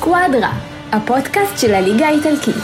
סקואדרה, 0.00 0.52
הפודקאסט 0.92 1.58
של 1.58 1.74
הליגה 1.74 2.06
האיטלקית. 2.06 2.54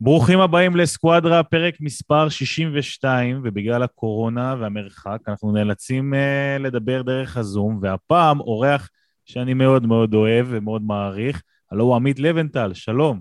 ברוכים 0.00 0.40
הבאים 0.40 0.76
לסקואדרה, 0.76 1.42
פרק 1.42 1.74
מספר 1.80 2.28
62, 2.28 3.40
ובגלל 3.44 3.82
הקורונה 3.82 4.54
והמרחק 4.60 5.18
אנחנו 5.28 5.52
נאלצים 5.52 6.14
uh, 6.14 6.62
לדבר 6.62 7.02
דרך 7.02 7.36
הזום, 7.36 7.78
והפעם 7.82 8.40
אורח 8.40 8.90
שאני 9.24 9.54
מאוד 9.54 9.86
מאוד 9.86 10.14
אוהב 10.14 10.46
ומאוד 10.50 10.82
מעריך, 10.82 11.42
הלו 11.72 11.84
הוא 11.84 11.96
עמית 11.96 12.18
לבנטל, 12.18 12.74
שלום. 12.74 13.20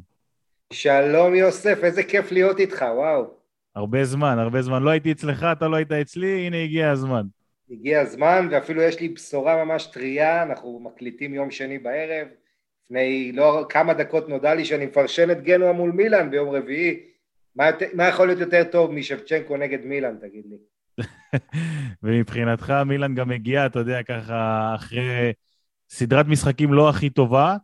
שלום 0.74 1.36
יוסף, 1.36 1.80
איזה 1.84 2.04
כיף 2.04 2.32
להיות 2.32 2.60
איתך, 2.60 2.86
וואו. 2.96 3.43
הרבה 3.76 4.06
זמן, 4.06 4.40
הרבה 4.40 4.62
זמן. 4.62 4.84
לא 4.84 4.90
הייתי 4.90 5.12
אצלך, 5.12 5.44
אתה 5.52 5.68
לא 5.68 5.76
היית 5.76 5.92
אצלי, 5.92 6.48
הנה 6.48 6.64
הגיע 6.64 6.92
הזמן. 6.92 7.26
הגיע 7.72 8.02
הזמן, 8.02 8.48
ואפילו 8.52 8.82
יש 8.82 9.00
לי 9.00 9.10
בשורה 9.10 9.66
ממש 9.66 9.86
טריה, 9.86 10.44
אנחנו 10.44 10.80
מקליטים 10.80 11.34
יום 11.34 11.52
שני 11.52 11.80
בערב. 11.80 12.28
לפני 12.86 13.32
לא 13.32 13.66
כמה 13.70 13.94
דקות 13.94 14.30
נודע 14.30 14.54
לי 14.54 14.66
שאני 14.66 14.86
מפרשן 14.86 15.32
את 15.32 15.44
גנואה 15.44 15.74
מול 15.74 15.92
מילאן 15.92 16.32
ביום 16.32 16.50
רביעי. 16.50 17.00
מה, 17.56 17.70
מה 17.94 18.08
יכול 18.08 18.28
להיות 18.28 18.40
יותר 18.40 18.64
טוב 18.64 18.92
משבצ'נקו 18.92 19.58
נגד 19.58 19.86
מילאן, 19.86 20.16
תגיד 20.22 20.46
לי? 20.46 20.58
ומבחינתך 22.04 22.74
מילאן 22.86 23.16
גם 23.16 23.32
הגיע, 23.32 23.66
אתה 23.66 23.80
יודע, 23.80 24.04
ככה 24.04 24.72
אחרי 24.76 25.34
סדרת 25.90 26.28
משחקים 26.28 26.74
לא 26.74 26.90
הכי 26.90 27.10
טובה, 27.10 27.56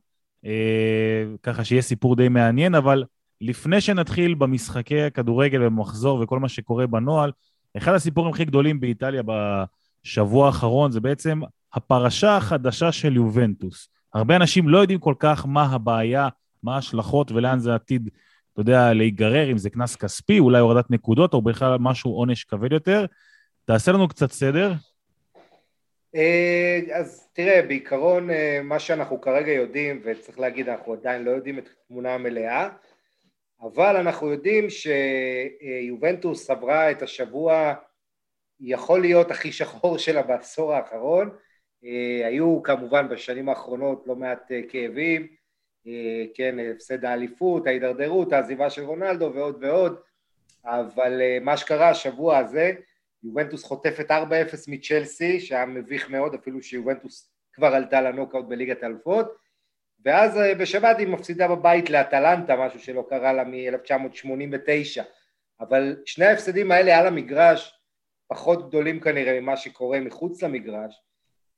אה, 0.45 1.23
ככה 1.44 1.64
שיהיה 1.64 1.81
סיפור 1.81 2.16
די 2.16 2.30
מעניין, 2.30 2.76
אבל 2.76 3.03
לפני 3.41 3.81
שנתחיל 3.81 4.34
במשחקי 4.34 5.02
הכדורגל 5.02 5.63
ובמחזור 5.63 6.21
וכל 6.21 6.39
מה 6.39 6.49
שקורה 6.49 6.88
בנוהל, 6.88 7.31
אחד 7.77 7.93
הסיפורים 7.93 8.34
הכי 8.34 8.45
גדולים 8.45 8.80
באיטליה 8.80 9.22
בשבוע 9.25 10.45
האחרון 10.45 10.91
זה 10.91 11.00
בעצם 11.00 11.41
הפרשה 11.73 12.38
החדשה 12.38 12.91
של 12.91 13.16
יובנטוס. 13.16 13.89
הרבה 14.14 14.36
אנשים 14.36 14.69
לא 14.69 14.77
יודעים 14.77 14.99
כל 14.99 15.14
כך 15.19 15.45
מה 15.45 15.64
הבעיה, 15.64 16.27
מה 16.64 16.75
ההשלכות 16.75 17.31
ולאן 17.31 17.59
זה 17.59 17.75
עתיד, 17.75 18.09
אתה 18.53 18.61
יודע, 18.61 18.94
להיגרר, 18.94 19.52
אם 19.52 19.58
זה 19.58 19.69
קנס 19.69 19.95
כספי, 19.95 20.39
אולי 20.39 20.59
הורדת 20.59 20.92
נקודות, 20.92 21.33
או 21.33 21.42
בכלל 21.42 21.77
משהו 21.80 22.11
עונש 22.11 22.44
כבד 22.44 22.71
יותר. 22.71 23.05
תעשה 23.66 23.92
לנו 23.92 24.08
קצת 24.08 24.31
סדר. 24.31 24.73
אה, 26.16 26.80
אז 26.94 27.27
תראה, 27.33 27.61
בעיקרון 27.67 28.30
אה, 28.30 28.59
מה 28.64 28.80
שאנחנו 28.80 29.21
כרגע 29.21 29.52
יודעים, 29.52 30.02
וצריך 30.05 30.39
להגיד, 30.39 30.69
אנחנו 30.69 30.94
עדיין 30.94 31.23
לא 31.23 31.31
יודעים 31.31 31.59
את 31.59 31.69
התמונה 31.69 32.14
המלאה, 32.14 32.69
אבל 33.61 33.97
אנחנו 33.97 34.31
יודעים 34.31 34.67
שיובנטוס 34.69 36.49
עברה 36.49 36.91
את 36.91 37.02
השבוע 37.02 37.73
יכול 38.59 39.02
להיות 39.02 39.31
הכי 39.31 39.52
שחור 39.52 39.97
שלה 39.97 40.21
בעשור 40.21 40.73
האחרון, 40.73 41.29
היו 42.25 42.63
כמובן 42.63 43.09
בשנים 43.09 43.49
האחרונות 43.49 44.03
לא 44.07 44.15
מעט 44.15 44.52
כאבים, 44.69 45.27
כן, 46.35 46.55
הפסד 46.75 47.05
האליפות, 47.05 47.67
ההידרדרות, 47.67 48.33
העזיבה 48.33 48.69
של 48.69 48.83
רונלדו 48.83 49.31
ועוד 49.35 49.57
ועוד, 49.61 49.99
אבל 50.65 51.21
מה 51.41 51.57
שקרה 51.57 51.89
השבוע 51.89 52.37
הזה, 52.37 52.71
יובנטוס 53.23 53.63
חוטפת 53.63 54.11
4-0 54.11 54.13
מצ'לסי, 54.67 55.39
שהיה 55.39 55.65
מביך 55.65 56.09
מאוד, 56.09 56.33
אפילו 56.33 56.61
שיובנטוס 56.61 57.31
כבר 57.53 57.67
עלתה 57.67 58.02
לנוקאוט 58.02 58.45
בליגת 58.45 58.83
האלופות, 58.83 59.48
ואז 60.05 60.39
בשבת 60.59 60.97
היא 61.00 61.08
מפסידה 61.08 61.47
בבית 61.47 61.89
לאטלנטה, 61.89 62.55
משהו 62.55 62.80
שלא 62.80 63.05
קרה 63.09 63.33
לה 63.33 63.44
מ-1989, 63.44 65.02
אבל 65.59 65.97
שני 66.05 66.25
ההפסדים 66.25 66.72
האלה 66.72 67.00
על 67.00 67.08
המגרש 67.08 67.80
פחות 68.27 68.67
גדולים 68.67 69.00
כנראה 69.00 69.42
ממה 69.42 69.58
שקורה 69.58 70.00
מחוץ 70.00 70.44
למגרש, 70.44 71.02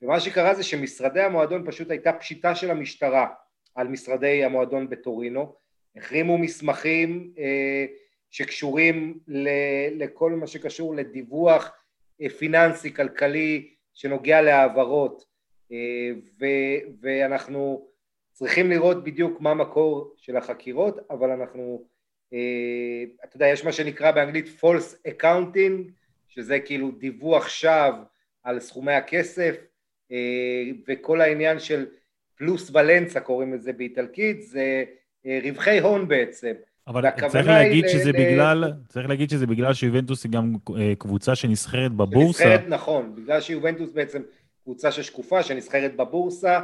ומה 0.01 0.19
שקרה 0.19 0.55
זה 0.55 0.63
שמשרדי 0.63 1.21
המועדון 1.21 1.65
פשוט 1.67 1.91
הייתה 1.91 2.13
פשיטה 2.13 2.55
של 2.55 2.71
המשטרה 2.71 3.27
על 3.75 3.87
משרדי 3.87 4.43
המועדון 4.43 4.89
בטורינו, 4.89 5.55
החרימו 5.95 6.37
מסמכים 6.37 7.33
אה, 7.37 7.85
שקשורים 8.29 9.19
ל, 9.27 9.49
לכל 10.03 10.31
מה 10.31 10.47
שקשור 10.47 10.95
לדיווח 10.95 11.71
אה, 12.21 12.29
פיננסי, 12.29 12.93
כלכלי, 12.93 13.73
שנוגע 13.93 14.41
להעברות, 14.41 15.25
אה, 15.71 15.77
ו, 16.39 16.45
ואנחנו 17.01 17.90
צריכים 18.41 18.69
לראות 18.69 19.03
בדיוק 19.03 19.41
מה 19.41 19.51
המקור 19.51 20.13
של 20.17 20.37
החקירות, 20.37 20.97
אבל 21.09 21.29
אנחנו, 21.31 21.83
אה, 22.33 23.03
אתה 23.23 23.35
יודע, 23.35 23.47
יש 23.47 23.65
מה 23.65 23.71
שנקרא 23.71 24.11
באנגלית 24.11 24.45
false 24.61 25.07
accounting, 25.07 25.91
שזה 26.27 26.59
כאילו 26.59 26.91
דיווח 26.91 27.49
שווא 27.49 28.03
על 28.43 28.59
סכומי 28.59 28.93
הכסף, 28.93 29.55
אה, 30.11 30.17
וכל 30.87 31.21
העניין 31.21 31.59
של 31.59 31.85
פלוס 32.35 32.71
ולנסה 32.73 33.19
קוראים 33.19 33.53
לזה 33.53 33.73
באיטלקית, 33.73 34.41
זה 34.41 34.83
אה, 35.25 35.39
רווחי 35.43 35.79
הון 35.79 36.07
בעצם. 36.07 36.53
אבל 36.87 37.09
צריך 37.27 37.47
להגיד, 37.47 37.87
שזה 37.87 38.11
ל... 38.11 38.13
בגלל, 38.13 38.73
צריך 38.87 39.09
להגיד 39.09 39.29
שזה 39.29 39.47
בגלל 39.47 39.73
שיובנטוס 39.73 40.23
היא 40.23 40.31
גם 40.31 40.55
אה, 40.77 40.93
קבוצה 40.97 41.35
שנסחרת 41.35 41.91
בבורסה. 41.91 42.43
שנסחרת, 42.43 42.67
נכון, 42.67 43.15
בגלל 43.15 43.41
שיובנטוס 43.41 43.91
בעצם 43.91 44.21
קבוצה 44.63 44.91
ששקופה, 44.91 45.43
שנסחרת 45.43 45.95
בבורסה, 45.95 46.59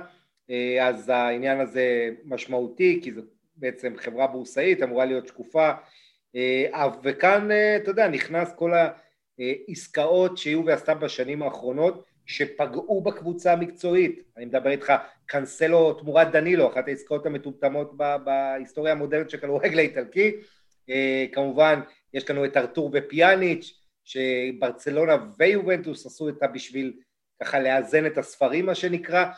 אז 0.81 1.09
העניין 1.09 1.59
הזה 1.59 2.09
משמעותי, 2.25 2.99
כי 3.03 3.11
זו 3.11 3.21
בעצם 3.55 3.93
חברה 3.97 4.27
בורסאית, 4.27 4.83
אמורה 4.83 5.05
להיות 5.05 5.27
שקופה, 5.27 5.71
וכאן, 7.03 7.49
אתה 7.77 7.91
יודע, 7.91 8.07
נכנס 8.07 8.53
כל 8.55 8.71
העסקאות 9.39 10.37
שיובי 10.37 10.71
עשתה 10.71 10.93
בשנים 10.93 11.43
האחרונות, 11.43 12.05
שפגעו 12.27 13.01
בקבוצה 13.01 13.53
המקצועית, 13.53 14.23
אני 14.37 14.45
מדבר 14.45 14.69
איתך 14.69 14.93
קנסלו 15.25 15.93
תמורת 15.93 16.31
דנילו, 16.31 16.73
אחת 16.73 16.87
העסקאות 16.87 17.25
המטומטמות 17.25 17.97
בהיסטוריה 18.23 18.93
המודרנית 18.93 19.29
של 19.29 19.37
כדורגל 19.37 19.79
האיטלקי, 19.79 20.31
אה, 20.89 21.25
כמובן 21.31 21.79
יש 22.13 22.29
לנו 22.29 22.45
את 22.45 22.57
ארתור 22.57 22.91
ופיאניץ', 22.93 23.73
שברצלונה 24.03 25.17
ויובנטוס 25.37 26.05
עשו 26.05 26.29
אותה 26.29 26.47
בשביל 26.47 26.93
ככה 27.41 27.59
לאזן 27.59 28.05
את 28.05 28.17
הספרים 28.17 28.65
מה 28.65 28.75
שנקרא, 28.75 29.23
אה, 29.23 29.31
אה, 29.31 29.33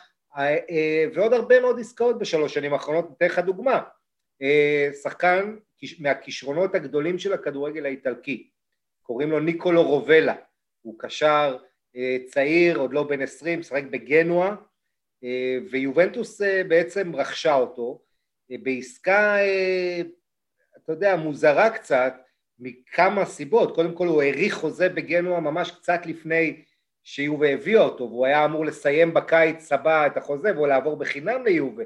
ועוד 1.14 1.32
הרבה 1.32 1.60
מאוד 1.60 1.80
עסקאות 1.80 2.18
בשלוש 2.18 2.54
שנים 2.54 2.72
האחרונות, 2.72 3.08
אתן 3.16 3.26
לך 3.26 3.38
דוגמה, 3.38 3.80
שחקן 5.02 5.56
מהכישרונות 5.98 6.74
הגדולים 6.74 7.18
של 7.18 7.32
הכדורגל 7.32 7.86
האיטלקי, 7.86 8.48
קוראים 9.02 9.30
לו 9.30 9.40
ניקולו 9.40 9.82
רובלה, 9.82 10.34
הוא 10.82 10.94
קשר 10.98 11.56
אה, 11.96 12.16
צעיר, 12.26 12.78
עוד 12.78 12.92
לא 12.92 13.02
בן 13.02 13.22
עשרים, 13.22 13.60
משחק 13.60 13.82
בגנואה, 13.90 14.54
אה, 15.24 15.58
ויובנטוס 15.70 16.42
אה, 16.42 16.64
בעצם 16.64 17.16
רכשה 17.16 17.54
אותו 17.54 18.02
בעסקה, 18.62 19.36
אתה 20.76 20.92
יודע, 20.92 21.16
מוזרה 21.16 21.70
קצת, 21.70 22.14
מכמה 22.58 23.24
סיבות, 23.24 23.74
קודם 23.74 23.94
כל 23.94 24.06
הוא 24.06 24.22
האריך 24.22 24.54
חוזה 24.54 24.88
בגנואה 24.88 25.40
ממש 25.40 25.70
קצת 25.70 26.06
לפני 26.06 26.64
שיובה 27.04 27.48
הביאה 27.48 27.80
אותו, 27.80 28.04
והוא 28.04 28.26
היה 28.26 28.44
אמור 28.44 28.64
לסיים 28.64 29.14
בקיץ 29.14 29.72
הבא 29.72 30.06
את 30.06 30.16
החוזה 30.16 30.54
והוא 30.54 30.66
לעבור 30.66 30.96
בחינם 30.96 31.44
ליובה, 31.44 31.84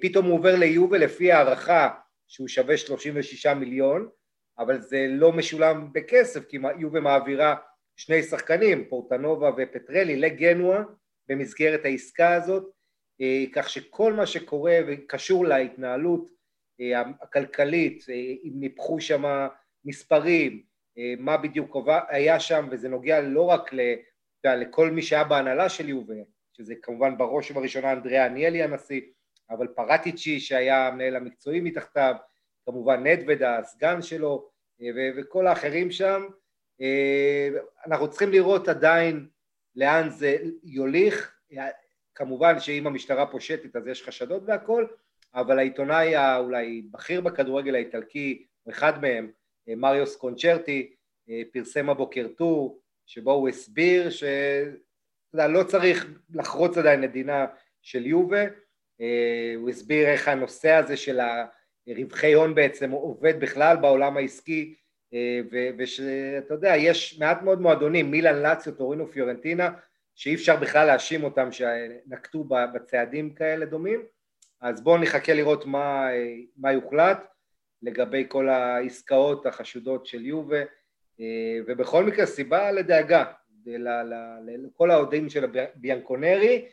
פתאום 0.00 0.26
הוא 0.26 0.34
עובר 0.34 0.56
ליובה 0.56 0.98
לפי 0.98 1.32
הערכה 1.32 1.88
שהוא 2.28 2.48
שווה 2.48 2.76
36 2.76 3.46
מיליון, 3.46 4.08
אבל 4.58 4.80
זה 4.80 5.06
לא 5.08 5.32
משולם 5.32 5.92
בכסף 5.92 6.48
כי 6.48 6.58
יובה 6.78 7.00
מעבירה 7.00 7.54
שני 7.96 8.22
שחקנים, 8.22 8.84
פורטנובה 8.88 9.50
ופטרלי, 9.56 10.16
לגנואה 10.16 10.82
במסגרת 11.28 11.84
העסקה 11.84 12.34
הזאת, 12.34 12.64
אה, 13.20 13.44
כך 13.52 13.70
שכל 13.70 14.12
מה 14.12 14.26
שקורה 14.26 14.78
וקשור 14.86 15.46
להתנהלות 15.46 16.30
אה, 16.80 17.02
הכלכלית, 17.22 18.04
אה, 18.08 18.14
אם 18.14 18.52
ניפחו 18.54 19.00
שם 19.00 19.46
מספרים, 19.84 20.62
מה 21.18 21.36
בדיוק 21.36 21.76
היה 22.08 22.40
שם, 22.40 22.68
וזה 22.70 22.88
נוגע 22.88 23.20
לא 23.20 23.42
רק 23.42 23.70
לכל 24.54 24.90
מי 24.90 25.02
שהיה 25.02 25.24
בהנהלה 25.24 25.68
של 25.68 25.88
יובה, 25.88 26.14
שזה 26.52 26.74
כמובן 26.82 27.18
בראש 27.18 27.50
ובראשונה 27.50 27.92
אנדריאה 27.92 28.26
עניאלי 28.26 28.62
הנשיא, 28.62 29.00
אבל 29.50 29.66
פרטיצ'י 29.66 30.40
שהיה 30.40 30.88
המנהל 30.88 31.16
המקצועי 31.16 31.60
מתחתיו, 31.60 32.14
כמובן 32.66 33.06
נדוודה, 33.06 33.58
הסגן 33.58 34.02
שלו, 34.02 34.48
וכל 35.16 35.46
האחרים 35.46 35.90
שם, 35.90 36.22
אה, 36.80 37.48
אנחנו 37.86 38.10
צריכים 38.10 38.30
לראות 38.30 38.68
עדיין 38.68 39.28
לאן 39.76 40.10
זה 40.10 40.36
יוליך, 40.64 41.36
כמובן 42.14 42.60
שאם 42.60 42.86
המשטרה 42.86 43.26
פושטת 43.26 43.76
אז 43.76 43.86
יש 43.86 44.02
חשדות 44.02 44.42
והכל, 44.46 44.86
אבל 45.34 45.58
העיתונאי 45.58 46.16
האולי 46.16 46.82
בכיר 46.90 47.20
בכדורגל 47.20 47.74
האיטלקי, 47.74 48.46
אחד 48.68 49.00
מהם, 49.02 49.30
אה, 49.68 49.74
מריוס 49.76 50.16
קונצ'רטי, 50.16 50.94
אה, 51.28 51.42
פרסם 51.52 51.90
הבוקר 51.90 52.26
טור, 52.36 52.80
שבו 53.06 53.32
הוא 53.32 53.48
הסביר 53.48 54.10
שלא 54.10 55.62
צריך 55.66 56.06
לחרוץ 56.34 56.78
עדיין 56.78 57.00
מדינה 57.00 57.46
של 57.82 58.06
יובה, 58.06 58.44
הוא 59.56 59.70
הסביר 59.70 60.06
איך 60.06 60.28
הנושא 60.28 60.70
הזה 60.70 60.96
של 60.96 61.20
הרווחי 61.88 62.32
הון 62.32 62.54
בעצם 62.54 62.90
עובד 62.90 63.40
בכלל 63.40 63.76
בעולם 63.76 64.16
העסקי 64.16 64.74
ושאתה 65.78 66.54
יודע, 66.54 66.76
יש 66.76 67.18
מעט 67.18 67.42
מאוד 67.42 67.60
מועדונים, 67.60 68.10
מילאן, 68.10 68.42
לאציו, 68.42 68.74
טורינו, 68.74 69.12
פיורנטינה, 69.12 69.70
שאי 70.14 70.34
אפשר 70.34 70.56
בכלל 70.56 70.86
להאשים 70.86 71.24
אותם 71.24 71.52
שנקטו 71.52 72.44
בצעדים 72.74 73.34
כאלה 73.34 73.66
דומים, 73.66 74.02
אז 74.60 74.80
בואו 74.80 74.98
נחכה 74.98 75.34
לראות 75.34 75.66
מה, 75.66 76.08
מה 76.56 76.72
יוחלט 76.72 77.26
לגבי 77.82 78.24
כל 78.28 78.48
העסקאות 78.48 79.46
החשודות 79.46 80.06
של 80.06 80.26
יובה, 80.26 80.62
ובכל 81.68 82.04
מקרה 82.04 82.26
סיבה 82.26 82.72
לדאגה 82.72 83.24
לכל 84.64 84.90
האוהדים 84.90 85.28
של 85.28 85.44
ביאנקונרי, 85.74 86.64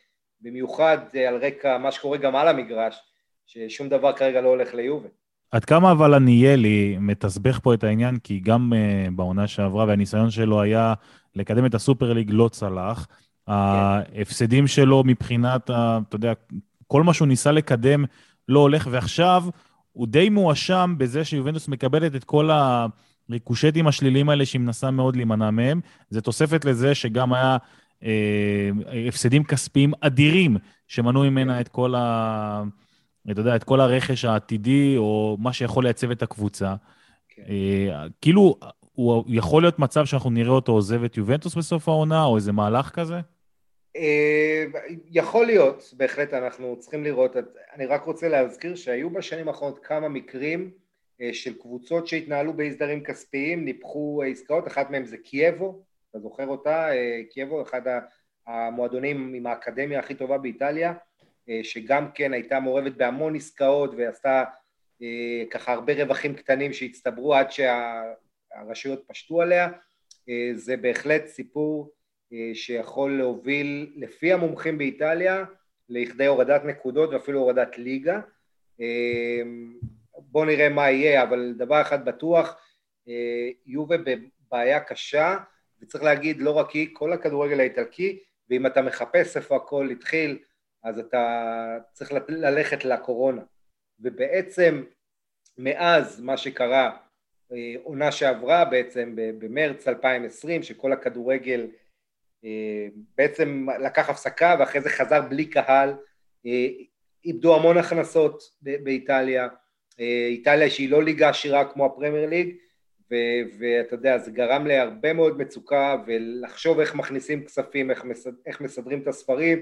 במיוחד 0.42 0.98
על 1.28 1.46
רקע 1.46 1.78
מה 1.78 1.92
שקורה 1.92 2.18
גם 2.18 2.36
על 2.36 2.48
המגרש, 2.48 3.02
ששום 3.46 3.90
דבר 3.90 4.14
כרגע 4.14 4.42
לא 4.42 4.50
הולך 4.50 4.74
ליובה. 4.74 5.10
עד 5.52 5.66
כמה 5.66 5.92
אבל 5.92 6.14
עניאלי 6.14 6.98
מתסבך 7.00 7.60
פה 7.64 7.74
את 7.74 7.84
העניין, 7.84 8.18
כי 8.20 8.40
גם 8.40 8.74
uh, 8.74 9.12
בעונה 9.12 9.48
שעברה 9.48 9.86
והניסיון 9.86 10.30
שלו 10.30 10.62
היה 10.62 10.94
לקדם 11.36 11.66
את 11.66 11.76
הסופר 11.76 12.14
ליג 12.14 12.32
לא 12.32 12.50
צלח. 12.52 13.08
כן. 13.46 13.52
ההפסדים 13.52 14.68
שלו 14.68 15.04
מבחינת, 15.06 15.70
ה, 15.70 16.00
אתה 16.08 16.16
יודע, 16.16 16.34
כל 16.88 17.04
מה 17.04 17.14
שהוא 17.14 17.28
ניסה 17.28 17.52
לקדם 17.52 18.06
לא 18.48 18.60
הולך, 18.60 18.88
ועכשיו 18.92 19.44
הוא 19.92 20.08
די 20.08 20.30
מואשם 20.30 20.96
בזה 20.98 21.26
שיובנטוס 21.26 21.68
מקבלת 21.68 22.16
את 22.16 22.24
כל 22.24 22.50
הריקושטים 23.30 23.88
השליליים 23.88 24.30
האלה 24.30 24.46
שהיא 24.46 24.62
מנסה 24.62 24.92
מאוד 24.92 25.16
להימנע 25.16 25.52
מהם. 25.52 25.82
זה 26.10 26.22
תוספת 26.22 26.66
לזה 26.66 26.96
שגם 26.96 27.34
היה 27.34 27.58
אה, 28.04 28.70
הפסדים 29.08 29.44
כספיים 29.44 29.92
אדירים 30.02 30.58
שמנעו 30.88 31.24
ממנה 31.24 31.62
את 31.62 31.68
כל 31.68 31.96
ה... 31.96 32.64
אתה 33.32 33.42
יודע, 33.42 33.56
את 33.56 33.64
כל 33.64 33.82
הרכש 33.82 34.26
העתידי, 34.26 34.98
או 34.98 35.38
מה 35.40 35.54
שיכול 35.54 35.84
לייצב 35.84 36.12
את 36.12 36.24
הקבוצה. 36.24 36.76
כן. 37.30 37.44
אה, 37.50 38.06
כאילו, 38.22 38.56
הוא 38.92 39.24
יכול 39.28 39.64
להיות 39.64 39.80
מצב 39.80 40.06
שאנחנו 40.06 40.30
נראה 40.30 40.52
אותו 40.52 40.72
עוזב 40.72 41.04
את 41.04 41.18
יובנטוס 41.18 41.56
בסוף 41.56 41.90
העונה, 41.90 42.24
או 42.24 42.36
איזה 42.36 42.52
מהלך 42.52 42.90
כזה? 42.90 43.20
אה, 43.96 44.64
יכול 45.12 45.46
להיות, 45.46 45.94
בהחלט 45.98 46.34
אנחנו 46.34 46.76
צריכים 46.80 47.04
לראות. 47.04 47.36
אני 47.76 47.86
רק 47.86 48.04
רוצה 48.04 48.28
להזכיר 48.30 48.76
שהיו 48.76 49.10
בשנים 49.10 49.48
האחרונות 49.48 49.80
כמה 49.84 50.10
מקרים 50.10 50.72
של 51.32 51.54
קבוצות 51.54 52.08
שהתנהלו 52.08 52.54
בהסדרים 52.54 53.04
כספיים, 53.04 53.66
ניפחו 53.66 54.24
עסקאות, 54.28 54.68
אחת 54.68 54.90
מהן 54.90 55.06
זה 55.06 55.18
קייבו, 55.18 55.84
אתה 56.10 56.20
זוכר 56.20 56.48
אותה? 56.48 56.90
קייבו, 57.30 57.62
אחד 57.62 57.82
המועדונים 58.48 59.34
עם 59.34 59.48
האקדמיה 59.48 60.00
הכי 60.00 60.16
טובה 60.16 60.38
באיטליה. 60.38 60.94
אה, 61.50 61.60
שגם 61.64 62.12
כן 62.16 62.34
הייתה 62.34 62.60
מעורבת 62.60 62.92
בהמון 62.98 63.36
עסקאות 63.36 63.94
ועשתה 63.98 64.44
אה, 65.02 65.44
ככה 65.52 65.74
הרבה 65.74 65.94
רווחים 66.04 66.36
קטנים 66.36 66.74
שהצטברו 66.74 67.36
עד 67.36 67.48
שהרשויות 67.52 69.04
פשטו 69.08 69.42
עליה, 69.42 69.70
אה, 70.30 70.50
זה 70.54 70.78
בהחלט 70.78 71.26
סיפור 71.26 71.92
שיכול 72.54 73.18
להוביל 73.18 73.94
לפי 73.96 74.34
המומחים 74.34 74.78
באיטליה 74.78 75.44
לכדי 75.90 76.26
הורדת 76.26 76.64
נקודות 76.64 77.10
ואפילו 77.10 77.40
הורדת 77.40 77.78
ליגה. 77.78 78.20
בואו 80.34 80.46
נראה 80.46 80.70
מה 80.70 80.92
יהיה, 80.92 81.24
אבל 81.24 81.54
דבר 81.58 81.82
אחד 81.82 82.06
בטוח, 82.06 82.58
יובה 83.66 83.96
בבעיה 83.98 84.80
קשה, 84.80 85.38
וצריך 85.82 86.04
להגיד 86.04 86.42
לא 86.42 86.52
רק 86.52 86.72
היא, 86.72 86.90
כל 86.94 87.14
הכדורגל 87.14 87.60
האיטלקי, 87.60 88.20
ואם 88.50 88.66
אתה 88.66 88.82
מחפש 88.82 89.38
איפה 89.38 89.56
הכל 89.56 89.90
התחיל, 89.90 90.38
אז 90.84 91.00
אתה 91.00 91.78
צריך 91.94 92.12
ללכת 92.28 92.86
לקורונה. 92.86 93.42
ובעצם 94.00 94.84
מאז 95.58 96.22
מה 96.22 96.38
שקרה, 96.38 96.98
אה, 97.52 97.76
עונה 97.84 98.12
שעברה 98.12 98.66
בעצם 98.66 99.12
במרץ 99.16 99.88
2020, 99.88 100.64
שכל 100.64 100.94
הכדורגל 100.94 101.68
אה, 102.46 102.88
בעצם 103.18 103.68
לקח 103.84 104.10
הפסקה 104.10 104.56
ואחרי 104.60 104.82
זה 104.82 104.90
חזר 104.90 105.22
בלי 105.22 105.46
קהל, 105.46 105.94
אה, 106.46 106.68
איבדו 107.26 107.56
המון 107.56 107.78
הכנסות 107.78 108.44
באיטליה, 108.62 109.48
איטליה 110.00 110.70
שהיא 110.70 110.90
לא 110.90 111.04
ליגה 111.04 111.30
עשירה 111.30 111.66
כמו 111.66 111.86
הפרמייר 111.86 112.30
ליג, 112.30 112.56
ואתה 113.60 113.94
יודע, 113.94 114.18
זה 114.18 114.32
גרם 114.32 114.68
להרבה 114.68 115.14
מאוד 115.14 115.38
מצוקה 115.38 115.96
ולחשוב 116.08 116.80
איך 116.80 116.96
מכניסים 116.96 117.46
כספים, 117.46 117.92
איך, 117.92 118.06
מסד, 118.06 118.32
איך 118.46 118.62
מסדרים 118.62 119.02
את 119.02 119.08
הספרים, 119.08 119.62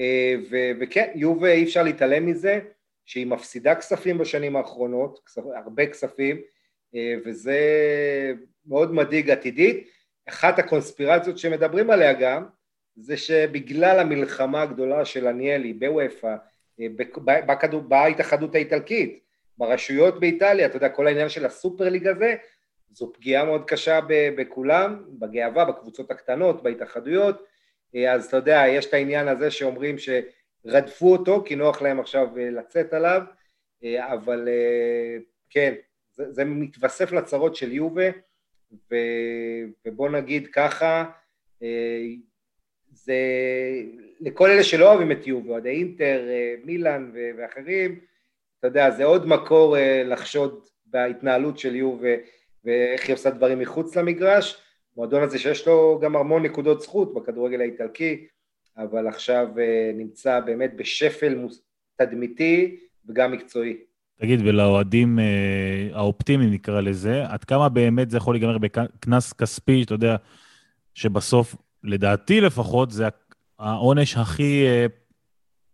אה, 0.00 0.34
וכן, 0.80 1.10
יובה 1.14 1.52
אי 1.52 1.64
אפשר 1.64 1.82
להתעלם 1.82 2.26
מזה 2.26 2.60
שהיא 3.06 3.26
מפסידה 3.26 3.74
כספים 3.74 4.18
בשנים 4.18 4.56
האחרונות, 4.56 5.20
כספ, 5.26 5.42
הרבה 5.56 5.86
כספים, 5.86 6.40
אה, 6.94 7.14
וזה 7.24 7.58
מאוד 8.66 8.94
מדאיג 8.94 9.30
עתידית. 9.30 9.88
אחת 10.28 10.58
הקונספירציות 10.58 11.38
שמדברים 11.38 11.90
עליה 11.90 12.12
גם, 12.12 12.44
זה 12.96 13.16
שבגלל 13.16 13.98
המלחמה 14.00 14.62
הגדולה 14.62 15.04
של 15.04 15.26
עניאלי 15.26 15.72
בוופא, 15.72 16.36
אה, 16.80 16.86
בהתאחדות 17.88 18.54
האיטלקית, 18.54 19.23
ברשויות 19.58 20.20
באיטליה, 20.20 20.66
אתה 20.66 20.76
יודע, 20.76 20.88
כל 20.88 21.06
העניין 21.06 21.28
של 21.28 21.46
הסופר 21.46 21.88
ליג 21.88 22.06
הזה, 22.06 22.34
זו 22.92 23.12
פגיעה 23.12 23.44
מאוד 23.44 23.64
קשה 23.64 24.00
בכולם, 24.08 25.04
בגאווה, 25.18 25.64
בקבוצות 25.64 26.10
הקטנות, 26.10 26.62
בהתאחדויות, 26.62 27.44
אה, 27.94 28.12
אז 28.12 28.26
אתה 28.26 28.36
יודע, 28.36 28.62
יש 28.68 28.86
את 28.86 28.94
העניין 28.94 29.28
הזה 29.28 29.50
שאומרים 29.50 29.96
שרדפו 29.98 31.12
אותו 31.12 31.42
כי 31.46 31.56
נוח 31.56 31.82
להם 31.82 32.00
עכשיו 32.00 32.38
אה, 32.38 32.50
לצאת 32.50 32.92
עליו, 32.92 33.22
אה, 33.84 34.12
אבל 34.12 34.48
כן, 35.50 35.74
זה, 36.12 36.32
זה 36.32 36.44
מתווסף 36.44 37.12
לצרות 37.12 37.56
של 37.56 37.72
יובה, 37.72 38.10
ו, 38.90 38.96
ובוא 39.86 40.08
נגיד 40.08 40.48
ככה, 40.52 41.04
זה 42.92 43.14
לכל 44.20 44.50
אלה 44.50 44.62
שלא 44.64 44.90
אוהבים 44.90 45.12
את 45.12 45.26
יובה, 45.26 45.50
אוהדי 45.50 45.70
אינטר, 45.70 46.28
מילאן 46.64 47.12
ואחרים, 47.36 48.00
אתה 48.64 48.70
יודע, 48.70 48.90
זה 48.90 49.04
עוד 49.04 49.26
מקור 49.26 49.76
לחשוד 50.04 50.60
בהתנהלות 50.86 51.58
של 51.58 51.76
יובה 51.76 52.14
ואיך 52.64 53.06
היא 53.06 53.14
עושה 53.14 53.30
דברים 53.30 53.58
מחוץ 53.58 53.96
למגרש, 53.96 54.56
המועדון 54.96 55.22
הזה 55.22 55.38
שיש 55.38 55.66
לו 55.66 55.98
גם 56.02 56.16
המון 56.16 56.42
נקודות 56.42 56.80
זכות 56.80 57.14
בכדורגל 57.14 57.60
האיטלקי, 57.60 58.26
אבל 58.76 59.06
עכשיו 59.08 59.48
אה, 59.58 59.90
נמצא 59.94 60.40
באמת 60.40 60.76
בשפל 60.76 61.46
תדמיתי 61.96 62.76
וגם 63.08 63.32
מקצועי. 63.32 63.76
תגיד, 64.20 64.40
ולאוהדים 64.44 65.18
אה, 65.18 65.88
האופטימיים 65.92 66.50
נקרא 66.50 66.80
לזה, 66.80 67.22
עד 67.26 67.44
כמה 67.44 67.68
באמת 67.68 68.10
זה 68.10 68.16
יכול 68.16 68.34
להיגמר 68.34 68.58
בקנס 68.58 69.32
כספי, 69.32 69.82
אתה 69.82 69.94
יודע, 69.94 70.16
שבסוף, 70.94 71.56
לדעתי 71.82 72.40
לפחות, 72.40 72.90
זה 72.90 73.04
העונש 73.58 74.16
הכי, 74.16 74.66
אה, 74.66 74.86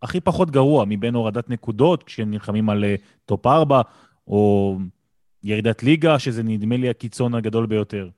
הכי 0.02 0.21
פחות 0.21 0.50
גרוע 0.50 0.85
מבין 0.88 1.14
הורדת 1.14 1.50
נקודות, 1.50 2.02
כשנלחמים 2.02 2.71
על 2.71 2.85
טופ 3.26 3.47
4, 3.47 3.80
או 4.26 4.76
ירידת 5.45 5.83
ליגה, 5.83 6.19
שזה 6.19 6.42
נדמה 6.42 6.76
לי 6.76 6.88
הקיצון 6.88 7.35
הגדול 7.35 7.66
ביותר. 7.66 8.09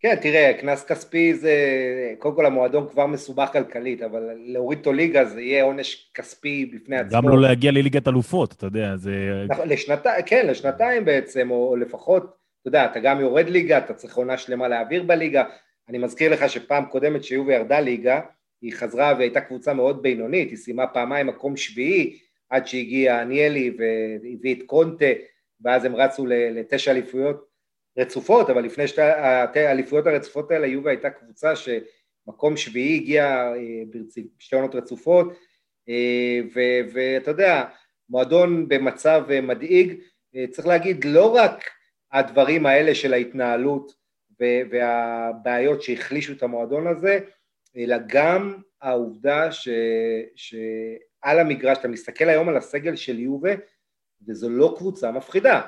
כן, 0.00 0.14
תראה, 0.22 0.52
קנס 0.60 0.84
כספי 0.84 1.34
זה, 1.34 1.54
קודם 2.18 2.36
כל 2.36 2.46
המועדון 2.46 2.88
כבר 2.88 3.06
מסובך 3.06 3.48
כלכלית, 3.52 4.02
אבל 4.02 4.22
להוריד 4.46 4.78
אותו 4.78 4.92
ליגה 4.92 5.24
זה 5.24 5.40
יהיה 5.40 5.64
עונש 5.64 6.10
כספי 6.14 6.66
בפני 6.74 6.96
עצמו. 6.96 7.18
גם 7.18 7.28
לא 7.28 7.40
להגיע 7.40 7.72
לליגת 7.72 8.08
אלופות, 8.08 8.52
אתה 8.52 8.66
יודע, 8.66 8.96
זה... 8.96 9.44
נכון, 9.48 9.68
לשנתיים, 9.68 10.22
כן, 10.26 10.46
לשנתיים 10.46 11.04
בעצם, 11.04 11.50
או 11.50 11.76
לפחות, 11.76 12.22
אתה 12.22 12.68
יודע, 12.68 12.84
אתה 12.84 13.00
גם 13.00 13.20
יורד 13.20 13.48
ליגה, 13.48 13.78
אתה 13.78 13.94
צריך 13.94 14.16
עונה 14.16 14.38
שלמה 14.38 14.68
להעביר 14.68 15.02
בליגה. 15.02 15.44
אני 15.88 15.98
מזכיר 15.98 16.32
לך 16.32 16.48
שפעם 16.50 16.84
קודמת 16.84 17.24
שיובי 17.24 17.54
ירדה 17.54 17.80
ליגה, 17.80 18.20
היא 18.62 18.72
חזרה 18.72 19.14
והייתה 19.18 19.40
קבוצה 19.40 19.74
מאוד 19.74 20.02
בינונית, 20.02 20.50
היא 20.50 20.56
סיימה 20.56 20.86
פעמיים 20.86 21.26
מקום 21.26 21.56
שביעי, 21.56 22.18
עד 22.50 22.66
שהגיע 22.66 23.20
עניאלי 23.20 23.76
והביא 23.78 24.54
את 24.54 24.62
קונטה, 24.66 25.06
ואז 25.60 25.84
הם 25.84 25.96
רצו 25.96 26.26
לתשע 26.26 26.90
אליפויות 26.90 27.48
רצופות, 27.98 28.50
אבל 28.50 28.64
לפני 28.64 28.88
שתי 28.88 29.02
האליפויות 29.60 30.06
הרצופות 30.06 30.50
האלה 30.50 30.66
יובה 30.66 30.90
הייתה 30.90 31.10
קבוצה 31.10 31.52
שמקום 31.56 32.56
שביעי 32.56 32.96
הגיע 32.96 33.24
אה, 33.24 33.82
בשתי 34.38 34.56
עונות 34.56 34.74
רצופות, 34.74 35.32
אה, 35.88 36.40
ואתה 36.92 37.30
יודע, 37.30 37.64
מועדון 38.08 38.68
במצב 38.68 39.24
אה, 39.30 39.40
מדאיג, 39.40 39.94
צריך 40.50 40.68
להגיד 40.68 41.04
לא 41.04 41.34
רק 41.34 41.64
הדברים 42.12 42.66
האלה 42.66 42.94
של 42.94 43.12
ההתנהלות 43.12 43.92
והבעיות 44.40 45.82
שהחלישו 45.82 46.32
את 46.32 46.42
המועדון 46.42 46.86
הזה, 46.86 47.20
אלא 47.78 47.96
גם 48.06 48.56
העובדה 48.82 49.52
ש, 49.52 49.68
שעל 50.36 51.38
המגרש, 51.38 51.78
אתה 51.78 51.88
מסתכל 51.88 52.28
היום 52.28 52.48
על 52.48 52.56
הסגל 52.56 52.96
של 52.96 53.18
יובה, 53.18 53.50
וזו 54.26 54.50
לא 54.50 54.74
קבוצה 54.78 55.12
מפחידה. 55.12 55.60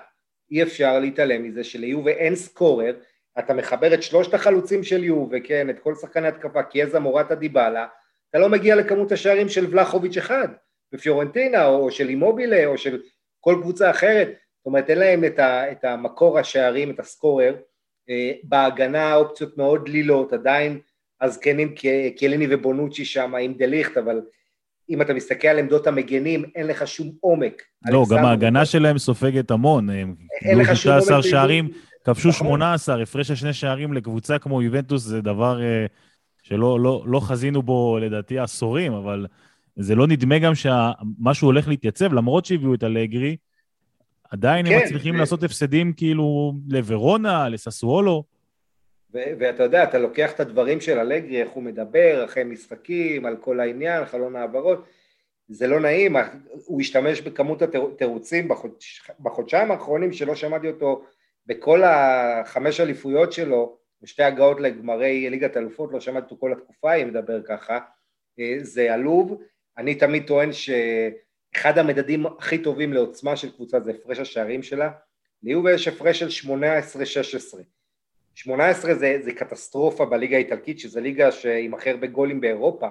אי 0.50 0.62
אפשר 0.62 0.98
להתעלם 0.98 1.42
מזה 1.42 1.64
שליובה 1.64 2.10
אין 2.10 2.36
סקורר, 2.36 2.96
אתה 3.38 3.54
מחבר 3.54 3.94
את 3.94 4.02
שלושת 4.02 4.34
החלוצים 4.34 4.84
של 4.84 5.04
יובה, 5.04 5.40
כן, 5.40 5.70
את 5.70 5.78
כל 5.78 5.94
שחקני 5.94 6.28
התקפה, 6.28 6.62
קיאזה, 6.62 6.98
מורטה, 6.98 7.34
דיבלה, 7.34 7.86
אתה 8.30 8.38
לא 8.38 8.48
מגיע 8.48 8.76
לכמות 8.76 9.12
השערים 9.12 9.48
של 9.48 9.66
ולחוביץ' 9.70 10.16
אחד 10.16 10.48
בפיורנטינה, 10.92 11.66
או 11.66 11.90
של 11.90 12.08
אימובילה, 12.08 12.66
או 12.66 12.78
של 12.78 13.02
כל 13.40 13.58
קבוצה 13.62 13.90
אחרת, 13.90 14.28
זאת 14.28 14.66
אומרת 14.66 14.90
אין 14.90 14.98
להם 14.98 15.24
את, 15.24 15.38
ה, 15.38 15.72
את 15.72 15.84
המקור 15.84 16.38
השערים, 16.38 16.90
את 16.90 17.00
הסקורר, 17.00 17.56
בהגנה 18.42 19.14
אופציות 19.14 19.58
מאוד 19.58 19.84
דלילות, 19.84 20.32
עדיין 20.32 20.80
הזקנים 21.20 21.74
קליני 22.18 22.46
ובונוצ'י 22.50 23.04
שם 23.04 23.34
עם 23.34 23.54
דליכט, 23.54 23.96
אבל 23.96 24.20
אם 24.90 25.02
אתה 25.02 25.14
מסתכל 25.14 25.48
על 25.48 25.58
עמדות 25.58 25.86
המגנים, 25.86 26.44
אין 26.54 26.66
לך 26.66 26.86
שום 26.86 27.12
עומק. 27.20 27.62
לא, 27.90 28.04
גם 28.10 28.24
ההגנה 28.24 28.64
שלהם 28.64 28.98
סופגת 28.98 29.50
המון. 29.50 29.90
אין 29.90 30.58
לך 30.58 30.76
שום 30.76 30.92
עומק. 30.92 31.04
16 31.04 31.22
שערים, 31.22 31.68
כבשו 32.04 32.32
18, 32.32 32.94
נכון. 32.94 33.02
הפרש 33.02 33.28
של 33.28 33.34
שני 33.34 33.52
שערים 33.52 33.92
לקבוצה 33.92 34.38
כמו 34.38 34.62
יובנטוס 34.62 35.02
זה 35.02 35.20
דבר 35.20 35.62
אה, 35.62 35.86
שלא 36.42 36.80
לא, 36.80 37.04
לא 37.06 37.20
חזינו 37.20 37.62
בו 37.62 37.98
לדעתי 38.02 38.38
עשורים, 38.38 38.92
אבל 38.92 39.26
זה 39.76 39.94
לא 39.94 40.06
נדמה 40.06 40.38
גם 40.38 40.52
שמשהו 40.54 41.48
הולך 41.48 41.68
להתייצב, 41.68 42.12
למרות 42.12 42.44
שהביאו 42.44 42.74
את 42.74 42.84
אלגרי, 42.84 43.36
עדיין 44.30 44.66
כן, 44.66 44.72
הם 44.72 44.80
מצליחים. 44.84 45.16
לעשות 45.16 45.42
הפסדים 45.42 45.92
כאילו 45.92 46.54
לוורונה, 46.68 47.48
לססוולו. 47.48 48.24
ואתה 49.12 49.62
יודע, 49.62 49.84
אתה 49.84 49.98
לוקח 49.98 50.32
את 50.32 50.40
הדברים 50.40 50.80
של 50.80 50.98
אלגרי, 50.98 51.42
איך 51.42 51.50
הוא 51.50 51.62
מדבר, 51.62 52.24
אחרי 52.24 52.44
משחקים, 52.44 53.26
על 53.26 53.36
כל 53.36 53.60
העניין, 53.60 54.04
חלון 54.04 54.36
העברות, 54.36 54.84
זה 55.48 55.66
לא 55.66 55.80
נעים, 55.80 56.16
הוא 56.66 56.80
השתמש 56.80 57.20
בכמות 57.20 57.62
התירוצים 57.62 58.48
בחודש, 58.48 59.10
בחודשיים 59.20 59.70
האחרונים 59.70 60.12
שלא 60.12 60.34
שמעתי 60.34 60.68
אותו 60.68 61.04
בכל 61.46 61.82
החמש 61.84 62.80
אליפויות 62.80 63.32
שלו, 63.32 63.78
בשתי 64.02 64.22
הגעות 64.22 64.60
לגמרי 64.60 65.30
ליגת 65.30 65.56
אלופות, 65.56 65.92
לא 65.92 66.00
שמעתי 66.00 66.24
אותו 66.24 66.36
כל 66.40 66.52
התקופה, 66.52 66.94
אם 66.94 67.08
מדבר 67.08 67.42
ככה, 67.42 67.78
אה, 68.38 68.56
זה 68.60 68.94
עלוב. 68.94 69.42
אני 69.78 69.94
תמיד 69.94 70.26
טוען 70.26 70.50
שאחד 70.52 71.78
המדדים 71.78 72.26
הכי 72.26 72.58
טובים 72.58 72.92
לעוצמה 72.92 73.36
של 73.36 73.50
קבוצה 73.50 73.80
זה 73.80 73.90
הפרש 73.90 74.18
השערים 74.18 74.62
שלה. 74.62 74.90
ליובה 75.42 75.72
יש 75.72 75.88
הפרש 75.88 76.22
של 76.22 76.48
18-16. 76.48 77.58
18 78.44 78.94
זה, 78.94 79.18
זה 79.22 79.32
קטסטרופה 79.32 80.06
בליגה 80.06 80.36
האיטלקית, 80.36 80.78
שזו 80.78 81.00
ליגה 81.00 81.32
שעם 81.32 81.74
הכי 81.74 81.90
הרבה 81.90 82.06
גולים 82.06 82.40
באירופה. 82.40 82.88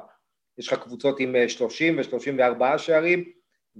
יש 0.57 0.67
לך 0.67 0.79
קבוצות 0.83 1.19
עם 1.19 1.35
30 1.47 1.97
ו-34 1.97 2.77
שערים, 2.77 3.31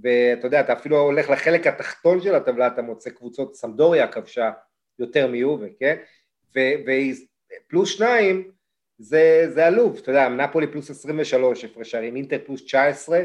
ואתה 0.02 0.46
יודע, 0.46 0.60
אתה 0.60 0.72
אפילו 0.72 0.98
הולך 0.98 1.30
לחלק 1.30 1.66
התחתון 1.66 2.20
של 2.20 2.34
הטבלה, 2.34 2.66
אתה 2.66 2.82
מוצא 2.82 3.10
קבוצות, 3.10 3.54
סמדוריה 3.54 4.08
כבשה 4.08 4.50
יותר 4.98 5.26
מיובה, 5.26 5.66
כן? 5.78 5.96
ופלוס 6.50 7.88
שניים 7.96 8.50
זה, 8.98 9.46
זה 9.48 9.66
עלוב, 9.66 9.98
אתה 10.02 10.10
יודע, 10.10 10.28
נפולי 10.28 10.66
פלוס 10.66 10.90
23 10.90 11.64
הפרש 11.64 11.90
שערים, 11.90 12.16
אינטר 12.16 12.38
פלוס 12.46 12.64
19 12.64 13.22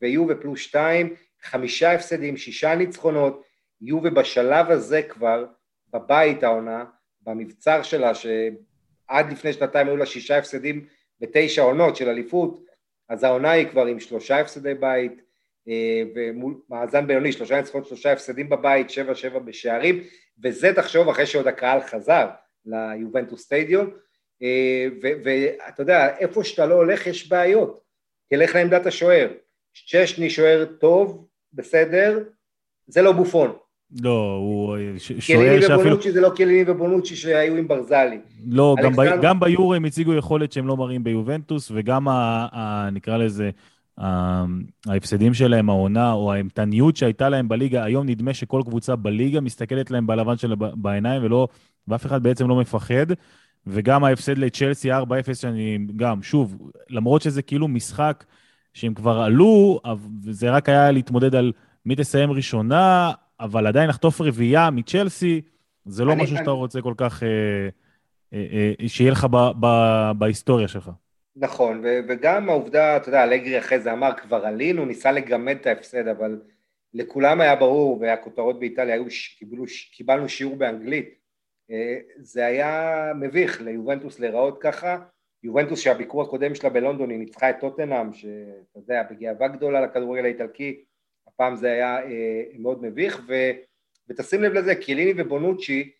ויובה 0.00 0.34
פלוס 0.34 0.60
2, 0.60 1.14
חמישה 1.42 1.92
הפסדים, 1.92 2.36
שישה 2.36 2.74
ניצחונות, 2.74 3.42
יובה 3.80 4.10
בשלב 4.10 4.70
הזה 4.70 5.02
כבר, 5.02 5.46
בבית 5.92 6.42
העונה, 6.42 6.84
במבצר 7.28 7.82
שלה, 7.82 8.14
שעד 8.14 9.32
לפני 9.32 9.52
שנתיים 9.52 9.86
היו 9.86 9.96
לה 9.96 10.06
שישה 10.06 10.38
הפסדים 10.38 10.86
בתשע 11.20 11.62
עונות 11.62 11.96
של 11.96 12.08
אליפות, 12.08 12.64
אז 13.08 13.24
העונה 13.24 13.50
היא 13.50 13.68
כבר 13.68 13.86
עם 13.86 14.00
שלושה 14.00 14.40
הפסדי 14.40 14.74
בית, 14.74 15.22
אה, 15.68 16.02
ומאזן 16.14 17.06
בינוני, 17.06 17.32
שלושה 17.32 17.56
ניצחונות, 17.56 17.86
שלושה 17.86 18.12
הפסדים 18.12 18.48
בבית, 18.48 18.90
שבע 18.90 19.14
שבע 19.14 19.38
בשערים, 19.38 20.04
וזה 20.42 20.72
תחשוב 20.76 21.08
אחרי 21.08 21.26
שעוד 21.26 21.46
הקהל 21.46 21.80
חזר 21.80 22.28
ליובנטוס 22.66 23.42
סטדיום, 23.42 23.90
אה, 24.42 24.86
ואתה 25.02 25.82
יודע, 25.82 26.16
איפה 26.18 26.44
שאתה 26.44 26.66
לא 26.66 26.74
הולך 26.74 27.06
יש 27.06 27.28
בעיות, 27.28 27.80
תלך 28.30 28.54
לעמדת 28.54 28.86
השוער, 28.86 29.28
ששני 29.72 30.30
שוער 30.30 30.64
טוב, 30.80 31.28
בסדר, 31.52 32.22
זה 32.86 33.02
לא 33.02 33.12
בופון, 33.12 33.58
לא, 34.02 34.36
הוא 34.40 34.76
שוער 34.98 35.60
שאפילו... 35.60 35.60
קליני 35.60 35.74
ובונוצ'י 35.74 36.12
זה 36.12 36.20
לא 36.20 36.30
קליני 36.36 36.70
ובונוצ'י 36.70 37.16
שהיו 37.16 37.56
עם 37.56 37.68
ברזלי. 37.68 38.18
לא, 38.46 38.76
גם, 38.82 38.92
ב... 38.92 39.02
גם 39.22 39.40
ביורו 39.40 39.74
הם 39.74 39.84
הציגו 39.84 40.14
יכולת 40.14 40.52
שהם 40.52 40.66
לא 40.66 40.76
מראים 40.76 41.04
ביובנטוס, 41.04 41.72
וגם, 41.74 42.08
ה... 42.08 42.46
ה... 42.52 42.90
נקרא 42.90 43.16
לזה. 43.16 43.50
ההפסדים 44.86 45.34
שלהם, 45.34 45.70
העונה, 45.70 46.12
או 46.12 46.32
האימתניות 46.32 46.96
שהייתה 46.96 47.28
להם 47.28 47.48
בליגה, 47.48 47.84
היום 47.84 48.06
נדמה 48.06 48.34
שכל 48.34 48.62
קבוצה 48.64 48.96
בליגה 48.96 49.40
מסתכלת 49.40 49.90
להם 49.90 50.06
בלבן 50.06 50.36
שלה 50.36 50.56
בעיניים, 50.56 51.24
ולא, 51.24 51.48
ואף 51.88 52.06
אחד 52.06 52.22
בעצם 52.22 52.48
לא 52.48 52.56
מפחד. 52.56 53.06
וגם 53.66 54.04
ההפסד 54.04 54.38
לצ'לסי 54.38 54.92
4-0, 54.92 54.94
שאני 55.34 55.78
גם, 55.96 56.22
שוב, 56.22 56.70
למרות 56.90 57.22
שזה 57.22 57.42
כאילו 57.42 57.68
משחק 57.68 58.24
שהם 58.74 58.94
כבר 58.94 59.18
עלו, 59.18 59.80
זה 60.20 60.50
רק 60.50 60.68
היה 60.68 60.90
להתמודד 60.90 61.34
על 61.34 61.52
מי 61.86 61.96
תסיים 61.96 62.30
ראשונה, 62.30 63.12
אבל 63.40 63.66
עדיין 63.66 63.88
לחטוף 63.88 64.20
רביעייה 64.20 64.70
מצ'לסי, 64.70 65.40
זה 65.84 66.04
לא 66.04 66.12
אני, 66.12 66.22
משהו 66.22 66.36
אני... 66.36 66.42
שאתה 66.42 66.50
רוצה 66.50 66.80
כל 66.82 66.94
כך, 66.96 67.22
אה, 67.22 67.68
אה, 68.32 68.72
אה, 68.80 68.88
שיהיה 68.88 69.10
לך 69.10 69.24
ב, 69.24 69.36
ב, 69.60 69.66
בהיסטוריה 70.18 70.68
שלך. 70.68 70.90
נכון, 71.36 71.80
ו- 71.84 71.98
וגם 72.08 72.48
העובדה, 72.48 72.96
אתה 72.96 73.08
יודע, 73.08 73.24
אלגרי 73.24 73.58
אחרי 73.58 73.80
זה 73.80 73.92
אמר, 73.92 74.10
כבר 74.16 74.46
עלינו, 74.46 74.84
ניסה 74.84 75.12
לגמד 75.12 75.56
את 75.60 75.66
ההפסד, 75.66 76.08
אבל 76.08 76.40
לכולם 76.94 77.40
היה 77.40 77.56
ברור, 77.56 78.00
והכותרות 78.00 78.60
באיטליה 78.60 78.94
היו, 78.94 79.04
קיבלו, 79.38 79.64
קיבלנו 79.92 80.28
שיעור 80.28 80.56
באנגלית, 80.56 81.14
אה, 81.70 81.98
זה 82.16 82.46
היה 82.46 83.12
מביך 83.20 83.60
ליובנטוס 83.60 84.20
להיראות 84.20 84.58
ככה, 84.60 84.98
יובנטוס 85.42 85.80
שהביקור 85.80 86.22
הקודם 86.22 86.54
שלה 86.54 86.70
בלונדון 86.70 87.10
היא 87.10 87.18
ניצחה 87.18 87.50
את 87.50 87.56
טוטנאם, 87.60 88.12
שאתה 88.12 88.78
יודע, 88.78 89.02
בגאווה 89.10 89.48
גדולה 89.48 89.80
לכדורגל 89.80 90.24
האיטלקי, 90.24 90.84
הפעם 91.38 91.56
זה 91.56 91.72
היה 91.72 91.98
אה, 91.98 92.42
מאוד 92.58 92.82
מביך, 92.82 93.20
ו, 93.28 93.34
ותשים 94.08 94.42
לב 94.42 94.52
לזה, 94.52 94.74
קיליני 94.74 95.22
ובונוצ'י, 95.22 95.92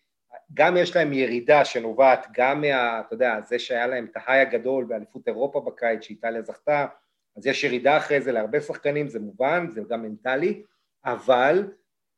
גם 0.53 0.77
יש 0.77 0.95
להם 0.95 1.13
ירידה 1.13 1.65
שנובעת 1.65 2.27
גם 2.33 2.61
מה, 2.61 2.99
אתה 2.99 3.13
יודע, 3.13 3.41
זה 3.41 3.59
שהיה 3.59 3.87
להם 3.87 4.05
את 4.11 4.17
ההיי 4.17 4.41
הגדול 4.41 4.85
באליפות 4.85 5.27
אירופה 5.27 5.61
בקיץ 5.61 6.01
שאיטליה 6.01 6.41
זכתה, 6.41 6.85
אז 7.37 7.47
יש 7.47 7.63
ירידה 7.63 7.97
אחרי 7.97 8.21
זה 8.21 8.31
להרבה 8.31 8.61
שחקנים, 8.61 9.07
זה 9.07 9.19
מובן, 9.19 9.67
זה 9.69 9.81
גם 9.89 10.03
מנטלי, 10.03 10.63
אבל 11.05 11.71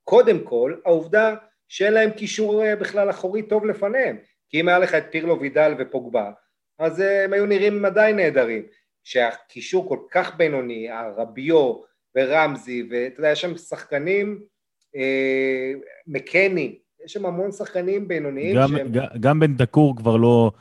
קודם 0.04 0.44
כל 0.44 0.76
העובדה 0.86 1.36
שאין 1.68 1.94
להם 1.94 2.12
קישור 2.12 2.64
אה, 2.64 2.76
בכלל 2.76 3.10
אחורי 3.10 3.44
טוב 3.44 3.66
לפניהם, 3.66 4.18
כי 4.50 4.62
אם 4.62 4.68
היה 4.68 4.80
לך 4.80 4.96
את 4.96 5.04
פירלו 5.12 5.40
וידל 5.40 5.74
ופוגבה, 5.80 6.32
אז 6.80 7.02
אה, 7.02 7.24
הם 7.24 7.34
היו 7.34 7.46
נראים 7.46 7.86
עדיין 7.86 8.16
נהדרים. 8.16 8.64
שהקישור 9.04 9.90
כל 9.90 10.00
כך 10.12 10.36
בינוני, 10.36 10.90
הרביו, 10.92 11.82
ורמזי, 12.16 12.88
ואתה 12.92 13.20
יודע, 13.20 13.32
יש 13.32 13.42
שם 13.42 13.58
שחקנים, 13.58 14.40
אה, 14.96 15.72
מקני, 16.08 16.76
יש 17.06 17.14
שם 17.14 17.26
המון 17.26 17.52
שחקנים 17.52 18.08
בינוניים 18.08 18.56
גם, 18.56 18.70
שהם... 18.78 18.92
גם 19.20 19.40
בן 19.40 19.56
דקור 19.56 19.96
כבר 19.96 20.18
לא, 20.18 20.52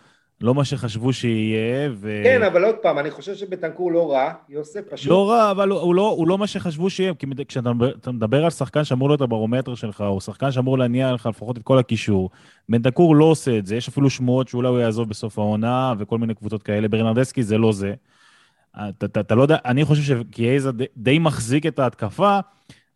לא 0.40 0.54
מה 0.54 0.64
שחשבו 0.64 1.12
שיהיה, 1.12 1.90
ו... 1.94 2.20
כן, 2.24 2.42
אבל 2.42 2.64
עוד 2.64 2.74
פעם, 2.82 2.98
אני 2.98 3.10
חושב 3.10 3.34
שבטנקור 3.34 3.92
לא 3.92 4.12
רע, 4.12 4.32
יוסף 4.48 4.80
פשוט... 4.90 5.10
לא 5.10 5.30
רע, 5.30 5.50
אבל 5.50 5.70
הוא 5.70 5.94
לא, 5.94 6.08
הוא 6.08 6.28
לא 6.28 6.38
מה 6.38 6.46
שחשבו 6.46 6.90
שיהיה, 6.90 7.14
כי 7.14 7.26
כשאתה 7.48 7.72
מדבר 8.12 8.44
על 8.44 8.50
שחקן 8.50 8.84
שאמור 8.84 9.08
להיות 9.08 9.20
הברומטר 9.20 9.74
שלך, 9.74 10.00
או 10.00 10.20
שחקן 10.20 10.52
שאמור 10.52 10.78
להניע 10.78 11.12
לך 11.12 11.26
לפחות 11.26 11.58
את 11.58 11.62
כל 11.62 11.78
הקישור, 11.78 12.30
בן 12.68 12.82
דקור 12.82 13.16
לא 13.16 13.24
עושה 13.24 13.58
את 13.58 13.66
זה, 13.66 13.76
יש 13.76 13.88
אפילו 13.88 14.10
שמועות 14.10 14.48
שאולי 14.48 14.68
הוא 14.68 14.78
יעזוב 14.78 15.08
בסוף 15.08 15.38
העונה, 15.38 15.94
וכל 15.98 16.18
מיני 16.18 16.34
קבוצות 16.34 16.62
כאלה, 16.62 16.88
ברנרדסקי 16.88 17.42
זה 17.42 17.58
לא 17.58 17.72
זה. 17.72 17.94
אתה, 18.76 19.06
אתה, 19.06 19.20
אתה 19.20 19.34
לא 19.34 19.42
יודע, 19.42 19.56
אני 19.64 19.84
חושב 19.84 20.02
שקיאזה 20.02 20.72
די, 20.72 20.84
די 20.96 21.18
מחזיק 21.18 21.66
את 21.66 21.78
ההתקפה, 21.78 22.38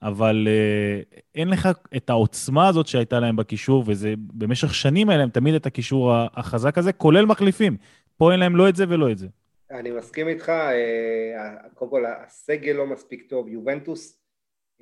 אבל 0.02 0.48
אה, 0.50 1.18
אין 1.34 1.48
לך 1.48 1.68
את 1.96 2.10
העוצמה 2.10 2.68
הזאת 2.68 2.86
שהייתה 2.86 3.20
להם 3.20 3.36
בקישור, 3.36 3.84
וזה 3.86 4.14
במשך 4.18 4.74
שנים 4.74 5.08
היה 5.08 5.18
להם 5.18 5.30
תמיד 5.30 5.54
את 5.54 5.66
הקישור 5.66 6.12
החזק 6.34 6.78
הזה, 6.78 6.92
כולל 6.92 7.26
מחליפים. 7.26 7.76
פה 8.16 8.32
אין 8.32 8.40
להם 8.40 8.56
לא 8.56 8.68
את 8.68 8.76
זה 8.76 8.84
ולא 8.88 9.10
את 9.10 9.18
זה. 9.18 9.26
אני 9.70 9.90
מסכים 9.90 10.28
איתך, 10.28 10.48
אה, 10.48 11.68
קודם 11.74 11.90
כל 11.90 12.04
הסגל 12.06 12.72
לא 12.72 12.86
מספיק 12.86 13.30
טוב, 13.30 13.48
יובנטוס, 13.48 14.20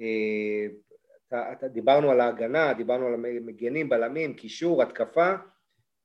אה, 0.01 0.67
אתה, 1.29 1.53
אתה, 1.53 1.69
דיברנו 1.69 2.11
על 2.11 2.21
ההגנה, 2.21 2.73
דיברנו 2.73 3.07
על 3.07 3.15
המגנים, 3.15 3.89
בלמים, 3.89 4.35
קישור, 4.35 4.83
התקפה, 4.83 5.35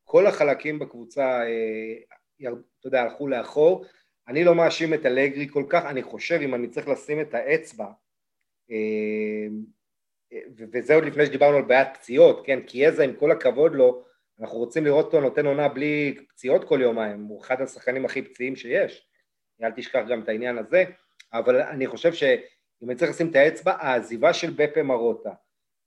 כל 0.04 0.28
החלקים 0.28 0.80
בקבוצה, 0.80 1.42
אה, 1.42 2.50
אתה 2.80 2.88
יודע, 2.88 3.02
הלכו 3.02 3.28
לאחור. 3.28 3.86
אני 4.28 4.44
לא 4.44 4.56
מאשים 4.56 4.94
את 4.94 5.06
אלגרי 5.06 5.48
כל 5.50 5.64
כך, 5.70 5.86
אני 5.86 6.04
חושב 6.04 6.40
אם 6.42 6.56
אני 6.56 6.68
צריך 6.68 6.88
לשים 6.88 7.22
את 7.22 7.34
האצבע, 7.34 7.88
אה, 8.72 9.48
וזה 10.74 10.96
עוד 10.96 11.04
לפני 11.04 11.26
שדיברנו 11.26 11.58
על 11.58 11.64
בעיית 11.64 11.88
פציעות, 11.94 12.46
כן, 12.46 12.60
כי 12.68 12.86
איזה 12.86 13.04
עם 13.04 13.14
כל 13.14 13.32
הכבוד 13.32 13.76
לו, 13.76 14.04
אנחנו 14.40 14.58
רוצים 14.58 14.86
לראות 14.86 15.06
אותו 15.06 15.22
נותן 15.22 15.46
עונה 15.46 15.68
בלי 15.68 16.18
פציעות 16.30 16.64
כל 16.64 16.80
יומיים, 16.82 17.24
הוא 17.24 17.42
אחד 17.42 17.62
השחקנים 17.62 18.06
הכי 18.06 18.22
פציעים 18.22 18.56
שיש, 18.56 19.08
אל 19.64 19.72
תשכח 19.72 20.04
גם 20.10 20.22
את 20.22 20.30
העניין 20.30 20.58
הזה, 20.58 20.84
אבל 21.34 21.62
אני 21.62 21.88
חושב 21.88 22.14
שאם 22.14 22.90
אני 22.90 22.96
צריך 22.96 23.12
לשים 23.12 23.30
את 23.30 23.36
האצבע, 23.36 23.74
העזיבה 23.80 24.34
של 24.34 24.54
בפה 24.56 24.84
מרוטה 24.84 25.32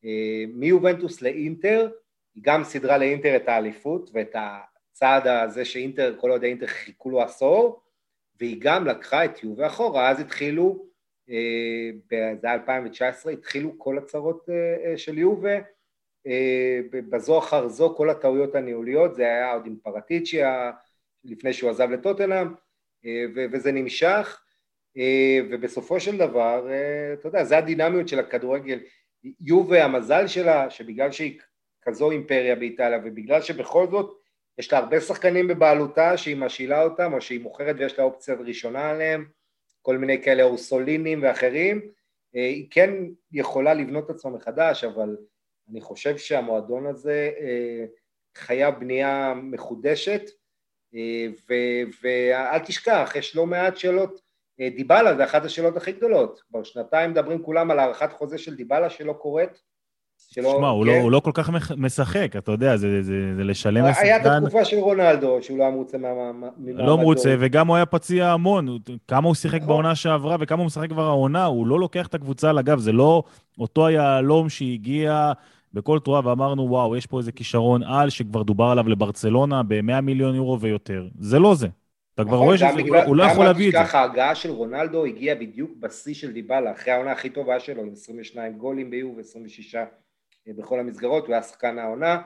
אה, 0.05 0.45
מיובנטוס 0.55 1.23
לאינטר, 1.23 1.91
היא 2.35 2.43
גם 2.47 2.65
סידרה 2.65 2.99
לאינטר 2.99 3.37
את 3.37 3.49
האליפות 3.49 4.11
ואת 4.13 4.35
הצעד 4.35 5.27
הזה 5.27 5.65
שאינטר, 5.65 6.15
כל 6.21 6.31
עוד 6.31 6.45
האינטר 6.45 6.67
חיכו 6.67 7.11
לו 7.11 7.23
עשור, 7.23 7.83
והיא 8.41 8.57
גם 8.61 8.87
לקחה 8.87 9.25
את 9.25 9.45
יובה 9.45 9.67
אחורה, 9.67 10.11
אז 10.11 10.21
התחילו 10.21 10.87
זה 12.11 12.37
היה 12.43 12.55
2019, 12.55 13.33
התחילו 13.33 13.79
כל 13.79 13.99
הצרות 13.99 14.49
של 14.97 15.19
יובה, 15.19 15.59
בזו 16.93 17.39
אחר 17.39 17.69
זו 17.69 17.95
כל 17.97 18.11
הטעויות 18.11 18.55
הניהוליות, 18.55 19.15
זה 19.15 19.23
היה 19.23 19.53
עוד 19.53 19.67
עם 19.67 19.77
פרטיצ'י 19.83 20.41
לפני 21.25 21.53
שהוא 21.53 21.71
עזב 21.71 21.91
לטוטנאם, 21.91 22.49
וזה 23.53 23.73
נמשך, 23.73 24.43
ובסופו 25.51 26.01
של 26.01 26.17
דבר, 26.17 26.69
אתה 27.13 27.29
יודע, 27.29 27.45
זה 27.45 27.59
הדינמיות 27.59 28.09
של 28.09 28.19
הכדורגל. 28.19 28.79
יובה, 29.41 29.85
המזל 29.85 30.27
שלה, 30.27 30.71
שבגלל 30.71 31.11
שהיא 31.13 31.41
כזו 31.83 32.11
אימפריה 32.11 32.57
באיטליה, 32.57 32.99
ובגלל 33.05 33.43
שבכל 33.43 33.87
זאת 33.91 34.20
יש 34.59 34.73
לה 34.73 34.79
הרבה 34.79 35.01
שחקנים 35.01 35.49
בבעלותה 35.49 36.17
שהיא 36.17 36.37
משאילה 36.37 36.83
אותם, 36.83 37.13
או 37.13 37.21
שהיא 37.21 37.41
מוכרת 37.41 37.77
ויש 37.79 37.99
לה 37.99 38.05
אופציה 38.05 38.35
ראשונה 38.35 38.91
עליהם, 38.91 39.29
כל 39.83 39.99
מיני 39.99 40.23
כאלה 40.23 40.43
אורסולינים 40.43 41.23
ואחרים, 41.23 41.81
אה, 42.37 42.41
היא 42.41 42.67
כן 42.71 42.95
יכולה 43.33 43.75
לבנות 43.75 44.05
את 44.05 44.11
עצמה 44.11 44.31
מחדש, 44.31 44.85
אבל 44.85 45.17
אני 45.71 45.81
חושב 45.81 46.17
שהמועדון 46.17 46.87
הזה 46.87 47.31
אה, 47.41 47.85
חייב 48.37 48.75
בנייה 48.75 49.35
מחודשת, 49.43 50.23
אה, 50.95 51.27
ואל 52.03 52.59
תשכח, 52.59 53.13
יש 53.15 53.37
לא 53.37 53.47
מעט 53.47 53.77
שאלות, 53.77 54.31
דיבלה 54.77 55.17
זה 55.17 55.25
אחת 55.25 55.45
השאלות 55.45 55.77
הכי 55.77 55.93
גדולות, 55.93 56.43
כבר 56.49 56.63
שנתיים 56.63 57.11
מדברים 57.11 57.43
כולם 57.43 57.71
על 57.71 57.79
הארכת 57.79 58.13
חוזה 58.13 58.39
של 58.39 58.57
דיבלה 58.57 58.91
שלא 58.91 59.13
קורית, 59.13 59.63
שלא... 60.29 60.55
שמע, 60.59 60.69
הוא, 60.69 60.87
לא, 60.87 60.93
כן? 60.93 61.01
הוא 61.01 61.11
לא 61.11 61.21
כל 61.21 61.31
כך 61.35 61.51
משחק, 61.77 62.37
אתה 62.39 62.53
יודע, 62.53 62.77
זה, 62.77 63.03
זה, 63.03 63.35
זה 63.37 63.45
לשלם 63.45 63.85
לשחקן... 63.85 64.05
היה 64.07 64.17
את 64.17 64.27
התקופה 64.27 64.65
של 64.65 64.77
רונלדו, 64.77 65.43
שהוא 65.43 65.59
לא 65.59 65.63
היה 65.63 65.73
מרוצה 65.73 65.99
ממעמדו. 65.99 66.83
לא 66.83 66.99
מרוצה, 66.99 67.37
וגם 67.39 67.67
הוא 67.67 67.77
היה 67.77 67.87
פציע 67.87 68.29
המון. 68.29 68.79
כמה 69.09 69.27
הוא 69.27 69.35
שיחק 69.35 69.57
נכון. 69.57 69.69
בעונה 69.69 69.95
שעברה 69.95 70.37
וכמה 70.41 70.59
הוא 70.59 70.67
משחק 70.67 70.89
כבר 70.89 71.07
העונה, 71.07 71.45
הוא 71.45 71.67
לא 71.67 71.81
לוקח 71.81 72.07
את 72.07 72.15
הקבוצה 72.15 72.51
על 72.51 72.59
הגב, 72.59 72.79
זה 72.79 72.93
לא 72.93 73.23
אותו 73.59 73.87
היהלום 73.87 74.49
שהגיע 74.49 75.33
בכל 75.75 75.99
תרועה 75.99 76.21
ואמרנו, 76.25 76.63
וואו, 76.63 76.97
יש 76.97 77.07
פה 77.07 77.19
איזה 77.19 77.33
כישרון 77.33 77.83
על 77.83 78.11
שכבר 78.11 78.43
דובר 78.43 78.65
עליו 78.65 78.89
לברצלונה 78.89 79.63
ב-100 79.63 80.01
מיליון 80.01 80.35
יורו 80.35 80.61
ויותר. 80.61 81.09
זה 81.19 81.39
לא 81.39 81.55
זה. 81.55 81.69
אתה 82.15 82.25
כבר 82.25 82.35
נכון, 82.35 82.47
רואה 82.47 82.59
שהוא 82.59 83.17
לא 83.17 83.23
יכול 83.23 83.45
להביא 83.45 83.67
את 83.69 83.73
זה. 83.73 83.79
גם 83.79 83.85
ככה, 83.85 84.01
ההגעה 84.01 84.35
של 84.35 84.51
רונלדו 84.51 85.05
הגיעה 85.05 85.37
בדיוק 85.37 85.71
בשיא 85.81 86.15
של 86.15 86.33
דיבלה, 86.33 86.73
אחרי 86.73 86.93
העונה 86.93 87.13
הכי 87.13 87.31
טובה 87.31 87.61
שלו, 87.61 87.83
עם 87.83 87.93
22 87.93 88.53
גולים 88.53 88.91
ביוב 88.91 89.17
ו-26 89.17 89.77
בכל 90.53 90.81
המסגרות, 90.81 91.27
הוא 91.27 91.33
היה 91.33 91.43
שחקן 91.43 91.79
העונה, 91.79 92.23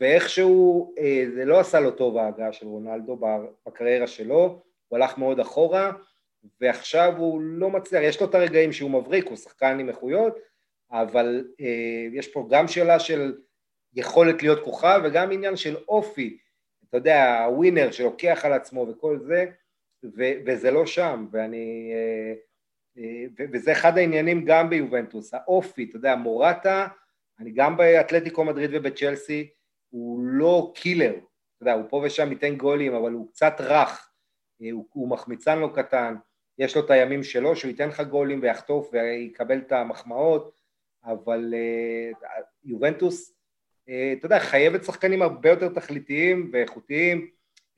ואיכשהו 0.00 0.94
אה, 0.98 1.24
זה 1.34 1.44
לא 1.44 1.60
עשה 1.60 1.80
לו 1.80 1.90
טוב 1.90 2.16
ההגעה 2.16 2.52
של 2.52 2.66
רונלדו 2.66 3.20
בקריירה 3.66 4.06
שלו, 4.06 4.62
הוא 4.88 4.98
הלך 4.98 5.18
מאוד 5.18 5.40
אחורה, 5.40 5.92
ועכשיו 6.60 7.14
הוא 7.16 7.40
לא 7.40 7.70
מצליח, 7.70 8.02
יש 8.02 8.20
לו 8.20 8.26
את 8.26 8.34
הרגעים 8.34 8.72
שהוא 8.72 8.90
מבריק, 8.90 9.26
הוא 9.26 9.36
שחקן 9.36 9.78
עם 9.80 9.88
איכויות, 9.88 10.38
אבל 10.90 11.48
אה, 11.60 12.06
יש 12.12 12.28
פה 12.28 12.46
גם 12.50 12.68
שאלה 12.68 13.00
של 13.00 13.34
יכולת 13.94 14.42
להיות 14.42 14.64
כוכב 14.64 15.00
וגם 15.04 15.32
עניין 15.32 15.56
של 15.56 15.76
אופי, 15.88 16.38
אתה 16.88 16.96
יודע, 16.96 17.44
הווינר 17.44 17.90
שלוקח 17.90 18.44
על 18.44 18.52
עצמו 18.52 18.86
וכל 18.88 19.18
זה, 19.18 19.46
ו- 20.04 20.34
וזה 20.46 20.70
לא 20.70 20.86
שם, 20.86 21.26
ואני... 21.30 21.92
אה, 21.92 22.34
וזה 23.52 23.72
אחד 23.72 23.98
העניינים 23.98 24.44
גם 24.44 24.70
ביובנטוס, 24.70 25.34
האופי, 25.34 25.84
אתה 25.84 25.96
יודע, 25.96 26.16
מורטה 26.16 26.88
אני 27.40 27.50
גם 27.50 27.76
באתלטיקו 27.76 28.44
מדריד 28.44 28.70
ובצ'לסי, 28.72 29.50
הוא 29.90 30.20
לא 30.24 30.72
קילר, 30.74 31.12
אתה 31.12 31.62
יודע, 31.62 31.72
הוא 31.72 31.84
פה 31.88 32.02
ושם 32.04 32.32
ייתן 32.32 32.56
גולים, 32.56 32.94
אבל 32.94 33.12
הוא 33.12 33.28
קצת 33.28 33.54
רך, 33.58 34.10
אה, 34.62 34.70
הוא, 34.72 34.86
הוא 34.92 35.08
מחמיצן 35.08 35.58
לא 35.58 35.70
קטן, 35.74 36.14
יש 36.58 36.76
לו 36.76 36.84
את 36.84 36.90
הימים 36.90 37.22
שלו, 37.22 37.56
שהוא 37.56 37.68
ייתן 37.68 37.88
לך 37.88 38.00
גולים 38.00 38.42
ויחטוף 38.42 38.90
ויקבל 38.92 39.58
את 39.58 39.72
המחמאות, 39.72 40.52
אבל 41.04 41.54
uh, 41.54 42.40
יובנטוס, 42.64 43.30
uh, 43.30 43.92
אתה 44.18 44.26
יודע, 44.26 44.38
חייבת 44.38 44.84
שחקנים 44.84 45.22
הרבה 45.22 45.50
יותר 45.50 45.68
תכליתיים 45.68 46.50
ואיכותיים, 46.52 47.30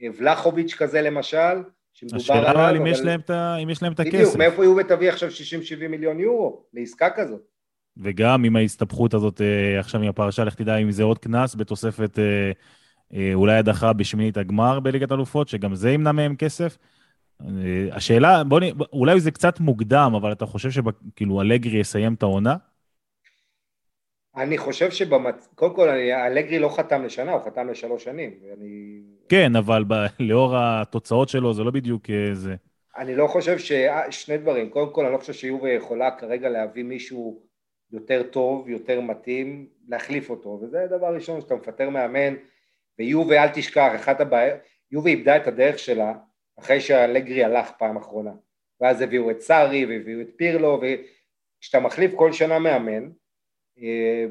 ולחוביץ' 0.03 0.75
כזה 0.75 1.03
למשל, 1.03 1.63
שמדובר 1.93 2.33
עליו, 2.33 2.51
אבל... 2.51 2.51
השאלה 2.51 2.79
אם 2.79 2.87
יש 3.71 3.83
להם 3.83 3.93
את, 3.93 4.01
הכסף. 4.01 4.15
בדיוק, 4.15 4.37
מאיפה 4.37 4.65
יובה 4.65 4.85
תביא 4.85 5.09
עכשיו 5.09 5.29
60-70 5.29 5.89
מיליון 5.89 6.21
יורו 6.21 6.67
לעסקה 6.73 7.11
כזאת? 7.11 7.56
וגם 7.97 8.45
עם 8.45 8.57
ההסתבכות 8.57 9.15
הזאת 9.15 9.41
אה, 9.41 9.81
עכשיו 9.81 10.03
עם 10.03 10.09
הפרשה, 10.09 10.45
לך 10.45 10.55
תדע 10.55 10.77
אם 10.77 10.91
זה 10.91 11.03
עוד 11.03 11.19
קנס 11.19 11.55
בתוספת 11.55 12.19
אה, 12.19 12.51
אה, 13.15 13.31
אולי 13.35 13.57
הדחה 13.57 13.93
בשמינית 13.93 14.37
הגמר 14.37 14.81
בליגת 14.81 15.13
אלופות, 15.13 15.49
שגם 15.49 15.75
זה 15.75 15.91
ימנע 15.91 16.13
מהם 16.13 16.37
כסף. 16.37 16.79
השאלה, 17.93 18.45
בוא 18.45 18.61
נ... 18.61 18.63
אולי 18.93 19.21
זה 19.21 19.31
קצת 19.31 19.61
מוקדם, 19.61 20.13
אבל 20.17 20.33
אתה 20.33 20.47
חושב 20.47 20.71
שכאילו 20.71 21.41
אלגרי 21.41 21.79
יסיים 21.79 22.15
את 22.15 22.23
העונה? 22.23 22.57
אני 24.37 24.59
חושב 24.59 24.91
שבמצ... 24.91 25.49
קודם 25.55 25.75
כל, 25.75 25.89
אלגרי 26.27 26.59
לא 26.59 26.69
חתם 26.69 27.05
לשנה, 27.05 27.33
הוא 27.33 27.45
חתם 27.45 27.69
לשלוש 27.69 28.05
שנים. 28.05 28.31
ואני... 28.43 29.01
כן, 29.29 29.57
אבל 29.57 29.85
ב... 29.89 29.95
לאור 30.21 30.55
התוצאות 30.57 31.29
שלו 31.29 31.55
זה 31.55 31.65
לא 31.65 31.71
בדיוק 31.71 32.07
זה. 32.33 32.55
אני 32.97 33.17
לא 33.17 33.27
חושב 33.27 33.59
ש... 33.59 33.73
שני 34.11 34.39
דברים. 34.39 34.71
קודם 34.71 34.93
כל, 34.93 35.05
אני 35.05 35.13
לא 35.13 35.19
חושב 35.19 35.33
שיובה 35.33 35.71
יכולה 35.71 36.11
כרגע 36.11 36.49
להביא 36.49 36.85
מישהו 36.85 37.46
יותר 37.93 38.23
טוב, 38.23 38.69
יותר 38.69 39.01
מתאים, 39.01 39.69
להחליף 39.89 40.31
אותו, 40.31 40.59
וזה 40.63 40.83
הדבר 40.83 41.07
הראשון 41.07 41.41
שאתה 41.41 41.55
מפטר 41.55 41.91
מאמן, 41.91 42.35
ויובה 42.99 43.43
אל 43.43 43.49
תשכח, 43.49 43.93
אחת 43.95 44.21
הבעיות, 44.21 44.59
יובה 44.91 45.11
איבדה 45.11 45.37
את 45.37 45.47
הדרך 45.47 45.79
שלה 45.79 46.15
אחרי 46.59 46.81
שהלגרי 46.81 47.45
הלך 47.45 47.71
פעם 47.79 47.97
אחרונה, 47.97 48.33
ואז 48.81 49.01
הביאו 49.01 49.31
את 49.31 49.41
סארי 49.41 49.87
והביאו 49.87 50.21
את 50.21 50.29
פירלו, 50.37 50.81
וכשאתה 50.81 51.81
מחליף 51.81 52.15
כל 52.15 52.33
שנה 52.33 52.59
מאמן, 52.59 53.11
אה, 53.83 54.27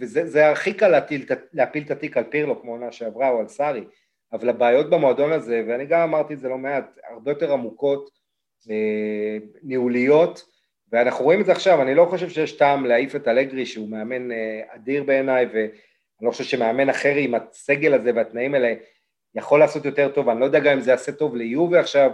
וזה 0.00 0.50
הכי 0.50 0.74
קל 0.74 0.88
להפיל, 0.88 1.26
להפיל 1.52 1.82
את 1.82 1.90
התיק 1.90 2.16
על 2.16 2.24
פירלו 2.24 2.60
כמו 2.60 2.72
עונה 2.72 2.92
שעברה 2.92 3.30
או 3.30 3.38
על 3.38 3.48
סארי, 3.48 3.84
אבל 4.32 4.48
הבעיות 4.48 4.90
במועדון 4.90 5.32
הזה, 5.32 5.64
ואני 5.68 5.86
גם 5.86 6.00
אמרתי 6.00 6.34
את 6.34 6.38
זה 6.38 6.48
לא 6.48 6.58
מעט, 6.58 6.98
הרבה 7.10 7.30
יותר 7.30 7.52
עמוקות, 7.52 8.10
אה, 8.70 9.38
ניהוליות, 9.62 10.57
ואנחנו 10.92 11.24
רואים 11.24 11.40
את 11.40 11.46
זה 11.46 11.52
עכשיו, 11.52 11.82
אני 11.82 11.94
לא 11.94 12.06
חושב 12.10 12.28
שיש 12.28 12.52
טעם 12.52 12.86
להעיף 12.86 13.16
את 13.16 13.28
אלגרי 13.28 13.66
שהוא 13.66 13.88
מאמן 13.88 14.32
אה, 14.32 14.60
אדיר 14.68 15.04
בעיניי 15.04 15.46
ואני 15.46 15.68
לא 16.22 16.30
חושב 16.30 16.44
שמאמן 16.44 16.88
אחר 16.88 17.14
עם 17.16 17.34
הסגל 17.34 17.94
הזה 17.94 18.10
והתנאים 18.14 18.54
האלה 18.54 18.74
יכול 19.34 19.60
לעשות 19.60 19.84
יותר 19.84 20.08
טוב, 20.08 20.28
אני 20.28 20.40
לא 20.40 20.44
יודע 20.44 20.58
גם 20.58 20.72
אם 20.72 20.80
זה 20.80 20.90
יעשה 20.90 21.12
טוב 21.12 21.36
ליובי 21.36 21.78
עכשיו 21.78 22.10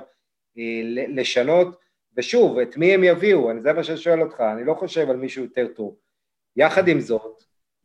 אה, 0.58 0.80
לשנות, 1.08 1.76
ושוב, 2.16 2.58
את 2.58 2.76
מי 2.76 2.94
הם 2.94 3.04
יביאו, 3.04 3.50
אני 3.50 3.62
זה 3.62 3.72
מה 3.72 3.84
שאני 3.84 3.98
שואל 3.98 4.22
אותך, 4.22 4.40
אני 4.40 4.64
לא 4.64 4.74
חושב 4.74 5.10
על 5.10 5.16
מישהו 5.16 5.42
יותר 5.44 5.66
טוב. 5.66 5.96
יחד 6.56 6.88
עם 6.88 7.00
זאת, 7.00 7.42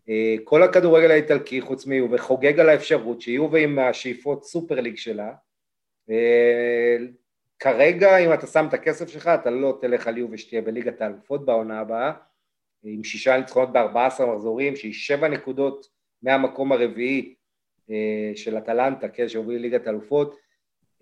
אה, 0.10 0.36
כל 0.44 0.64
הכדורגל 0.64 1.12
האיטלקי 1.12 1.62
חוץ 1.62 1.86
מיובי 1.86 2.18
חוגג 2.18 2.60
על 2.60 2.70
האפשרות 2.70 3.22
שיובי 3.22 3.64
עם 3.64 3.80
השאיפות 3.80 4.44
סופר 4.44 4.80
ליג 4.80 4.98
שלה, 4.98 5.32
כרגע 7.60 8.18
אם 8.18 8.34
אתה 8.34 8.48
שם 8.48 8.66
את 8.68 8.74
הכסף 8.74 9.10
שלך 9.10 9.28
אתה 9.28 9.50
לא 9.50 9.78
תלך 9.82 10.08
על 10.08 10.18
יובה 10.18 10.38
שתהיה 10.38 10.62
בליגת 10.62 11.02
האלופות 11.02 11.46
בעונה 11.46 11.80
הבאה 11.80 12.12
עם 12.84 13.04
שישה 13.04 13.38
ניצחונות 13.38 13.74
בארבע 13.74 14.06
עשרה 14.06 14.34
מחזורים 14.34 14.76
שהיא 14.76 14.94
שבע 14.94 15.28
נקודות 15.28 15.88
מהמקום 16.24 16.72
הרביעי 16.72 17.36
אה, 17.90 18.32
של 18.36 18.58
אטלנטה, 18.58 19.08
כן, 19.08 19.30
שהוביל 19.30 19.62
ליגת 19.62 19.88
האלופות. 19.88 20.36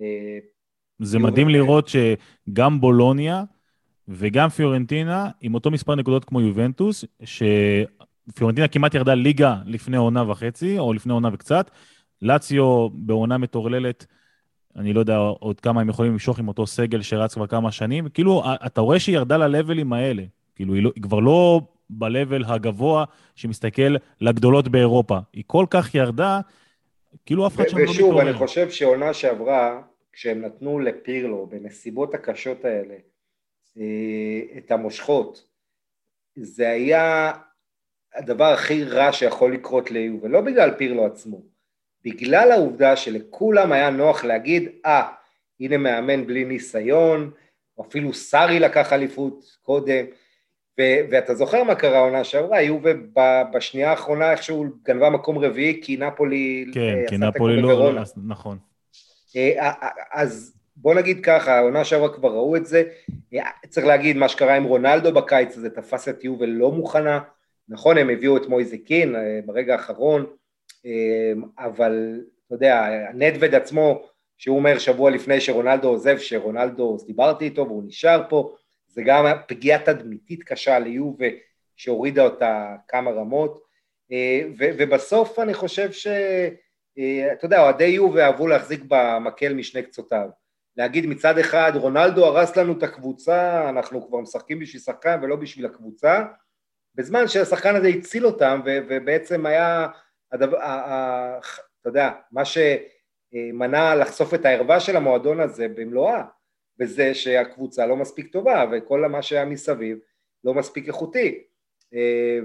אה, 0.02 0.38
זה 1.00 1.20
מדהים 1.20 1.50
לראות 1.50 1.88
שגם 1.88 2.82
בולוניה 2.82 3.44
וגם 4.08 4.50
פיורנטינה 4.50 5.30
עם 5.42 5.54
אותו 5.54 5.72
מספר 5.72 5.96
נקודות 5.96 6.26
כמו 6.26 6.42
יובנטוס, 6.42 7.06
שפיורנטינה 7.24 8.68
כמעט 8.68 8.94
ירדה 8.94 9.14
ליגה 9.14 9.56
לפני 9.66 9.98
עונה 9.98 10.32
וחצי, 10.32 10.80
או 10.80 10.94
לפני 10.94 11.14
עונה 11.14 11.30
וקצת, 11.34 11.72
לאציו 12.22 12.90
בעונה 12.90 13.38
מטורללת 13.38 14.06
אני 14.78 14.94
לא 14.94 15.00
יודע 15.00 15.18
עוד 15.18 15.60
כמה 15.60 15.82
הם 15.82 15.90
יכולים 15.90 16.12
למשוך 16.12 16.40
עם 16.40 16.48
אותו 16.48 16.68
סגל 16.68 17.02
שרץ 17.02 17.34
כבר 17.34 17.48
כמה 17.48 17.72
שנים. 17.72 18.10
כאילו, 18.10 18.44
אתה 18.66 18.82
רואה 18.82 19.00
שהיא 19.00 19.16
ירדה 19.16 19.38
ללבלים 19.38 19.94
האלה. 19.94 20.24
כאילו, 20.56 20.74
היא, 20.74 20.84
לא, 20.84 20.92
היא 20.96 21.04
כבר 21.04 21.20
לא 21.20 21.62
ב-level 21.90 22.48
הגבוה 22.48 23.06
שמסתכל 23.36 23.96
לגדולות 24.22 24.68
באירופה. 24.68 25.18
היא 25.34 25.44
כל 25.48 25.66
כך 25.70 25.96
ירדה, 25.96 26.40
כאילו 27.26 27.48
אף 27.48 27.56
אחד 27.56 27.68
שם 27.68 27.78
לא 27.78 27.84
מתעורר. 27.84 28.16
ושוב, 28.16 28.28
אני 28.28 28.34
חושב 28.34 28.70
שעונה 28.70 29.14
שעברה, 29.14 29.82
כשהם 30.14 30.42
נתנו 30.42 30.80
לפירלו, 30.80 31.48
בנסיבות 31.48 32.14
הקשות 32.14 32.66
האלה, 32.66 32.96
אה, 33.78 34.58
את 34.58 34.72
המושכות, 34.72 35.48
זה 36.36 36.70
היה 36.70 37.32
הדבר 38.16 38.46
הכי 38.46 38.84
רע 38.84 39.14
שיכול 39.14 39.54
לקרות 39.54 39.92
ליובל, 39.92 40.28
ולא 40.28 40.42
בגלל 40.42 40.72
פירלו 40.78 41.06
עצמו. 41.06 41.57
בגלל 42.08 42.52
העובדה 42.52 42.96
שלכולם 42.96 43.72
היה 43.72 43.90
נוח 43.90 44.24
להגיד, 44.24 44.70
אה, 44.86 45.02
ah, 45.02 45.06
הנה 45.60 45.78
מאמן 45.78 46.28
בלי 46.28 46.46
ניסיון, 46.46 47.32
או 47.78 47.84
אפילו 47.84 48.14
סארי 48.14 48.60
לקח 48.60 48.94
אליפות 48.94 49.46
קודם, 49.62 50.06
ו- 50.80 51.00
ואתה 51.10 51.36
זוכר 51.36 51.64
מה 51.64 51.76
קרה 51.76 51.98
העונה 51.98 52.24
שעברה, 52.24 52.58
היו 52.58 52.80
בשנייה 53.54 53.90
האחרונה 53.90 54.32
איכשהו 54.32 54.66
גנבה 54.84 55.10
מקום 55.10 55.38
רביעי, 55.38 55.80
כי 55.84 55.98
נפולי... 55.98 56.66
כן, 56.74 56.96
כי 57.08 57.18
נפולי 57.18 57.62
לא, 57.62 57.92
נכון. 58.28 58.58
אה, 59.36 59.52
אה, 59.60 59.74
אה, 59.84 59.90
אז 60.12 60.54
בוא 60.76 60.94
נגיד 60.94 61.20
ככה, 61.24 61.58
העונה 61.58 61.84
שעברה 61.84 62.14
כבר 62.14 62.30
ראו 62.30 62.56
את 62.56 62.66
זה, 62.66 62.84
צריך 63.70 63.88
להגיד, 63.88 64.18
מה 64.18 64.30
שקרה 64.30 64.56
עם 64.56 64.64
רונלדו 64.64 65.12
בקיץ 65.12 65.58
הזה 65.58 65.70
תפס 65.70 66.10
את 66.10 66.24
יובל 66.24 66.50
לא 66.50 66.72
מוכנה, 66.72 67.20
נכון, 67.70 67.98
הם 67.98 68.10
הביאו 68.10 68.38
את 68.38 68.48
מויזה 68.48 68.78
קין 68.78 69.16
אה, 69.16 69.40
ברגע 69.46 69.74
האחרון, 69.74 70.22
אה, 70.22 70.28
אבל 71.60 72.22
אתה 72.46 72.56
יודע, 72.56 72.88
נדווד 73.14 73.56
עצמו, 73.56 74.06
שהוא 74.38 74.58
אומר 74.58 74.80
שבוע 74.80 75.12
לפני 75.12 75.42
שרונלדו 75.42 75.88
עוזב, 75.88 76.18
שרונלדו, 76.18 76.98
דיברתי 77.08 77.46
איתו 77.46 77.68
והוא 77.68 77.84
נשאר 77.88 78.24
פה, 78.30 78.56
זה 78.88 79.02
גם 79.06 79.26
פגיעה 79.48 79.80
תדמיתית 79.80 80.44
קשה 80.44 80.80
ליובה 80.80 81.26
שהורידה 81.76 82.24
אותה 82.24 82.76
כמה 82.88 83.12
רמות, 83.12 83.64
אה, 84.12 84.42
ובסוף 84.58 85.40
אני 85.40 85.54
חושב 85.54 85.92
ש... 85.92 86.08
אתה 87.34 87.46
יודע, 87.46 87.62
אוהדי 87.62 87.86
יובה 87.86 88.26
אהבו 88.26 88.48
להחזיק 88.48 88.82
במקל 88.88 89.54
משני 89.54 89.84
קצותיו. 89.84 90.30
להגיד 90.78 91.06
מצד 91.06 91.38
אחד, 91.38 91.72
רונלדו 91.76 92.26
הרס 92.26 92.56
לנו 92.56 92.74
את 92.78 92.84
הקבוצה, 92.84 93.70
אנחנו 93.70 94.08
כבר 94.08 94.20
משחקים 94.20 94.60
בשביל 94.60 94.82
שחקן 94.82 95.20
ולא 95.22 95.36
בשביל 95.36 95.66
הקבוצה, 95.66 96.26
בזמן 96.96 97.28
שהשחקן 97.28 97.76
הזה 97.76 97.88
הציל 97.88 98.26
אותם, 98.26 98.62
ובעצם 98.66 99.46
היה, 99.46 99.88
אתה 100.36 100.46
יודע, 101.86 102.12
מה 102.32 102.44
שמנע 102.46 103.96
לחשוף 103.96 104.34
את 104.34 104.46
הערווה 104.46 104.80
של 104.80 104.96
המועדון 104.96 105.40
הזה 105.40 105.68
במלואה, 105.68 106.24
בזה 106.78 107.14
שהקבוצה 107.14 107.86
לא 107.86 107.96
מספיק 107.96 108.32
טובה, 108.32 108.66
וכל 108.72 109.08
מה 109.08 109.22
שהיה 109.22 109.46
מסביב 109.46 109.98
לא 110.44 110.54
מספיק 110.54 110.88
איכותי. 110.88 111.44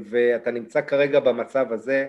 ואתה 0.04 0.50
נמצא 0.50 0.80
כרגע 0.80 1.20
במצב 1.20 1.72
הזה, 1.72 2.06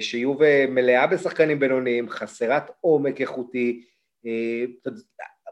שיובה 0.00 0.66
מלאה 0.66 1.06
בשחקנים 1.06 1.60
בינוניים, 1.60 2.08
חסרת 2.08 2.70
עומק 2.80 3.20
איכותי, 3.20 3.84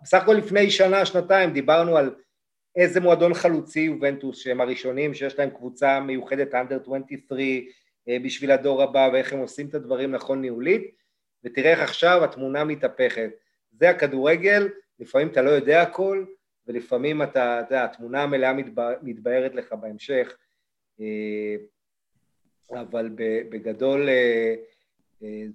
בסך 0.03 0.23
הכל 0.23 0.33
לפני 0.33 0.71
שנה, 0.71 1.07
שנתיים, 1.07 1.53
דיברנו 1.53 1.97
על 1.97 2.15
איזה 2.77 3.01
מועדון 3.01 3.35
חלוצי 3.35 3.81
יובנטוס 3.81 4.39
שהם 4.39 4.61
הראשונים 4.61 5.15
שיש 5.15 5.39
להם 5.39 5.51
קבוצה 5.51 6.01
מיוחדת 6.01 6.55
אנדר 6.55 6.79
23 6.83 7.41
אה, 7.41 7.61
בשביל 8.09 8.51
הדור 8.51 8.83
הבא 8.83 9.11
ואיך 9.13 9.33
הם 9.33 9.39
עושים 9.39 9.69
את 9.69 9.75
הדברים 9.75 10.11
נכון 10.11 10.41
ניהולית. 10.41 10.95
ותראה 11.45 11.71
איך 11.71 11.81
עכשיו 11.81 12.25
התמונה 12.25 12.65
מתהפכת. 12.65 13.31
זה 13.73 13.91
הכדורגל, 13.91 14.69
לפעמים 14.99 15.29
אתה 15.29 15.43
לא 15.43 15.51
יודע 15.51 15.83
הכל 15.83 16.25
ולפעמים 16.67 17.23
אתה, 17.23 17.61
אתה 17.61 17.75
יודע, 17.75 17.85
התמונה 17.85 18.23
המלאה 18.23 18.53
מתבהרת 19.03 19.55
לך 19.55 19.73
בהמשך. 19.73 20.37
אה, 21.01 21.57
אבל 22.81 23.11
בגדול 23.49 24.09
אה, 24.09 24.55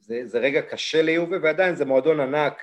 זה, 0.01 0.21
זה 0.25 0.39
רגע 0.39 0.61
קשה 0.61 1.01
ליובה 1.01 1.37
ועדיין 1.41 1.75
זה 1.75 1.85
מועדון 1.85 2.19
ענק 2.19 2.61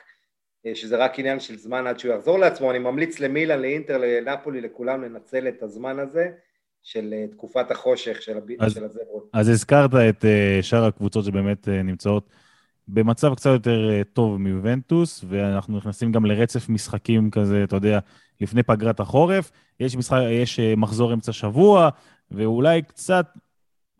אה, 0.66 0.74
שזה 0.74 0.96
רק 0.96 1.18
עניין 1.18 1.40
של 1.40 1.58
זמן 1.58 1.86
עד 1.86 1.98
שהוא 1.98 2.14
יחזור 2.14 2.38
לעצמו, 2.38 2.70
אני 2.70 2.78
ממליץ 2.78 3.20
למילן, 3.20 3.60
לאינטר, 3.60 3.98
לנפולי, 3.98 4.60
לכולם 4.60 5.02
לנצל 5.02 5.48
את 5.48 5.62
הזמן 5.62 5.98
הזה 5.98 6.30
של 6.82 7.10
אה, 7.12 7.24
תקופת 7.30 7.70
החושך 7.70 8.22
של, 8.22 8.38
אז, 8.60 8.74
של 8.74 8.84
הזברות. 8.84 9.30
אז 9.32 9.48
הזכרת 9.48 9.90
את 9.94 10.24
uh, 10.24 10.62
שאר 10.62 10.84
הקבוצות 10.84 11.24
שבאמת 11.24 11.68
uh, 11.68 11.70
נמצאות 11.70 12.30
במצב 12.88 13.34
קצת 13.34 13.50
יותר 13.50 14.02
טוב 14.12 14.36
מיובנטוס, 14.36 15.24
ואנחנו 15.28 15.76
נכנסים 15.76 16.12
גם 16.12 16.26
לרצף 16.26 16.68
משחקים 16.68 17.30
כזה, 17.30 17.64
אתה 17.64 17.76
יודע, 17.76 17.98
לפני 18.40 18.62
פגרת 18.62 19.00
החורף, 19.00 19.50
יש, 19.80 19.96
משחק, 19.96 20.18
יש 20.30 20.60
מחזור 20.60 21.12
אמצע 21.12 21.32
שבוע, 21.32 21.88
ואולי 22.30 22.82
קצת 22.82 23.26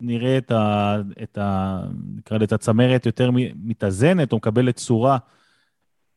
נראה 0.01 0.37
את 0.37 0.51
ה... 0.51 0.95
את 1.23 1.37
ה 1.37 1.79
נקרא 2.17 2.37
לזה, 2.37 2.45
את 2.45 2.53
הצמרת 2.53 3.05
יותר 3.05 3.29
מתאזנת, 3.63 4.31
או 4.31 4.37
מקבלת 4.37 4.75
צורה. 4.75 5.17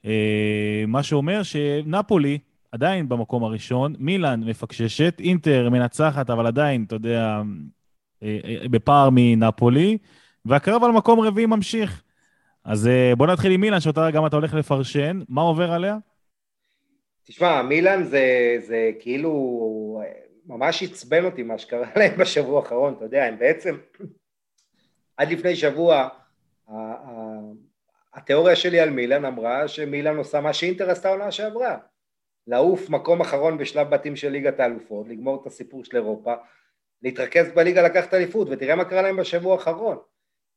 אה, 0.05 0.85
מה 0.89 1.03
שאומר 1.03 1.43
שנפולי 1.43 2.39
עדיין 2.73 3.09
במקום 3.09 3.45
הראשון, 3.45 3.95
מילאן 3.99 4.41
מפקששת, 4.45 5.21
אינטר 5.21 5.69
מנצחת, 5.71 6.31
אבל 6.31 6.47
עדיין, 6.47 6.85
אתה 6.85 6.95
יודע, 6.95 7.43
אה, 8.23 8.39
אה, 8.45 8.69
בפער 8.71 9.09
מנפולי, 9.13 9.99
והקרב 10.45 10.85
על 10.85 10.91
מקום 10.91 11.21
רביעי 11.21 11.47
ממשיך. 11.47 12.03
אז 12.65 12.91
בוא 13.17 13.27
נתחיל 13.27 13.53
עם 13.53 13.61
מילאן, 13.61 13.81
שאותה 13.81 14.11
גם 14.11 14.27
אתה 14.27 14.37
הולך 14.37 14.55
לפרשן. 14.55 15.21
מה 15.29 15.41
עובר 15.41 15.73
עליה? 15.73 15.97
תשמע, 17.25 17.63
מילאן 17.63 18.05
זה, 18.05 18.57
זה 18.59 18.91
כאילו 19.01 20.03
ממש 20.47 20.83
עצבן 20.83 21.25
אותי 21.25 21.43
מה 21.43 21.59
שקרה 21.59 21.87
להם 21.97 22.19
בשבוע 22.19 22.61
האחרון, 22.61 22.95
אתה 22.97 23.05
יודע, 23.05 23.25
הם 23.25 23.39
בעצם 23.39 23.77
עד 25.17 25.33
לפני 25.33 25.57
שבוע 25.57 26.09
התיאוריה 28.15 28.57
שלי 28.57 28.81
על 28.81 28.91
מילן 28.91 29.25
אמרה 29.25 29.69
שמילן 29.69 30.17
עושה 30.17 30.41
מה 30.41 30.53
שאינטר 30.53 30.91
עשתה 30.91 31.09
עונה 31.09 31.31
שעברה 31.31 31.77
לעוף 32.51 32.91
מקום 32.91 33.21
אחרון 33.21 33.59
בשלב 33.59 33.91
בתים 33.91 34.17
של 34.17 34.29
ליגת 34.29 34.61
האלופות, 34.61 35.09
לגמור 35.09 35.41
את 35.43 35.47
הסיפור 35.47 35.85
של 35.85 35.97
אירופה, 35.97 36.35
להתרכז 37.03 37.53
בליגה 37.53 37.83
לקחת 37.83 38.15
אליפות 38.15 38.49
ותראה 38.51 38.77
מה 38.77 38.85
קרה 38.85 39.03
להם 39.03 39.17
בשבוע 39.17 39.53
האחרון. 39.53 39.99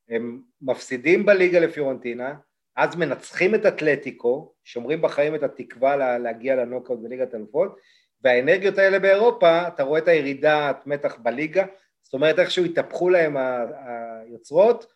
הם 0.09 0.41
מפסידים 0.61 1.25
בליגה 1.25 1.59
לפיורנטינה, 1.59 2.35
אז 2.75 2.95
מנצחים 2.95 3.55
את 3.55 3.65
אתלטיקו, 3.65 4.53
שומרים 4.63 5.01
בחיים 5.01 5.35
את 5.35 5.43
התקווה 5.43 6.17
להגיע 6.17 6.55
לנוקאוט 6.55 6.99
בליגת 6.99 7.33
האלופות 7.33 7.79
והאנרגיות 8.21 8.77
האלה 8.77 8.99
באירופה, 8.99 9.67
אתה 9.67 9.83
רואה 9.83 9.99
את 9.99 10.07
הירידה, 10.07 10.69
את 10.69 10.87
מתח 10.87 11.15
בליגה, 11.15 11.65
זאת 12.03 12.13
אומרת 12.13 12.39
איכשהו 12.39 12.65
התהפכו 12.65 13.09
להם 13.09 13.37
היוצרות. 13.37 14.93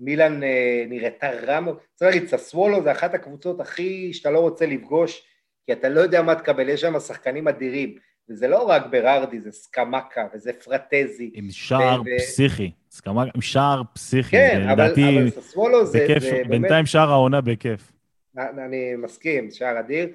מילאן 0.00 0.42
אה, 0.42 0.84
נראתה 0.88 1.30
רע 1.30 1.60
מאוד, 1.60 1.78
צריך 1.94 2.14
להגיד, 2.14 2.28
ססוולו 2.28 2.82
זה 2.82 2.92
אחת 2.92 3.14
הקבוצות 3.14 3.60
הכי 3.60 4.12
שאתה 4.12 4.30
לא 4.30 4.38
רוצה 4.38 4.66
לפגוש, 4.66 5.28
כי 5.68 5.72
אתה 5.72 5.88
לא 5.88 6.00
יודע 6.00 6.22
מה 6.22 6.34
תקבל, 6.34 6.68
יש 6.68 6.80
שם 6.80 7.00
שחקנים 7.00 7.48
אדירים, 7.48 7.98
וזה 8.30 8.48
לא 8.48 8.62
רק 8.62 8.82
ברארדי, 8.90 9.40
זה 9.40 9.52
סקמקה, 9.52 10.26
וזה 10.34 10.52
פרטזי. 10.52 11.30
עם 11.34 11.50
שער 11.50 12.00
ו... 12.00 12.04
פסיכי, 12.18 12.70
סקמקה 12.90 13.30
עם 13.34 13.40
שער 13.40 13.82
פסיכי. 13.94 14.36
כן, 14.36 14.68
אבל, 14.68 14.90
אבל 14.90 15.30
ססוולו 15.30 15.86
זה, 15.86 16.04
בכיף, 16.04 16.22
זה 16.22 16.30
באמת... 16.30 16.48
בינתיים 16.48 16.86
שער 16.86 17.10
העונה 17.10 17.40
בכיף. 17.40 17.92
אני 18.38 18.96
מסכים, 18.96 19.50
שער 19.50 19.80
אדיר, 19.80 20.08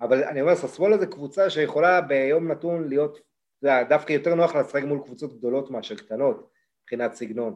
אבל 0.00 0.24
אני 0.24 0.40
אומר, 0.40 0.54
ססוולו 0.54 0.98
זה 0.98 1.06
קבוצה 1.06 1.50
שיכולה 1.50 2.00
ביום 2.00 2.50
נתון 2.50 2.88
להיות, 2.88 3.20
דווקא 3.88 4.12
יותר 4.12 4.34
נוח 4.34 4.56
לשחק 4.56 4.84
מול 4.84 5.00
קבוצות 5.04 5.38
גדולות 5.38 5.70
מאשר 5.70 5.94
קטנות, 5.94 6.50
מבחינת 6.82 7.14
סגנון. 7.14 7.54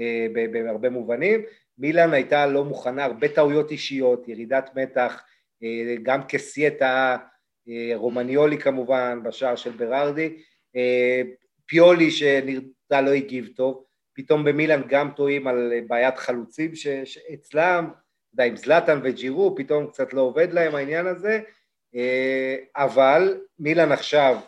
אה, 0.00 0.26
בהרבה 0.52 0.90
מובנים. 0.90 1.42
מילאן 1.78 2.12
הייתה 2.12 2.46
לא 2.46 2.64
מוכנה, 2.64 3.04
הרבה 3.04 3.28
טעויות 3.28 3.70
אישיות, 3.70 4.28
ירידת 4.28 4.70
מתח, 4.74 5.22
גם 6.02 6.22
כסייטה, 6.28 7.16
אה, 7.68 7.92
רומניולי 7.94 8.58
כמובן, 8.58 9.20
בשער 9.24 9.56
של 9.56 9.70
ברארדי, 9.70 10.36
פיולי 11.66 12.10
שנראה 12.10 13.00
לא 13.02 13.10
הגיב 13.10 13.48
טוב, 13.56 13.84
פתאום 14.14 14.44
במילאן 14.44 14.82
גם 14.88 15.10
טועים 15.16 15.46
על 15.46 15.72
בעיית 15.86 16.18
חלוצים 16.18 16.74
שאצלם, 17.04 17.84
אתה 17.90 18.32
יודע, 18.32 18.44
עם 18.44 18.56
זלאטן 18.56 19.00
וג'ירו, 19.02 19.56
פתאום 19.56 19.86
קצת 19.86 20.12
לא 20.12 20.20
עובד 20.20 20.52
להם 20.52 20.74
העניין 20.74 21.06
הזה, 21.06 21.40
אבל 22.76 23.40
מילאן 23.58 23.92
עכשיו 23.92 24.40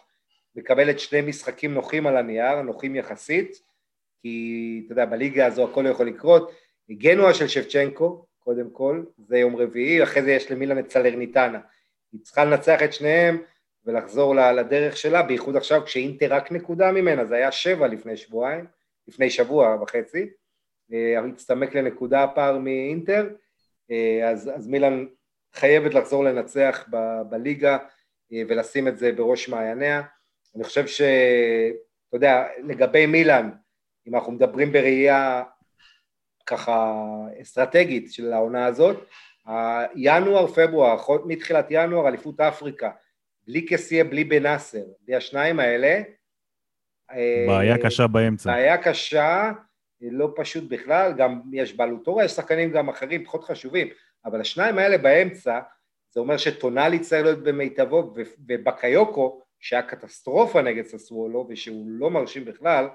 מקבלת 0.57 1.01
שני 1.01 1.21
משחקים 1.21 1.75
נוחים 1.75 2.07
על 2.07 2.17
הנייר, 2.17 2.63
נוחים 2.63 2.97
יחסית, 2.97 3.53
כי 4.23 4.83
אתה 4.85 4.93
יודע, 4.93 5.05
בליגה 5.05 5.47
הזו 5.47 5.69
הכל 5.71 5.85
יכול 5.91 6.07
לקרות. 6.07 6.53
גנואה 6.91 7.35
של 7.35 7.49
שבצ'נקו, 7.49 8.27
קודם 8.45 8.71
כל, 8.71 9.03
זה 9.19 9.39
יום 9.39 9.57
רביעי, 9.57 10.03
אחרי 10.03 10.23
זה 10.23 10.31
יש 10.31 10.51
למילן 10.51 10.79
את 10.79 10.91
סלרניטנה. 10.91 11.61
היא 12.13 12.21
צריכה 12.21 12.45
לנצח 12.45 12.83
את 12.83 12.93
שניהם 12.93 13.43
ולחזור 13.85 14.35
לדרך 14.35 14.97
שלה, 14.97 15.23
בייחוד 15.23 15.57
עכשיו 15.57 15.85
כשאינטר 15.85 16.35
רק 16.35 16.53
נקודה 16.53 16.93
ממנה, 16.93 17.25
זה 17.25 17.35
היה 17.35 17.53
שבע 17.53 17.87
לפני 17.87 18.17
שבועיים, 18.17 18.67
לפני 19.09 19.31
שבוע 19.31 19.83
וחצי, 19.83 20.31
אה, 20.93 21.21
הצטמק 21.25 21.75
לנקודה 21.75 22.25
הפער 22.25 22.59
מאינטר, 22.59 23.29
אה, 23.91 24.31
אז, 24.31 24.51
אז 24.55 24.69
מילן 24.69 25.07
חייבת 25.55 25.95
לחזור 25.95 26.25
לנצח 26.25 26.85
ב, 26.91 26.97
בליגה 27.31 27.79
אה, 28.33 28.43
ולשים 28.49 28.89
את 28.89 28.99
זה 28.99 29.13
בראש 29.13 29.49
מעייניה. 29.49 30.03
אני 30.57 30.65
חושב 30.65 30.87
ש... 30.87 31.03
אתה 32.09 32.17
יודע, 32.17 32.47
לגבי 32.59 33.07
מילן, 33.07 33.51
אם 34.07 34.15
אנחנו 34.15 34.33
מדברים 34.33 34.73
בראייה 34.73 35.43
ככה 36.47 36.95
אסטרטגית 37.43 38.13
של 38.13 38.33
העונה 38.33 38.67
הזאת, 38.67 38.97
ינואר, 39.97 40.47
פברואר, 40.47 40.97
מתחילת 41.25 41.67
ינואר, 41.71 42.09
אליפות 42.09 42.41
אפריקה, 42.41 42.91
בלי 43.47 43.67
כסיה, 43.69 44.05
בלי 44.05 44.25
בנאסר, 44.25 44.85
בלי 45.01 45.17
השניים 45.17 45.61
האלה. 45.61 46.03
בעיה 47.47 47.77
אה, 47.77 47.83
קשה 47.83 48.07
באמצע. 48.07 48.51
בעיה 48.51 48.79
קשה, 48.79 49.53
לא 50.01 50.33
פשוט 50.37 50.65
בכלל, 50.69 51.13
גם 51.13 51.41
יש 51.53 51.77
בעלותורה, 51.77 52.25
יש 52.25 52.33
שחקנים 52.33 52.71
גם 52.71 52.89
אחרים 52.89 53.25
פחות 53.25 53.45
חשובים, 53.45 53.89
אבל 54.25 54.41
השניים 54.41 54.79
האלה 54.79 54.99
באמצע, 54.99 55.61
זה 56.11 56.21
אומר 56.21 56.37
שטונאלי 56.37 56.99
צריך 56.99 57.25
להיות 57.25 57.43
במיטבו, 57.43 58.15
ובקיוקו, 58.49 59.41
שהיה 59.61 59.83
קטסטרופה 59.83 60.63
נגד 60.63 60.87
ססוולו, 60.87 61.47
ושהוא 61.49 61.85
לא 61.89 62.11
מרשים 62.11 62.45
בכלל, 62.45 62.89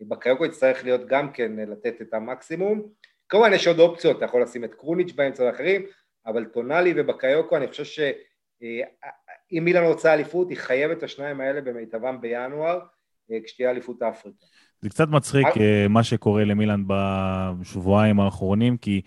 בקיוקו 0.00 0.44
יצטרך 0.44 0.84
להיות 0.84 1.06
גם 1.06 1.32
כן 1.32 1.58
אה, 1.58 1.64
לתת 1.64 2.02
את 2.02 2.14
המקסימום. 2.14 2.82
כמובן 3.28 3.52
יש 3.52 3.66
עוד 3.66 3.78
אופציות, 3.78 4.16
אתה 4.16 4.24
יכול 4.24 4.42
לשים 4.42 4.64
את 4.64 4.74
קרוניץ' 4.74 5.12
באמצע 5.12 5.42
ואחרים, 5.44 5.82
אבל 6.26 6.44
טונאלי 6.44 6.94
ובקיוקו 6.96 7.56
אני 7.56 7.68
חושב 7.68 7.84
אם 9.52 9.64
מילאן 9.64 9.84
רוצה 9.84 10.14
אליפות, 10.14 10.50
היא 10.50 10.58
חייבת 10.58 10.98
את 10.98 11.02
השניים 11.02 11.40
האלה 11.40 11.60
במיטבם 11.60 12.20
בינואר, 12.20 12.78
כשתהיה 13.44 13.70
אליפות 13.70 14.02
אפריקה. 14.02 14.46
זה 14.80 14.88
קצת 14.88 15.08
מצחיק 15.08 15.46
מה 15.88 16.02
שקורה 16.02 16.44
למילאן 16.44 16.82
בשבועיים 16.86 18.20
האחרונים, 18.20 18.76
כי 18.76 19.02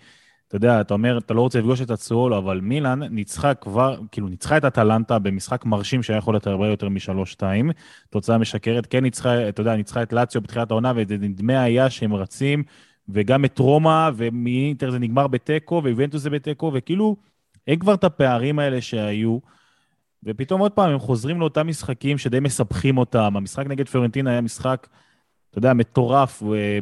אתה 0.50 0.56
יודע, 0.56 0.80
אתה 0.80 0.94
אומר, 0.94 1.18
אתה 1.18 1.34
לא 1.34 1.40
רוצה 1.40 1.58
לפגוש 1.58 1.80
את 1.80 1.90
הצואלו, 1.90 2.38
אבל 2.38 2.60
מילאן 2.60 3.02
ניצחה 3.02 3.54
כבר, 3.54 4.00
כאילו, 4.12 4.28
ניצחה 4.28 4.56
את 4.56 4.64
אטלנטה 4.64 5.18
במשחק 5.18 5.64
מרשים 5.64 6.02
שהיה 6.02 6.18
יכול 6.18 6.34
להיות 6.34 6.46
הרבה 6.46 6.68
יותר 6.68 6.88
משלוש-שתיים. 6.88 7.70
תוצאה 8.10 8.38
משקרת, 8.38 8.86
כן 8.86 9.02
ניצחה, 9.02 9.48
אתה 9.48 9.60
יודע, 9.60 9.76
ניצחה 9.76 10.02
את 10.02 10.12
לאציו 10.12 10.40
בתחילת 10.40 10.70
העונה, 10.70 10.92
ונדמה 10.96 11.62
היה 11.62 11.90
שהם 11.90 12.14
רצים, 12.14 12.62
וגם 13.08 13.44
את 13.44 13.58
רומא, 13.58 14.10
ומאינטר 14.16 14.90
זה 14.90 14.98
נגמר 14.98 15.26
בתיקו, 15.26 15.80
ואיבנטוס 15.84 16.22
זה 16.22 16.30
בתיקו, 16.30 16.70
וכאילו, 16.74 17.16
אין 17.66 17.78
כבר 17.78 17.94
את 17.94 18.04
הפערים 18.04 18.58
האלה 18.58 18.80
שהיו. 18.80 19.38
ופתאום 20.24 20.60
עוד 20.60 20.72
פעם, 20.72 20.90
הם 20.90 20.98
חוזרים 20.98 21.40
לאותם 21.40 21.68
משחקים 21.68 22.18
שדי 22.18 22.40
מסבכים 22.40 22.98
אותם. 22.98 23.36
המשחק 23.36 23.66
נגד 23.66 23.88
פרנטין 23.88 24.26
היה 24.26 24.40
משחק... 24.40 24.86
אתה 25.50 25.58
יודע, 25.58 25.72
מטורף 25.72 26.42
אה, 26.42 26.78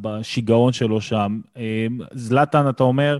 בשיגעון 0.00 0.72
שלו 0.72 1.00
שם. 1.00 1.40
אה, 1.56 1.86
זלאטן, 2.12 2.68
אתה 2.68 2.82
אומר, 2.82 3.18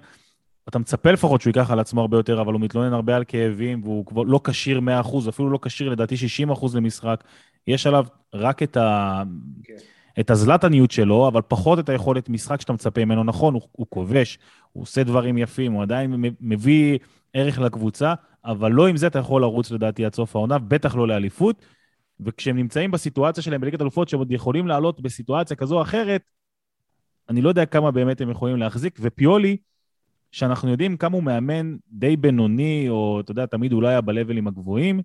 אתה 0.69 0.79
מצפה 0.79 1.11
לפחות 1.11 1.41
שהוא 1.41 1.51
ייקח 1.51 1.71
על 1.71 1.81
עצמו 1.81 2.01
הרבה 2.01 2.17
יותר, 2.17 2.41
אבל 2.41 2.53
הוא 2.53 2.61
מתלונן 2.61 2.93
הרבה 2.93 3.17
על 3.17 3.25
כאבים, 3.29 3.81
והוא 3.83 4.07
כבר 4.07 4.23
לא 4.23 4.41
כשיר 4.45 4.81
100%, 5.05 5.29
אפילו 5.29 5.51
לא 5.51 5.59
כשיר 5.63 5.89
לדעתי 5.89 6.15
60% 6.51 6.77
למשחק. 6.77 7.25
יש 7.67 7.87
עליו 7.87 8.07
רק 8.35 8.63
את, 8.63 8.77
ה... 8.77 9.23
כן. 9.63 9.75
את 10.21 10.31
הזלטניות 10.31 10.91
שלו, 10.91 11.29
אבל 11.29 11.41
פחות 11.49 11.79
את 11.79 11.89
היכולת 11.89 12.29
משחק 12.29 12.61
שאתה 12.61 12.73
מצפה 12.73 13.05
ממנו. 13.05 13.25
נכון, 13.25 13.55
הוא, 13.55 13.63
הוא 13.73 13.87
כובש, 13.91 14.39
הוא 14.73 14.83
עושה 14.83 15.05
דברים 15.05 15.39
יפים, 15.39 15.73
הוא 15.73 15.83
עדיין 15.83 16.15
מביא 16.41 16.99
ערך 17.33 17.59
לקבוצה, 17.59 18.15
אבל 18.45 18.73
לא 18.73 18.87
עם 18.87 18.97
זה 18.97 19.07
אתה 19.07 19.19
יכול 19.19 19.43
לרוץ 19.43 19.71
לדעתי 19.71 20.05
עד 20.05 20.15
סוף 20.15 20.37
העונה, 20.37 20.59
בטח 20.59 20.97
לא 20.97 21.09
לאליפות. 21.09 21.65
וכשהם 22.21 22.57
נמצאים 22.57 22.91
בסיטואציה 22.91 23.43
שלהם 23.43 23.61
בליגת 23.61 23.81
אלופות, 23.81 24.09
שהם 24.09 24.19
עוד 24.19 24.33
יכולים 24.33 24.67
לעלות 24.67 25.01
בסיטואציה 25.01 25.57
כזו 25.57 25.77
או 25.77 25.83
אחרת, 25.83 26.23
אני 27.29 27.43
לא 27.43 27.49
יודע 27.49 27.67
כמה 27.67 27.91
באמת 27.91 28.21
הם 28.21 28.31
יכולים 28.31 28.57
להחזיק, 28.57 28.99
ופיולי, 29.03 29.57
שאנחנו 30.31 30.71
יודעים 30.71 30.97
כמה 30.97 31.17
הוא 31.17 31.23
מאמן 31.23 31.77
די 31.89 32.17
בינוני, 32.17 32.87
או 32.89 33.21
אתה 33.21 33.31
יודע, 33.31 33.47
תמיד 33.47 33.73
אולי 33.73 33.89
היה 33.89 34.01
בלבלים 34.01 34.49
הגבוהים, 34.49 35.01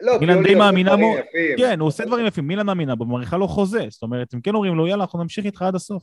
לא, 0.00 0.18
מילן 0.20 0.42
די 0.42 0.54
מאמינה 0.54 0.96
בו, 0.96 1.14
כן, 1.56 1.80
הוא 1.80 1.88
עושה 1.88 2.04
דברים 2.04 2.26
יפים, 2.26 2.46
מילן 2.46 2.66
מאמינה 2.66 2.94
בו, 2.94 3.04
מעריכה 3.04 3.36
לו 3.36 3.48
חוזה, 3.48 3.86
זאת 3.88 4.02
אומרת, 4.02 4.34
הם 4.34 4.40
כן 4.40 4.54
אומרים 4.54 4.74
לו, 4.74 4.86
יאללה, 4.86 5.04
אנחנו 5.04 5.22
נמשיך 5.22 5.44
איתך 5.46 5.62
עד 5.62 5.74
הסוף. 5.74 6.02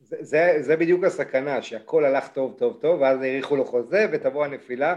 זה, 0.00 0.16
זה, 0.20 0.56
זה 0.60 0.76
בדיוק 0.76 1.04
הסכנה, 1.04 1.62
שהכל 1.62 2.04
הלך 2.04 2.28
טוב 2.28 2.54
טוב 2.58 2.78
טוב, 2.80 3.00
ואז 3.00 3.22
האריכו 3.22 3.56
לו 3.56 3.64
חוזה 3.64 4.06
ותבוא 4.12 4.44
הנפילה. 4.44 4.96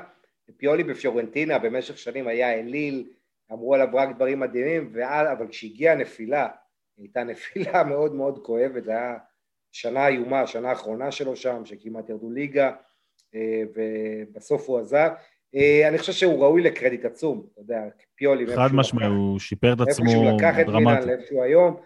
פיולי 0.58 0.84
בפיורנטינה 0.84 1.60
במשך 1.60 1.98
שנים 1.98 2.28
היה 2.28 2.54
אליל, 2.54 3.06
אמרו 3.52 3.76
עליו 3.76 3.88
רק 3.94 4.16
דברים 4.16 4.40
מדהימים, 4.40 4.90
ועל, 4.94 5.28
אבל 5.28 5.48
כשהגיעה 5.48 5.94
הנפילה, 5.94 6.48
הייתה 6.98 7.24
נפילה 7.24 7.84
מאוד 7.90 8.16
מאוד 8.16 8.40
כואבת, 8.44 8.84
זה 8.84 8.92
היה 8.92 9.18
שנה 9.72 10.08
איומה, 10.08 10.42
השנה 10.42 10.70
האחרונה 10.70 11.12
שלו 11.12 11.36
שם, 11.36 11.66
שכמעט 11.66 12.10
ירדו 12.10 12.30
ליגה, 12.30 12.72
אה, 13.36 13.64
ובסוף 13.76 14.70
הוא 14.70 14.80
עזב. 14.80 15.10
אה, 15.56 15.88
אני 15.88 15.98
חושב 15.98 16.12
שהוא 16.12 16.44
ראוי 16.44 16.62
לקרדיט 16.62 17.06
עצום, 17.06 17.48
אתה 17.54 17.62
יודע, 17.62 17.82
פיולי. 18.16 18.56
חד 18.56 18.70
משמעי, 18.74 19.08
הוא 19.08 19.40
שיפר 19.40 19.74
את 19.74 19.80
עצמו 19.82 20.06
דרמטית. 20.06 20.16
איפה 20.16 20.28
שהוא 20.28 20.38
לקח 20.38 20.60
את 20.60 20.68
מילן 20.68 21.08
לאיפה 21.08 21.26
שהוא 21.28 21.44
היום, 21.44 21.82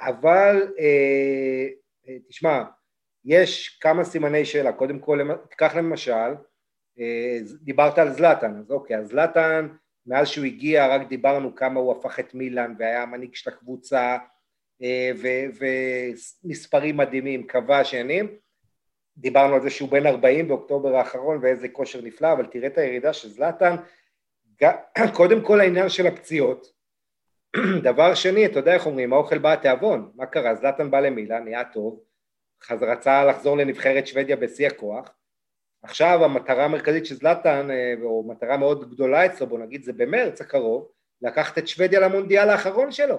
אבל 0.00 0.72
אה, 0.78 1.68
תשמע, 2.28 2.62
יש 3.24 3.78
כמה 3.80 4.04
סימני 4.04 4.44
שאלה, 4.44 4.72
קודם 4.72 4.98
כל, 4.98 5.20
תיקח 5.50 5.76
למשל, 5.76 6.34
דיברת 7.60 7.98
על 7.98 8.10
זלאטן, 8.10 8.56
אז 8.56 8.70
אוקיי, 8.70 8.96
אז 8.96 9.08
זלאטן 9.08 9.68
מאז 10.06 10.28
שהוא 10.28 10.44
הגיע 10.44 10.86
רק 10.86 11.08
דיברנו 11.08 11.54
כמה 11.54 11.80
הוא 11.80 11.92
הפך 11.92 12.20
את 12.20 12.34
מילאן 12.34 12.74
והיה 12.78 13.02
המנהיג 13.02 13.34
של 13.34 13.50
הקבוצה 13.50 14.18
אה, 14.82 15.10
ומספרים 16.44 16.96
מדהימים, 16.96 17.46
כבש 17.46 17.94
עניינים. 17.94 18.36
דיברנו 19.16 19.54
על 19.54 19.60
זה 19.60 19.70
שהוא 19.70 19.88
בן 19.88 20.06
40 20.06 20.48
באוקטובר 20.48 20.96
האחרון 20.96 21.38
ואיזה 21.42 21.68
כושר 21.68 22.00
נפלא, 22.00 22.32
אבל 22.32 22.46
תראה 22.46 22.66
את 22.66 22.78
הירידה 22.78 23.12
של 23.12 23.28
זלאטן. 23.28 23.76
קודם 25.16 25.44
כל 25.44 25.60
העניין 25.60 25.88
של 25.88 26.06
הפציעות. 26.06 26.66
דבר 27.82 28.14
שני, 28.14 28.46
אתה 28.46 28.58
יודע 28.58 28.74
איך 28.74 28.86
אומרים, 28.86 29.12
האוכל 29.12 29.38
בא 29.38 29.52
התיאבון, 29.52 30.12
מה 30.14 30.26
קרה? 30.26 30.54
זלאטן 30.54 30.90
בא 30.90 31.00
למילאן, 31.00 31.44
נהיה 31.44 31.64
טוב, 31.64 32.00
רצה 32.70 33.24
לחזור 33.24 33.56
לנבחרת 33.56 34.06
שוודיה 34.06 34.36
בשיא 34.36 34.66
הכוח, 34.66 35.14
עכשיו 35.82 36.24
המטרה 36.24 36.64
המרכזית 36.64 37.06
של 37.06 37.14
זלאטן, 37.14 37.70
אה, 37.70 37.94
או 38.02 38.24
מטרה 38.28 38.56
מאוד 38.56 38.90
גדולה 38.90 39.26
אצלו, 39.26 39.46
בוא 39.46 39.58
נגיד, 39.58 39.82
זה 39.82 39.92
במרץ 39.92 40.40
הקרוב, 40.40 40.88
לקחת 41.22 41.58
את 41.58 41.68
שוודיה 41.68 42.00
למונדיאל 42.00 42.48
האחרון 42.48 42.92
שלו. 42.92 43.18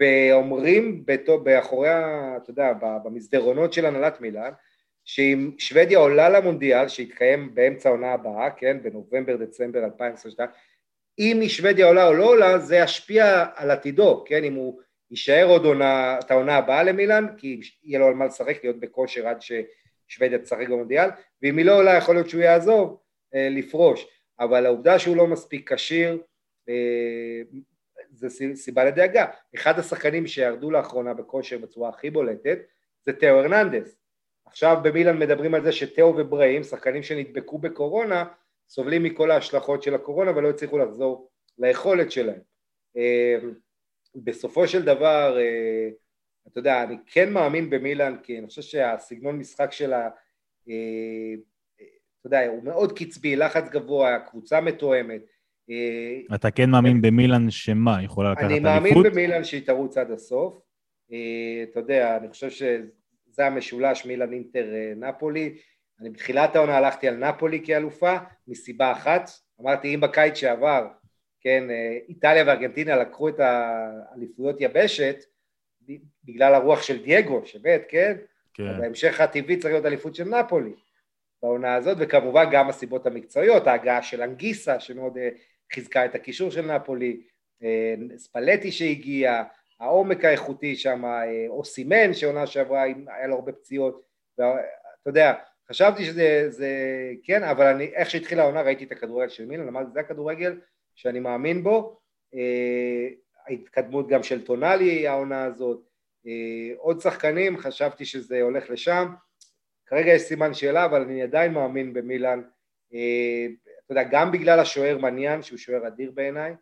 ואומרים 0.00 1.06
באחורי, 1.42 1.88
אתה 2.36 2.50
יודע, 2.50 2.72
במסדרונות 3.04 3.72
של 3.72 3.86
הנהלת 3.86 4.20
מילאן, 4.20 4.50
שאם 5.04 5.50
שוודיה 5.58 5.98
עולה 5.98 6.28
למונדיאל, 6.28 6.88
שיתקיים 6.88 7.54
באמצע 7.54 7.88
העונה 7.88 8.12
הבאה, 8.12 8.50
כן, 8.50 8.82
בנובמבר-דצמבר 8.82 9.84
2022, 9.84 10.48
אם 11.18 11.40
היא 11.40 11.48
שוודיה 11.48 11.86
עולה 11.86 12.06
או 12.06 12.14
לא 12.14 12.24
עולה, 12.24 12.58
זה 12.58 12.76
ישפיע 12.76 13.44
על 13.54 13.70
עתידו, 13.70 14.24
כן, 14.26 14.44
אם 14.44 14.54
הוא 14.54 14.80
יישאר 15.10 15.46
עוד 15.46 15.64
עונה, 15.64 16.18
את 16.18 16.30
העונה 16.30 16.56
הבאה 16.56 16.82
למילאן, 16.82 17.26
כי 17.36 17.60
יהיה 17.82 17.98
לו 17.98 18.06
על 18.06 18.14
מה 18.14 18.26
לשחק, 18.26 18.64
להיות 18.64 18.80
בכושר 18.80 19.28
עד 19.28 19.42
ש... 19.42 19.52
שוודיה 20.12 20.38
תשחק 20.38 20.68
במונדיאל, 20.68 21.10
ואם 21.42 21.58
היא 21.58 21.66
לא 21.66 21.78
עולה 21.78 21.96
יכול 21.96 22.14
להיות 22.14 22.28
שהוא 22.28 22.42
יעזוב 22.42 23.00
אה, 23.34 23.48
לפרוש, 23.50 24.06
אבל 24.40 24.66
העובדה 24.66 24.98
שהוא 24.98 25.16
לא 25.16 25.26
מספיק 25.26 25.72
כשיר 25.72 26.22
אה, 26.68 27.42
זה 28.10 28.54
סיבה 28.54 28.84
לדאגה. 28.84 29.26
אחד 29.54 29.78
השחקנים 29.78 30.26
שירדו 30.26 30.70
לאחרונה 30.70 31.14
בכושר 31.14 31.58
בצורה 31.58 31.88
הכי 31.88 32.10
בולטת 32.10 32.58
זה 33.06 33.12
תאו 33.12 33.28
הרננדס. 33.28 33.96
עכשיו 34.46 34.76
במילאן 34.82 35.18
מדברים 35.18 35.54
על 35.54 35.64
זה 35.64 35.72
שתאו 35.72 36.16
ובראים, 36.16 36.62
שחקנים 36.62 37.02
שנדבקו 37.02 37.58
בקורונה, 37.58 38.24
סובלים 38.68 39.02
מכל 39.02 39.30
ההשלכות 39.30 39.82
של 39.82 39.94
הקורונה 39.94 40.36
ולא 40.36 40.50
הצליחו 40.50 40.78
לחזור 40.78 41.30
ליכולת 41.58 42.12
שלהם. 42.12 42.40
אה, 42.96 43.38
בסופו 44.14 44.68
של 44.68 44.82
דבר 44.82 45.38
אה, 45.40 45.88
אתה 46.48 46.58
יודע, 46.58 46.82
אני 46.82 46.96
כן 47.06 47.32
מאמין 47.32 47.70
במילאן, 47.70 48.16
כי 48.22 48.38
אני 48.38 48.46
חושב 48.46 48.62
שהסגנון 48.62 49.38
משחק 49.38 49.72
שלה, 49.72 50.08
אה, 50.68 51.34
אתה 52.20 52.26
יודע, 52.26 52.46
הוא 52.46 52.64
מאוד 52.64 52.98
קצבי, 52.98 53.36
לחץ 53.36 53.68
גבוה, 53.68 54.18
קבוצה 54.18 54.60
מתואמת. 54.60 55.22
אה, 55.70 56.34
אתה 56.34 56.50
כן 56.50 56.70
מאמין 56.70 57.02
במילאן 57.02 57.50
שמה, 57.50 58.02
יכולה 58.02 58.32
לקחת 58.32 58.44
אליפות? 58.44 58.66
אני 58.66 58.74
מאמין 58.74 58.94
במילאן 59.02 59.44
שהיא 59.44 59.66
תרוץ 59.66 59.96
עד 59.96 60.10
הסוף. 60.10 60.62
אה, 61.12 61.64
אתה 61.70 61.80
יודע, 61.80 62.16
אני 62.16 62.28
חושב 62.28 62.50
שזה 62.50 63.46
המשולש 63.46 64.06
מילאן 64.06 64.32
אינטר 64.32 64.66
נפולי. 64.96 65.54
אני 66.00 66.10
בתחילת 66.10 66.56
העונה 66.56 66.76
הלכתי 66.76 67.08
על 67.08 67.16
נפולי 67.16 67.60
כאלופה, 67.64 68.16
מסיבה 68.48 68.92
אחת. 68.92 69.30
אמרתי, 69.60 69.94
אם 69.94 70.00
בקיץ 70.00 70.34
שעבר, 70.34 70.86
כן, 71.40 71.64
איטליה 72.08 72.44
וארגנטינה 72.46 72.96
לקחו 72.96 73.28
את 73.28 73.40
האליפויות 73.40 74.60
יבשת, 74.60 75.24
בגלל 76.24 76.54
הרוח 76.54 76.82
של 76.82 77.04
דייגו, 77.04 77.46
שבט, 77.46 77.82
כן? 77.88 78.16
כן. 78.54 78.78
בהמשך 78.80 79.20
הטבעי 79.20 79.56
צריך 79.56 79.72
להיות 79.72 79.86
אליפות 79.86 80.14
של 80.14 80.24
נפולי 80.24 80.72
בעונה 81.42 81.74
הזאת, 81.74 81.96
וכמובן 82.00 82.44
גם 82.52 82.68
הסיבות 82.68 83.06
המקצועיות, 83.06 83.66
ההגעה 83.66 84.02
של 84.02 84.22
אנגיסה 84.22 84.80
שמאוד 84.80 85.18
אה, 85.18 85.28
חיזקה 85.72 86.04
את 86.04 86.14
הקישור 86.14 86.50
של 86.50 86.72
נפולי, 86.74 87.20
אה, 87.62 87.94
ספלטי 88.16 88.72
שהגיע, 88.72 89.42
העומק 89.80 90.24
האיכותי 90.24 90.76
שם, 90.76 91.04
אה, 91.04 91.46
אוסימן 91.48 92.14
שעונה 92.14 92.46
שעברה, 92.46 92.82
היה 92.82 93.26
לו 93.26 93.34
הרבה 93.34 93.52
פציעות, 93.52 94.02
ואתה 94.38 94.60
יודע, 95.06 95.32
חשבתי 95.68 96.04
שזה, 96.04 96.50
זה, 96.50 96.70
כן, 97.24 97.42
אבל 97.42 97.66
אני, 97.66 97.84
איך 97.84 98.10
שהתחילה 98.10 98.42
העונה 98.42 98.62
ראיתי 98.62 98.84
את 98.84 98.92
הכדורגל 98.92 99.28
של 99.28 99.46
מילן, 99.46 99.68
אמרתי, 99.68 99.90
זה 99.92 100.00
הכדורגל 100.00 100.60
שאני 100.94 101.20
מאמין 101.20 101.62
בו, 101.62 102.00
ההתקדמות 103.46 104.08
גם 104.08 104.22
של 104.22 104.44
טונאלי 104.44 105.08
העונה 105.08 105.44
הזאת, 105.44 105.88
אה, 106.26 106.74
עוד 106.76 107.00
שחקנים, 107.00 107.58
חשבתי 107.58 108.04
שזה 108.04 108.42
הולך 108.42 108.70
לשם, 108.70 109.08
כרגע 109.86 110.12
יש 110.12 110.22
סימן 110.22 110.54
שאלה, 110.54 110.84
אבל 110.84 111.02
אני 111.02 111.22
עדיין 111.22 111.52
מאמין 111.52 111.92
במילאן, 111.92 112.42
אה, 112.94 113.46
אתה 113.84 113.92
יודע, 113.92 114.02
גם 114.10 114.32
בגלל 114.32 114.60
השוער 114.60 114.98
מניאן, 114.98 115.42
שהוא 115.42 115.58
שוער 115.58 115.86
אדיר 115.86 116.10
בעיניי, 116.10 116.54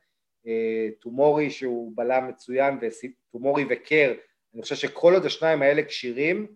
אה, 0.46 0.88
טומורי 1.00 1.50
שהוא 1.50 1.92
בלם 1.94 2.28
מצוין, 2.28 2.78
וטומורי 2.80 3.64
וקיאר, 3.70 4.12
אני 4.54 4.62
חושב 4.62 4.74
שכל 4.74 5.14
עוד 5.14 5.24
השניים 5.24 5.62
האלה 5.62 5.82
כשירים, 5.82 6.46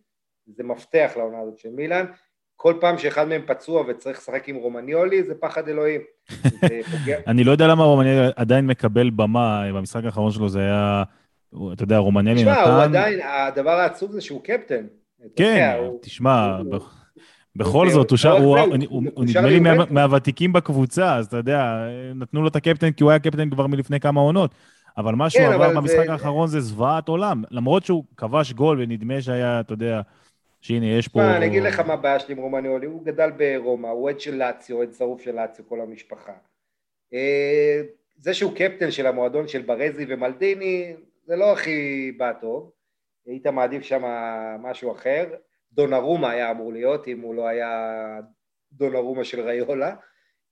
זה 0.47 0.65
מפתח 0.65 1.13
לעונה 1.17 1.41
הזאת 1.41 1.59
של 1.59 1.71
מילאן, 1.71 2.07
כל 2.64 2.74
פעם 2.81 2.98
שאחד 2.98 3.29
מהם 3.29 3.42
פצוע 3.46 3.85
וצריך 3.88 4.18
לשחק 4.18 4.48
עם 4.48 4.57
רומניולי, 4.57 5.22
זה 5.22 5.35
פחד 5.40 5.68
אלוהים. 5.68 6.00
אני 7.27 7.44
לא 7.44 7.53
יודע 7.53 7.66
למה 7.66 7.85
רומניולי 7.85 8.29
עדיין 8.37 8.66
מקבל 8.66 9.11
במה, 9.11 9.64
במשחק 9.74 10.05
האחרון 10.05 10.31
שלו 10.31 10.48
זה 10.48 10.61
היה, 10.61 11.03
אתה 11.72 11.83
יודע, 11.83 11.98
רומניולי 11.98 12.42
נתן... 12.42 12.53
תשמע, 12.53 12.72
הוא 12.74 12.83
עדיין, 12.83 13.20
הדבר 13.22 13.70
העצוב 13.70 14.12
זה 14.12 14.20
שהוא 14.20 14.44
קפטן. 14.44 14.87
כן, 15.37 15.79
תשמע, 16.03 16.59
בכל 17.57 17.90
זאת, 17.90 18.11
הוא 18.88 19.24
נדמה 19.24 19.48
לי 19.48 19.61
מהוותיקים 19.90 20.53
בקבוצה, 20.53 21.16
אז 21.16 21.27
אתה 21.27 21.37
יודע, 21.37 21.87
נתנו 22.14 22.42
לו 22.42 22.48
את 22.48 22.57
הקפטן 22.57 22.90
כי 22.90 23.03
הוא 23.03 23.11
היה 23.11 23.18
קפטן 23.18 23.50
כבר 23.50 23.66
מלפני 23.66 24.00
כמה 24.00 24.20
עונות. 24.20 24.55
אבל 24.98 25.14
מה 25.14 25.31
שהוא 25.31 25.46
כן, 25.46 25.53
עבר 25.53 25.74
במשחק 25.77 26.09
האחרון 26.09 26.48
זה 26.48 26.61
זוועת 26.61 27.09
עולם. 27.09 27.42
למרות 27.50 27.85
שהוא 27.85 28.05
כבש 28.16 28.53
גול 28.53 28.81
ונדמה 28.81 29.22
שהיה, 29.22 29.61
אתה 29.61 29.72
יודע, 29.72 30.00
שהנה, 30.64 30.87
יש 30.87 31.09
פה... 31.09 31.18
מה, 31.18 31.37
אני 31.37 31.46
אגיד 31.46 31.62
לך 31.62 31.81
מה 31.81 31.92
הבעיה 31.92 32.18
שלי 32.18 32.35
עם 32.35 32.40
רומניולי, 32.40 32.87
הוא 32.87 33.05
גדל 33.05 33.31
ברומא, 33.31 33.88
הוא 33.88 34.03
אוהד 34.03 34.20
של 34.20 34.35
לאציו, 34.35 34.77
אוהד 34.77 34.92
שרוף 34.92 35.22
של 35.22 35.35
לאציו, 35.35 35.68
כל 35.68 35.81
המשפחה. 35.81 36.33
אה, 37.14 37.83
זה 38.16 38.35
שהוא 38.35 38.53
קפטן 38.57 38.90
של 38.90 39.07
המועדון 39.07 39.48
של 39.48 39.62
ברזי 39.62 40.05
ומלדיני, 40.09 40.94
זה 41.27 41.37
לא 41.37 41.53
הכי 41.53 42.12
בא 42.16 42.33
טוב. 42.33 42.70
היית 43.27 43.46
מעדיף 43.46 43.83
שם 43.83 44.03
משהו 44.62 44.92
אחר. 44.92 45.35
דונרומה 45.72 46.31
היה 46.31 46.50
אמור 46.50 46.72
להיות, 46.72 47.09
אם 47.09 47.20
הוא 47.20 47.35
לא 47.35 47.46
היה 47.46 48.00
דונרומה 48.72 49.24
של 49.24 49.40
ריולה. 49.40 49.94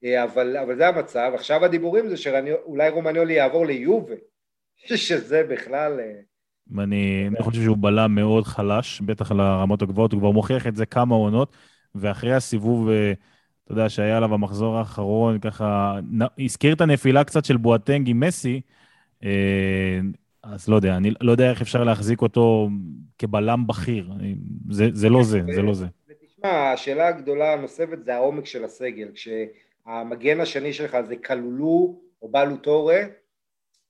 אה, 0.05 0.25
אבל, 0.25 0.57
אבל 0.57 0.77
זה 0.77 0.88
המצב. 0.88 1.33
עכשיו 1.35 1.64
הדיבורים 1.64 2.09
זה 2.09 2.16
שאולי 2.16 2.88
רומניולי 2.88 3.33
יעבור 3.35 3.66
ליובה, 3.66 4.14
שזה 4.77 5.44
בכלל... 5.44 6.01
אני, 6.79 7.29
אני 7.29 7.42
חושב 7.42 7.62
שהוא 7.62 7.77
בלם 7.81 8.14
מאוד 8.14 8.44
חלש, 8.44 9.01
בטח 9.01 9.33
לרמות 9.33 9.83
הגבוהות, 9.83 10.12
הוא 10.12 10.20
כבר 10.20 10.31
מוכיח 10.31 10.66
את 10.66 10.77
זה 10.77 10.87
כמה 10.87 11.14
עונות, 11.14 11.57
ואחרי 11.94 12.35
הסיבוב, 12.35 12.88
אה, 12.88 13.12
אתה 13.64 13.72
יודע, 13.72 13.88
שהיה 13.88 14.16
עליו 14.16 14.35
המחזור 14.35 14.77
האחרון, 14.77 15.38
ככה, 15.38 15.98
הזכיר 16.38 16.75
את 16.75 16.81
הנפילה 16.81 17.25
קצת 17.25 17.44
של 17.44 17.57
בואטנג 17.57 18.09
עם 18.09 18.20
מסי, 18.20 18.61
אה, 19.25 20.01
אז 20.42 20.68
לא 20.68 20.77
יודע, 20.77 20.96
אני 20.96 21.11
לא 21.20 21.33
יודע 21.33 21.51
איך 21.51 21.62
אפשר 21.62 21.85
להחזיק 21.85 22.22
אותו 22.22 22.68
כבלם 23.18 23.66
בכיר, 23.66 24.11
זה, 24.70 24.88
זה 24.92 25.09
לא 25.09 25.22
זה, 25.22 25.40
זה 25.55 25.62
לא 25.62 25.75
זה. 25.75 25.87
ותשמע, 26.09 26.72
השאלה 26.72 27.09
הגדולה 27.09 27.53
הנוספת 27.53 28.05
זה 28.05 28.14
העומק 28.14 28.46
של 28.46 28.64
הסגל, 28.64 29.09
כשהמגן 29.14 30.40
השני 30.40 30.72
שלך 30.72 30.96
זה 31.01 31.16
קלולו 31.16 32.01
או 32.22 32.29
בלו 32.31 32.57
טורה, 32.57 33.01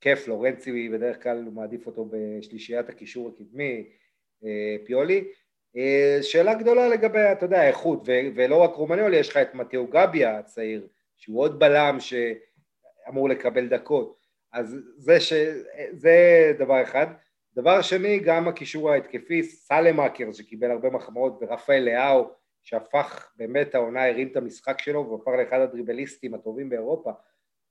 כיף, 0.03 0.29
לורנצי 0.29 0.89
בדרך 0.89 1.23
כלל 1.23 1.43
הוא 1.45 1.53
מעדיף 1.53 1.87
אותו 1.87 2.09
בשלישיית 2.11 2.89
הקישור 2.89 3.29
הקדמי, 3.29 3.89
אה, 4.45 4.77
פיולי. 4.85 5.25
אה, 5.77 6.19
שאלה 6.23 6.55
גדולה 6.55 6.89
לגבי, 6.89 7.33
אתה 7.33 7.45
יודע, 7.45 7.61
האיכות, 7.61 8.09
ולא 8.35 8.57
רק 8.57 8.75
רומניולי, 8.75 9.17
יש 9.17 9.29
לך 9.29 9.37
את 9.37 9.55
מתאו 9.55 9.87
גביה 9.87 10.39
הצעיר, 10.39 10.89
שהוא 11.17 11.41
עוד 11.41 11.59
בלם 11.59 11.97
שאמור 12.01 13.29
לקבל 13.29 13.69
דקות. 13.69 14.27
אז 14.53 14.77
זה, 14.97 15.21
ש... 15.21 15.33
זה 15.93 16.53
דבר 16.59 16.83
אחד. 16.83 17.07
דבר 17.55 17.83
שני, 17.83 18.19
גם 18.19 18.49
הקישור 18.49 18.91
ההתקפי, 18.91 19.43
סלמאקר 19.43 20.33
שקיבל 20.33 20.71
הרבה 20.71 20.91
מחמאות, 20.91 21.39
ורפאל 21.41 21.83
לאהו, 21.85 22.31
שהפך 22.63 23.33
באמת 23.37 23.75
העונה, 23.75 24.09
הרים 24.09 24.29
את 24.29 24.37
המשחק 24.37 24.79
שלו 24.79 25.11
והפך 25.11 25.39
לאחד 25.39 25.61
הדריבליסטים 25.61 26.35
הטובים 26.35 26.69
באירופה, 26.69 27.11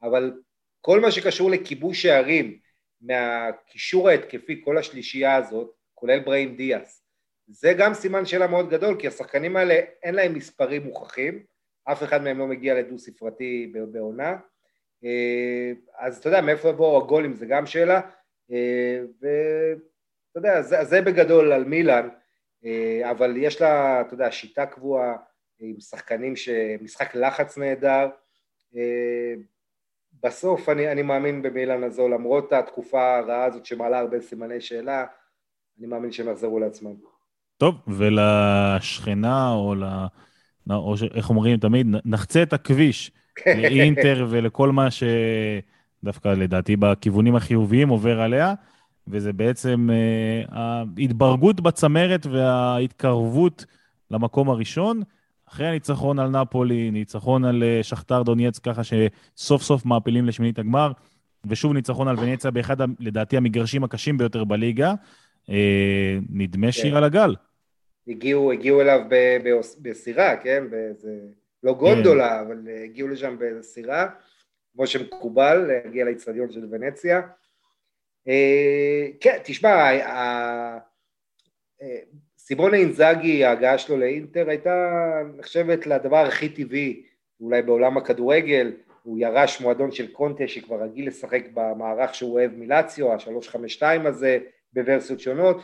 אבל 0.03 0.33
כל 0.81 0.99
מה 0.99 1.11
שקשור 1.11 1.51
לכיבוש 1.51 2.01
שערים 2.01 2.59
מהקישור 3.01 4.09
ההתקפי, 4.09 4.61
כל 4.65 4.77
השלישייה 4.77 5.35
הזאת, 5.35 5.71
כולל 5.93 6.19
בראים 6.19 6.55
דיאס, 6.55 7.03
זה 7.47 7.73
גם 7.77 7.93
סימן 7.93 8.25
שאלה 8.25 8.47
מאוד 8.47 8.69
גדול, 8.69 8.99
כי 8.99 9.07
השחקנים 9.07 9.57
האלה 9.57 9.79
אין 10.03 10.15
להם 10.15 10.33
מספרים 10.33 10.83
מוכחים, 10.83 11.43
אף 11.83 12.03
אחד 12.03 12.23
מהם 12.23 12.39
לא 12.39 12.47
מגיע 12.47 12.75
לדו 12.75 12.99
ספרתי 12.99 13.73
בעונה, 13.91 14.37
אה, 15.03 15.71
אז 15.99 16.17
אתה 16.17 16.27
יודע, 16.27 16.41
מאיפה 16.41 16.69
יבואו 16.69 17.03
הגולים, 17.03 17.35
זה 17.35 17.45
גם 17.45 17.65
שאלה, 17.65 18.01
אה, 18.51 18.99
ואתה 19.21 20.37
יודע, 20.39 20.61
זה, 20.61 20.83
זה 20.83 21.01
בגדול 21.01 21.51
על 21.51 21.63
מילאן, 21.63 22.09
אה, 22.65 23.11
אבל 23.11 23.37
יש 23.37 23.61
לה, 23.61 24.01
אתה 24.01 24.13
יודע, 24.13 24.31
שיטה 24.31 24.65
קבועה 24.65 25.15
עם 25.59 25.79
שחקנים 25.79 26.35
שמשחק 26.35 27.15
לחץ 27.15 27.57
נהדר, 27.57 28.09
בסוף 30.23 30.69
אני, 30.69 30.91
אני 30.91 31.01
מאמין 31.01 31.41
במילן 31.41 31.83
הזו, 31.83 32.09
למרות 32.09 32.53
התקופה 32.53 33.17
הרעה 33.17 33.45
הזאת 33.45 33.65
שמעלה 33.65 33.99
הרבה 33.99 34.21
סימני 34.21 34.61
שאלה, 34.61 35.05
אני 35.79 35.87
מאמין 35.87 36.11
שהם 36.11 36.29
יחזרו 36.29 36.59
לעצמם. 36.59 36.93
טוב, 37.57 37.75
ולשכנה, 37.87 39.53
או 39.53 39.75
ל... 39.75 39.83
או 40.69 40.97
ש... 40.97 41.03
איך 41.03 41.29
אומרים 41.29 41.57
תמיד, 41.57 41.87
נחצה 42.05 42.43
את 42.43 42.53
הכביש 42.53 43.11
לאינטר 43.45 44.27
ולכל 44.29 44.71
מה 44.71 44.87
שדווקא 44.91 46.27
לדעתי 46.27 46.75
בכיוונים 46.75 47.35
החיוביים 47.35 47.89
עובר 47.89 48.21
עליה, 48.21 48.53
וזה 49.07 49.33
בעצם 49.33 49.89
אה, 49.91 50.43
ההתברגות 50.49 51.61
בצמרת 51.61 52.25
וההתקרבות 52.25 53.65
למקום 54.11 54.49
הראשון. 54.49 55.01
אחרי 55.51 55.67
הניצחון 55.67 56.19
על 56.19 56.29
נפולי, 56.29 56.91
ניצחון 56.91 57.45
על 57.45 57.63
אה, 57.63 57.83
שכתר 57.83 58.23
דונייץ, 58.23 58.59
ככה 58.59 58.81
שסוף 58.83 59.61
סוף 59.61 59.85
מעפילים 59.85 60.25
לשמינית 60.25 60.59
הגמר, 60.59 60.91
ושוב 61.45 61.73
ניצחון 61.73 62.07
על 62.07 62.19
ונציה 62.19 62.51
באחד, 62.51 62.77
לדעתי, 62.99 63.37
המגרשים 63.37 63.83
הקשים 63.83 64.17
ביותר 64.17 64.43
בליגה. 64.43 64.93
אה, 65.49 66.17
נדמה 66.29 66.67
כן. 66.67 66.71
שיר 66.71 66.97
על 66.97 67.03
הגל. 67.03 67.35
הגיעו, 68.07 68.51
הגיעו 68.51 68.81
אליו 68.81 68.99
בסירה, 69.81 70.37
כן? 70.37 70.63
באיזה... 70.69 71.19
לא 71.63 71.73
גונדולה, 71.73 72.29
כן. 72.29 72.45
אבל 72.45 72.67
אה, 72.67 72.83
הגיעו 72.83 73.07
לשם 73.07 73.35
בסירה, 73.39 74.09
כמו 74.73 74.87
שמקובל, 74.87 75.57
להגיע 75.57 76.05
לאיצטדיון 76.05 76.51
של 76.51 76.65
ונציה. 76.71 77.21
כן, 79.19 79.37
תשמע, 79.43 79.91
סימונה 82.51 82.77
אינזאגי, 82.77 83.45
ההגעה 83.45 83.77
שלו 83.77 83.97
לאינטר 83.97 84.49
הייתה 84.49 85.01
נחשבת 85.37 85.87
לדבר 85.87 86.17
הכי 86.17 86.49
טבעי 86.49 87.03
אולי 87.41 87.61
בעולם 87.61 87.97
הכדורגל, 87.97 88.71
הוא 89.03 89.19
ירש 89.19 89.61
מועדון 89.61 89.91
של 89.91 90.07
קונטה 90.07 90.47
שכבר 90.47 90.83
רגיל 90.83 91.07
לשחק 91.07 91.43
במערך 91.53 92.15
שהוא 92.15 92.33
אוהב 92.33 92.51
מלציו, 92.55 93.07
חמש 93.47 93.73
שתיים 93.73 94.05
הזה 94.05 94.39
בוורסיות 94.73 95.19
שונות, 95.19 95.61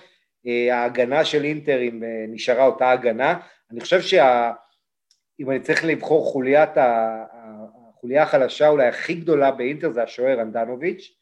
אה, 0.47 0.75
ההגנה 0.75 1.25
של 1.25 1.43
אינטר 1.43 1.81
אם 1.81 2.03
אה, 2.03 2.25
נשארה 2.27 2.65
אותה 2.65 2.91
הגנה, 2.91 3.39
אני 3.71 3.79
חושב 3.79 4.01
שאם 4.01 5.51
אני 5.51 5.59
צריך 5.59 5.85
לבחור 5.85 6.25
חוליית, 6.25 6.69
החוליה 6.75 8.23
החלשה 8.23 8.67
אולי 8.67 8.87
הכי 8.87 9.13
גדולה 9.13 9.51
באינטר 9.51 9.91
זה 9.91 10.03
השוער 10.03 10.41
אנדנוביץ', 10.41 11.13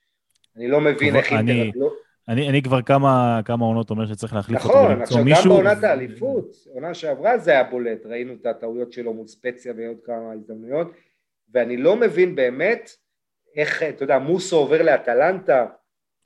אני 0.58 0.68
לא 0.68 0.82
מבין 0.82 1.16
איך 1.16 1.32
אינטר... 1.32 1.88
אני, 2.28 2.50
אני 2.50 2.62
כבר 2.62 2.82
כמה, 2.82 3.40
כמה 3.46 3.66
עונות 3.66 3.90
אומר 3.90 4.06
שצריך 4.06 4.34
להחליף 4.34 4.60
נכון, 4.60 4.76
אותו. 4.76 4.90
נכון, 4.90 5.02
עכשיו 5.02 5.24
מישהו... 5.24 5.44
גם 5.44 5.50
בעונת 5.50 5.84
האליפות, 5.84 6.56
עונה 6.74 6.94
שעברה 6.94 7.38
זה 7.38 7.52
היה 7.52 7.64
בולט, 7.64 8.06
ראינו 8.06 8.34
את 8.34 8.46
הטעויות 8.46 8.94
שלו 8.94 9.14
מול 9.14 9.28
ספציה 9.28 9.74
ועוד 9.78 9.98
כמה 10.06 10.32
הזדמנויות, 10.34 10.92
ואני 11.54 11.78
לא 11.78 11.96
מבין 11.96 12.36
באמת 12.36 12.90
איך, 13.56 13.84
אתה 13.84 14.04
יודע, 14.04 14.20
מוסו 14.20 14.58
עובר 14.58 14.82
לאטלנטה. 14.82 15.66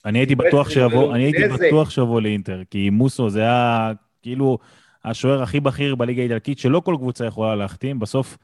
אני 0.05 0.19
הייתי 0.19 0.35
בטוח 0.35 0.69
שיבוא, 0.69 1.15
אני 1.15 1.23
הייתי 1.23 1.47
בטוח 1.47 1.89
שיבוא 1.89 2.21
לאינטר, 2.21 2.61
כי 2.69 2.89
מוסו 2.89 3.29
זה 3.29 3.41
היה 3.41 3.91
כאילו 4.21 4.57
השוער 5.05 5.43
הכי 5.43 5.59
בכיר 5.59 5.95
בליגה 5.95 6.21
האיטלקית, 6.21 6.59
שלא 6.59 6.79
כל 6.85 6.95
קבוצה 6.97 7.25
יכולה 7.25 7.55
להחתים, 7.55 7.99
בסוף... 7.99 8.37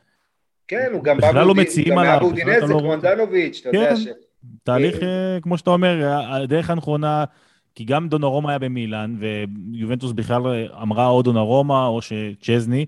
כן, 0.67 0.89
הוא 0.93 1.03
גם. 1.03 1.17
גם 1.21 1.33
באבודינזה, 1.95 2.73
כמו 2.79 2.93
אנדנוביץ', 2.93 3.61
אתה 3.61 3.77
יודע 3.77 3.89
כן. 3.89 3.95
ש... 3.95 4.07
תהליך, 4.63 4.95
אה, 5.03 5.37
כמו 5.41 5.57
שאתה 5.57 5.69
אומר, 5.69 6.17
הדרך 6.29 6.69
הנכונה, 6.69 7.23
כי 7.75 7.85
גם 7.85 8.09
דונרומה 8.09 8.49
היה 8.49 8.59
במילאן, 8.59 9.15
ויובנטוס 9.19 10.11
בכלל 10.11 10.41
אמרה 10.81 11.07
או 11.07 11.21
דונרומה 11.21 11.85
או 11.85 11.99
שצ'זני, 12.01 12.85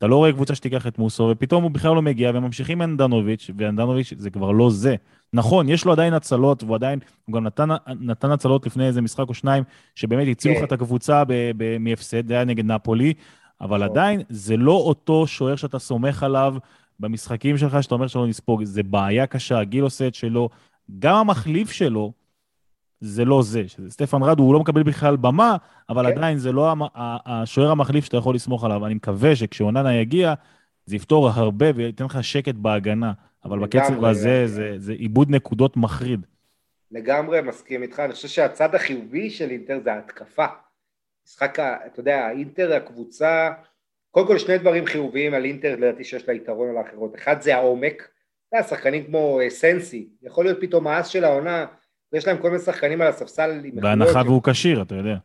אתה 0.00 0.06
לא 0.06 0.16
רואה 0.16 0.32
קבוצה 0.32 0.54
שתיקח 0.54 0.86
את 0.86 0.98
מוסו, 0.98 1.28
ופתאום 1.32 1.62
הוא 1.62 1.70
בכלל 1.70 1.94
לא 1.94 2.02
מגיע, 2.02 2.30
וממשיכים 2.34 2.82
עם 2.82 2.90
אנדנוביץ', 2.90 3.50
ואנדנוביץ' 3.56 4.12
זה 4.16 4.30
כבר 4.30 4.50
לא 4.50 4.70
זה. 4.70 4.94
נכון, 5.32 5.68
יש 5.68 5.84
לו 5.84 5.92
עדיין 5.92 6.14
הצלות, 6.14 6.62
והוא 6.62 6.74
עדיין, 6.74 6.98
הוא 7.24 7.34
גם 7.34 7.44
נתן, 7.44 7.68
נתן 8.00 8.30
הצלות 8.30 8.66
לפני 8.66 8.86
איזה 8.86 9.02
משחק 9.02 9.28
או 9.28 9.34
שניים, 9.34 9.64
שבאמת 9.94 10.28
הצילו 10.30 10.54
לך 10.54 10.60
כן. 10.60 10.66
את 10.66 10.72
הקבוצה 10.72 11.22
מהפסד, 11.80 12.26
זה 12.26 12.34
היה 12.34 12.44
נגד 12.44 12.64
נפולי, 12.64 13.14
אבל 13.60 13.78
נכון. 13.78 13.90
עדיין 13.90 14.20
זה 14.28 14.56
לא 14.56 14.72
אותו 14.72 15.26
שוער 15.26 15.56
שאתה 15.56 15.78
סומך 15.78 16.22
עליו 16.22 16.54
במשחקים 17.00 17.58
שלך, 17.58 17.82
שאתה 17.82 17.94
אומר 17.94 18.06
שלא 18.06 18.26
נספוג, 18.26 18.64
זה 18.64 18.82
בעיה 18.82 19.26
קשה, 19.26 19.58
הגיל 19.58 19.84
עושה 19.84 20.06
את 20.06 20.14
שלו, 20.14 20.48
גם 20.98 21.16
המחליף 21.16 21.70
שלו, 21.70 22.12
זה 23.00 23.24
לא 23.24 23.42
זה. 23.42 23.62
סטפן 23.88 24.22
רדו, 24.22 24.42
הוא 24.42 24.54
לא 24.54 24.60
מקבל 24.60 24.82
בכלל 24.82 25.16
במה, 25.16 25.56
אבל 25.88 26.06
כן. 26.06 26.18
עדיין 26.18 26.38
זה 26.38 26.52
לא 26.52 26.74
השוער 27.26 27.70
המחליף 27.70 28.04
שאתה 28.04 28.16
יכול 28.16 28.34
לסמוך 28.34 28.64
עליו. 28.64 28.86
אני 28.86 28.94
מקווה 28.94 29.36
שכשאוננה 29.36 29.94
יגיע, 29.94 30.34
זה 30.86 30.96
יפתור 30.96 31.28
הרבה 31.28 31.66
וייתן 31.74 32.04
לך 32.04 32.24
שקט 32.24 32.54
בהגנה. 32.54 33.12
אבל 33.44 33.58
בקצב 33.58 34.04
הזה 34.04 34.46
זה, 34.46 34.74
זה 34.76 34.92
עיבוד 34.92 35.30
נקודות 35.30 35.76
מחריד. 35.76 36.26
לגמרי 36.90 37.40
מסכים 37.40 37.82
איתך. 37.82 38.00
אני 38.00 38.12
חושב 38.12 38.28
שהצד 38.28 38.74
החיובי 38.74 39.30
של 39.30 39.50
אינטר 39.50 39.80
זה 39.84 39.92
ההתקפה. 39.92 40.46
משחק, 41.26 41.58
אתה 41.58 42.00
יודע, 42.00 42.26
האינטר, 42.26 42.72
הקבוצה, 42.72 43.50
קודם 44.10 44.26
כל 44.26 44.38
שני 44.38 44.58
דברים 44.58 44.86
חיוביים 44.86 45.34
על 45.34 45.44
אינטר, 45.44 45.76
לדעתי 45.76 46.04
שיש 46.04 46.28
לה 46.28 46.34
יתרון 46.34 46.70
על 46.70 46.76
האחרות. 46.76 47.14
אחד 47.14 47.40
זה 47.40 47.56
העומק. 47.56 48.08
אתה 48.50 48.58
יודע, 48.58 48.68
שחקנים 48.68 49.04
כמו 49.04 49.40
אה, 49.40 49.50
סנסי, 49.50 50.08
יכול 50.22 50.44
להיות 50.44 50.58
פתאום 50.60 50.86
האס 50.86 51.08
של 51.08 51.24
העונה, 51.24 51.66
ויש 52.12 52.26
להם 52.26 52.38
כל 52.38 52.50
מיני 52.50 52.62
שחקנים 52.62 53.00
על 53.00 53.08
הספסל. 53.08 53.60
בהנחה 53.74 54.22
והוא 54.24 54.42
כשיר, 54.44 54.82
אתה 54.82 54.94
יודע. 54.94 55.16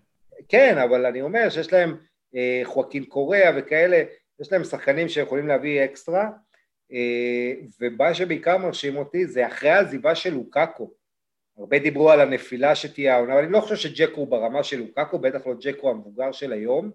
כן, 0.50 0.78
אבל 0.78 1.06
אני 1.06 1.22
אומר 1.22 1.50
שיש 1.50 1.74
להם 1.74 1.96
אה, 2.36 2.62
חואקין 2.64 3.06
קוריאה 3.06 3.52
וכאלה, 3.58 4.04
יש 4.40 4.52
להם 4.52 4.64
שחקנים 4.64 5.10
שיכולים 5.10 5.48
להביא 5.48 5.86
אקסטרה, 5.86 6.30
ומה 7.82 8.14
שבעיקר 8.14 8.58
מרשים 8.58 8.98
אותי 8.98 9.26
זה 9.26 9.48
אחרי 9.48 9.70
העזיבה 9.70 10.16
של 10.16 10.34
לוקאקו. 10.34 10.92
הרבה 11.58 11.80
דיברו 11.80 12.12
על 12.12 12.22
הנפילה 12.22 12.76
שתהיה 12.76 13.16
העונה, 13.16 13.34
אבל 13.34 13.44
אני 13.44 13.52
לא 13.52 13.62
חושב 13.62 13.76
שג'קו 13.76 14.22
הוא 14.22 14.28
ברמה 14.28 14.64
של 14.64 14.80
לוקאקו, 14.80 15.20
בטח 15.20 15.48
לא 15.48 15.54
ג'קו 15.62 15.90
המבוגר 15.90 16.32
של 16.32 16.54
היום, 16.54 16.92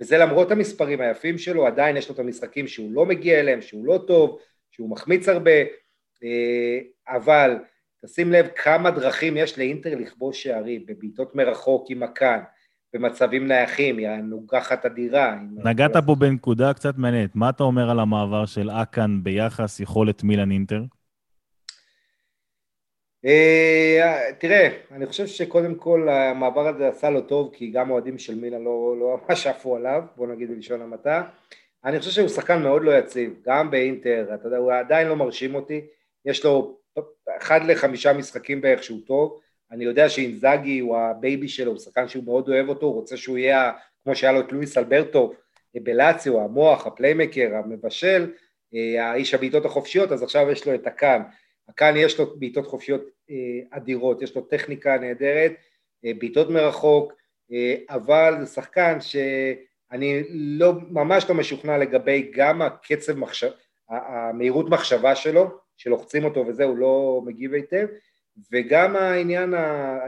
וזה 0.00 0.18
למרות 0.18 0.50
המספרים 0.50 1.00
היפים 1.00 1.38
שלו, 1.38 1.66
עדיין 1.66 1.96
יש 1.96 2.08
לו 2.08 2.14
את 2.14 2.20
המשחקים 2.20 2.68
שהוא 2.68 2.92
לא 2.92 3.06
מגיע 3.06 3.40
אליהם, 3.40 3.60
שהוא 3.60 3.86
לא 3.86 4.04
טוב, 4.06 4.38
שהוא 4.72 4.90
מחמיץ 4.90 5.28
הרבה, 5.28 5.60
אה, 6.24 6.78
אבל 7.08 7.56
תשים 8.04 8.32
לב 8.32 8.46
כמה 8.56 8.90
דרכים 8.90 9.36
יש 9.36 9.58
לאינטר 9.58 9.94
לכבוש 9.98 10.42
שערים, 10.42 10.86
בבעיטות 10.86 11.34
מרחוק 11.34 11.86
עם 11.90 12.02
הקאן, 12.02 12.40
במצבים 12.94 13.48
נייחים, 13.48 13.98
היא 13.98 14.08
הנוגחת 14.08 14.86
אדירה. 14.86 15.36
נגעת 15.64 15.96
פה 16.06 16.14
בנקודה 16.14 16.74
קצת 16.74 16.98
מעניינת, 16.98 17.36
מה 17.36 17.48
אתה 17.48 17.62
אומר 17.62 17.90
על 17.90 18.00
המעבר 18.00 18.46
של 18.46 18.70
אקאן 18.70 19.20
ביחס 19.22 19.80
יכולת 19.80 20.24
מילן 20.24 20.50
אינטר? 20.50 20.82
אה, 23.24 24.20
תראה, 24.38 24.68
אני 24.90 25.06
חושב 25.06 25.26
שקודם 25.26 25.74
כל 25.74 26.08
המעבר 26.08 26.68
הזה 26.68 26.88
עשה 26.88 27.10
לו 27.10 27.20
טוב, 27.20 27.50
כי 27.54 27.70
גם 27.70 27.90
אוהדים 27.90 28.18
של 28.18 28.34
מילה 28.34 28.58
לא, 28.58 28.96
לא 29.00 29.20
ממש 29.28 29.46
עפו 29.46 29.76
עליו, 29.76 30.02
בוא 30.16 30.26
נגיד 30.26 30.50
בלשון 30.50 30.82
המעטה. 30.82 31.22
אני 31.84 31.98
חושב 31.98 32.10
שהוא 32.10 32.28
שחקן 32.28 32.62
מאוד 32.62 32.82
לא 32.82 32.98
יציב, 32.98 33.34
גם 33.46 33.70
באינטר, 33.70 34.30
אתה 34.34 34.46
יודע, 34.46 34.56
הוא 34.56 34.72
עדיין 34.72 35.08
לא 35.08 35.16
מרשים 35.16 35.54
אותי, 35.54 35.80
יש 36.24 36.44
לו 36.44 36.78
אחד 37.38 37.60
לחמישה 37.64 38.12
משחקים 38.12 38.60
בערך 38.60 38.82
שהוא 38.82 39.00
טוב, 39.06 39.40
אני 39.70 39.84
יודע 39.84 40.08
שאינזאגי 40.08 40.78
הוא 40.78 40.96
הבייבי 40.96 41.48
שלו, 41.48 41.70
הוא 41.70 41.78
שחקן 41.78 42.08
שהוא 42.08 42.24
מאוד 42.24 42.48
אוהב 42.48 42.68
אותו, 42.68 42.86
הוא 42.86 42.94
רוצה 42.94 43.16
שהוא 43.16 43.38
יהיה 43.38 43.72
כמו 44.04 44.16
שהיה 44.16 44.32
לו 44.32 44.40
את 44.40 44.52
לואיס 44.52 44.78
אלברטו 44.78 45.32
בלאציו, 45.74 46.40
המוח, 46.40 46.86
הפליימקר, 46.86 47.54
המבשל, 47.54 48.32
אה, 48.74 49.10
האיש 49.10 49.34
הבעיטות 49.34 49.64
החופשיות, 49.64 50.12
אז 50.12 50.22
עכשיו 50.22 50.50
יש 50.50 50.66
לו 50.66 50.74
את 50.74 50.86
הקאן. 50.86 51.22
כאן 51.76 51.94
יש 51.96 52.18
לו 52.18 52.38
בעיטות 52.38 52.66
חופשיות 52.66 53.02
אה, 53.30 53.36
אדירות, 53.70 54.22
יש 54.22 54.36
לו 54.36 54.42
טכניקה 54.42 54.98
נהדרת, 54.98 55.52
אה, 56.04 56.12
בעיטות 56.18 56.50
מרחוק, 56.50 57.12
אבל 57.90 58.34
זה 58.40 58.46
שחקן 58.46 58.98
שאני 59.92 60.22
לא, 60.30 60.72
ממש 60.90 61.24
לא 61.28 61.34
משוכנע 61.34 61.78
לגבי 61.78 62.30
גם 62.34 62.62
הקצב 62.62 63.18
מחשב, 63.18 63.50
המהירות 63.88 64.70
מחשבה 64.70 65.16
שלו, 65.16 65.58
שלוחצים 65.76 66.24
אותו 66.24 66.46
וזה, 66.46 66.64
הוא 66.64 66.76
לא 66.76 67.22
מגיב 67.24 67.54
היטב, 67.54 67.86
וגם 68.52 68.96
העניין 68.96 69.54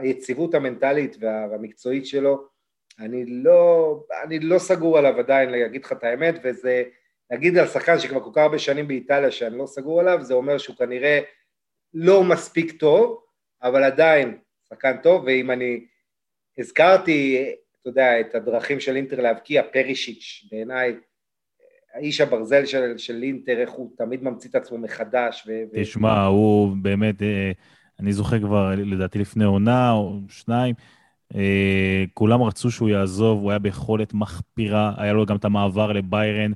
היציבות 0.01 0.53
המנטלית 0.53 1.17
והמקצועית 1.19 2.05
שלו, 2.05 2.47
אני 2.99 3.25
לא, 3.25 3.99
אני 4.23 4.39
לא 4.39 4.59
סגור 4.59 4.97
עליו 4.97 5.19
עדיין 5.19 5.49
להגיד 5.49 5.85
לך 5.85 5.91
את 5.91 6.03
האמת, 6.03 6.35
וזה, 6.43 6.83
להגיד 7.31 7.57
על 7.57 7.67
שחקן 7.67 7.99
שכבר 7.99 8.19
כל 8.19 8.29
כך 8.33 8.41
הרבה 8.41 8.59
שנים 8.59 8.87
באיטליה 8.87 9.31
שאני 9.31 9.57
לא 9.57 9.65
סגור 9.65 9.99
עליו, 9.99 10.21
זה 10.21 10.33
אומר 10.33 10.57
שהוא 10.57 10.75
כנראה 10.75 11.19
לא 11.93 12.23
מספיק 12.23 12.71
טוב, 12.79 13.23
אבל 13.63 13.83
עדיין 13.83 14.37
שחקן 14.69 14.97
טוב, 14.97 15.23
ואם 15.25 15.51
אני 15.51 15.85
הזכרתי, 16.57 17.51
אתה 17.85 17.91
יודע, 17.91 18.19
את 18.19 18.35
הדרכים 18.35 18.79
של 18.79 18.95
אינטר 18.95 19.21
להבקיע, 19.21 19.61
פרישיץ', 19.73 20.47
בעיניי, 20.51 20.95
האיש 21.95 22.21
הברזל 22.21 22.65
של, 22.65 22.97
של 22.97 23.23
אינטר, 23.23 23.57
איך 23.57 23.69
הוא 23.69 23.91
תמיד 23.97 24.23
ממציא 24.23 24.49
את 24.49 24.55
עצמו 24.55 24.77
מחדש. 24.77 25.47
ו- 25.47 25.81
תשמע, 25.81 26.13
ו... 26.13 26.25
הוא 26.25 26.77
באמת, 26.81 27.21
אה, 27.21 27.51
אני 27.99 28.13
זוכר 28.13 28.39
כבר, 28.39 28.71
לדעתי 28.75 29.19
לפני 29.19 29.43
עונה 29.43 29.91
או 29.91 30.19
שניים, 30.29 30.75
אה, 31.35 32.03
כולם 32.13 32.41
רצו 32.43 32.71
שהוא 32.71 32.89
יעזוב, 32.89 33.41
הוא 33.41 33.51
היה 33.51 33.59
ביכולת 33.59 34.13
מחפירה, 34.13 34.93
היה 34.97 35.13
לו 35.13 35.25
גם 35.25 35.35
את 35.35 35.45
המעבר 35.45 35.91
לביירן. 35.91 36.51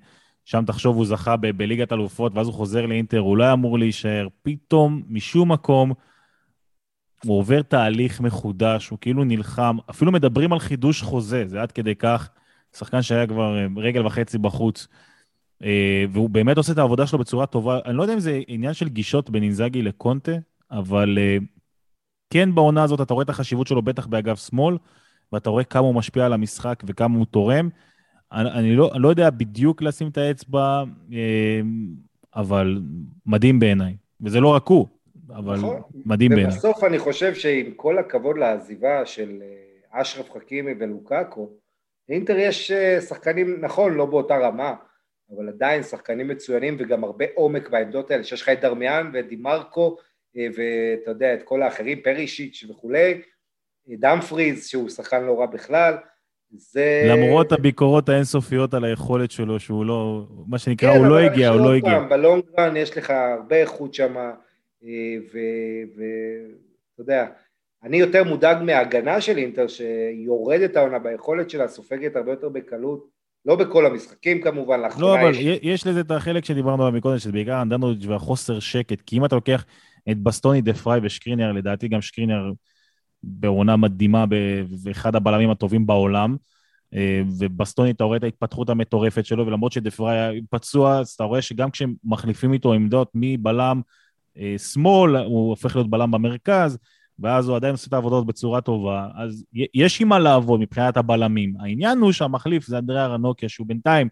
שם 0.46 0.64
תחשוב, 0.68 0.96
הוא 0.96 1.06
זכה 1.06 1.38
ב- 1.38 1.58
בליגת 1.58 1.94
אלופות, 1.94 2.32
ואז 2.36 2.48
הוא 2.48 2.54
חוזר 2.54 2.86
לאינטר, 2.86 3.20
הוא 3.20 3.38
לא 3.38 3.44
היה 3.44 3.54
אמור 3.54 3.80
להישאר. 3.80 4.28
פתאום, 4.42 5.04
משום 5.10 5.52
מקום, 5.52 5.94
הוא 7.26 7.39
עובר 7.39 7.61
תהליך 7.61 8.22
מחודש, 8.22 8.89
הוא 8.89 8.99
כאילו 9.01 9.24
נלחם, 9.24 9.78
אפילו 9.89 10.11
מדברים 10.11 10.53
על 10.53 10.59
חידוש 10.59 11.01
חוזה, 11.01 11.43
זה 11.47 11.61
עד 11.61 11.72
כדי 11.72 11.95
כך, 11.95 12.30
שחקן 12.78 13.01
שהיה 13.01 13.28
כבר 13.28 13.57
אה, 13.57 13.65
רגל 13.78 14.05
וחצי 14.05 14.38
בחוץ, 14.38 14.88
אה, 15.63 16.05
והוא 16.11 16.30
באמת 16.30 16.57
עושה 16.57 16.74
את 16.74 16.78
העבודה 16.78 17.07
שלו 17.07 17.20
בצורה 17.20 17.45
טובה. 17.45 17.80
אני 17.86 17.97
לא 17.97 18.01
יודע 18.01 18.13
אם 18.13 18.20
זה 18.20 18.39
עניין 18.47 18.74
של 18.74 18.89
גישות 18.89 19.30
בין 19.30 19.43
אינזאגי 19.43 19.82
לקונטה, 19.82 20.32
אבל 20.72 21.17
אה, 21.22 21.38
כן 22.30 22.55
בעונה 22.55 22.84
הזאת 22.84 23.01
אתה 23.01 23.13
רואה 23.13 23.24
את 23.24 23.30
החשיבות 23.30 23.67
שלו 23.67 23.82
בטח 23.82 24.07
באגף 24.07 24.47
שמאל, 24.47 24.78
ואתה 25.34 25.49
רואה 25.49 25.63
כמה 25.63 25.88
הוא 25.88 25.95
משפיע 25.95 26.26
על 26.26 26.34
המשחק 26.34 26.84
וכמה 26.88 27.17
הוא 27.17 27.26
תורם. 27.26 27.70
אני, 28.32 28.51
אני, 28.51 28.76
לא, 28.76 28.91
אני 28.93 29.01
לא 29.01 29.09
יודע 29.09 29.30
בדיוק 29.30 29.82
לשים 29.82 30.07
את 30.07 30.17
האצבע, 30.17 30.84
אבל 32.36 32.82
מדהים 33.26 33.59
בעיניי. 33.59 33.95
וזה 34.22 34.39
לא 34.39 34.47
רק 34.47 34.67
הוא, 34.67 34.88
אבל 35.38 35.56
נכון. 35.56 35.82
מדהים 36.06 36.32
בעיניי. 36.32 36.54
ובסוף 36.54 36.84
אני 36.84 37.00
חושב 37.00 37.34
שעם 37.34 37.72
כל 37.76 37.98
הכבוד 37.98 38.38
לעזיבה 38.38 39.06
של 39.06 39.42
אה, 39.42 40.02
אשרף 40.02 40.32
חכימי 40.32 40.72
ולוקאקו, 40.80 41.50
לאינטר 42.10 42.38
יש 42.38 42.72
אה, 42.72 43.02
שחקנים, 43.02 43.58
נכון, 43.62 43.94
לא 43.94 44.06
באותה 44.06 44.38
רמה, 44.38 44.74
אבל 45.36 45.50
עדיין 45.50 45.84
שחקנים 45.84 46.28
מצוינים 46.28 46.76
וגם 46.80 47.04
הרבה 47.04 47.26
עומק 47.36 47.70
בעמדות 47.70 48.12
האלה, 48.12 48.24
שיש 48.24 48.42
לך 48.42 48.50
את 48.50 48.62
דרמיאן 48.62 49.12
ואת 49.14 49.28
דימרקו, 49.28 49.98
ואתה 50.36 51.12
יודע, 51.12 51.34
את 51.34 51.44
כל 51.44 51.62
האחרים, 51.62 52.02
פרישיץ' 52.04 52.66
וכולי, 52.70 53.22
דאמפריז, 53.88 54.68
שהוא 54.68 54.90
שחקן 54.90 55.24
לא 55.24 55.40
רע 55.40 55.46
בכלל, 55.46 55.94
זה... 56.52 57.04
למרות 57.06 57.52
הביקורות 57.52 58.10
האינסופיות 58.10 58.74
על 58.74 58.84
היכולת 58.84 59.32
שלו, 59.32 59.60
שהוא 59.60 59.86
לא, 59.86 60.28
מה 60.48 60.58
שנקרא, 60.58 60.94
כן, 60.94 60.98
הוא 60.98 61.06
לא 61.06 61.20
הגיע, 61.20 61.50
הוא 61.50 61.62
לא 61.62 61.76
הגיע. 61.76 62.00
כן, 62.00 62.10
בלונגרן 62.10 62.78
יש 62.78 62.98
לך 62.98 63.10
הרבה 63.10 63.56
איכות 63.56 63.94
שם, 63.94 64.18
אה, 64.18 64.32
ואתה 64.82 67.02
יודע, 67.02 67.26
אני 67.84 67.98
יותר 67.98 68.24
מודאג 68.24 68.64
מההגנה 68.64 69.22
של 69.22 69.38
אינטר, 69.38 69.68
שיורדת 69.68 70.76
העונה 70.76 71.00
ביכולת 71.00 71.50
שלה, 71.50 71.68
סופגת 71.68 72.16
הרבה 72.16 72.32
יותר 72.32 72.50
בקלות, 72.50 73.08
לא 73.46 73.56
בכל 73.56 73.86
המשחקים 73.86 74.42
כמובן, 74.42 74.80
לאחרונה 74.80 75.06
לא, 75.06 75.22
אבל 75.22 75.36
יש... 75.36 75.60
יש 75.62 75.88
לזה 75.88 76.00
את 76.00 76.12
החלק 76.12 76.46
שדיברנו 76.46 76.84
עליו 76.84 76.98
מקודם, 76.98 77.18
שזה 77.18 77.32
בעיקר 77.32 77.62
אנדנוביץ' 77.62 78.06
והחוסר 78.06 78.60
שקט, 78.60 79.02
כי 79.02 79.18
אם 79.18 79.26
אתה 79.26 79.36
לוקח 79.36 79.66
את 80.12 80.18
בסטוני, 80.18 80.62
דה 80.62 80.74
פריי 80.74 81.00
ושקרינר, 81.04 81.52
לדעתי 81.52 81.88
גם 81.88 82.02
שקרינר 82.02 82.52
בעונה 83.24 83.78
מדהימה 83.78 84.26
ואחד 84.84 85.16
הבלמים 85.16 85.50
הטובים 85.50 85.88
בעולם. 85.88 86.36
אה, 86.94 87.22
ובסטוני, 87.40 87.92
אתה 87.92 88.04
רואה 88.04 88.18
את 88.18 88.24
ההתפתחות 88.24 88.70
המטורפת 88.70 89.26
שלו, 89.26 89.48
ולמרות 89.48 89.72
שדפרה 89.72 90.12
היה 90.12 90.42
פצוע, 90.50 91.00
אז 91.00 91.10
אתה 91.10 91.24
רואה 91.24 91.42
שגם 91.42 91.72
כשהם 91.72 91.94
מחליפים 92.04 92.54
איתו 92.54 92.74
עמדות 92.74 93.12
מבלם 93.16 93.82
שמאל, 94.58 95.18
הוא 95.18 95.50
הופך 95.50 95.76
להיות 95.76 95.90
בלם 95.90 96.12
במרכז, 96.12 96.78
ואז 97.20 97.48
הוא 97.48 97.56
עדיין 97.56 97.72
עושה 97.72 97.88
את 97.88 97.94
העבודות 97.94 98.26
בצורה 98.26 98.62
טובה, 98.62 99.08
אז 99.16 99.46
יש 99.74 100.02
עם 100.02 100.08
מה 100.08 100.20
לעבוד 100.20 100.60
מבחינת 100.60 100.98
הבלמים. 100.98 101.54
העניין 101.60 101.98
הוא 101.98 102.12
שהמחליף 102.12 102.66
זה 102.66 102.78
אנדריאה 102.78 103.08
רנוקיה, 103.08 103.50
שהוא 103.50 103.68
בינתיים 103.68 104.08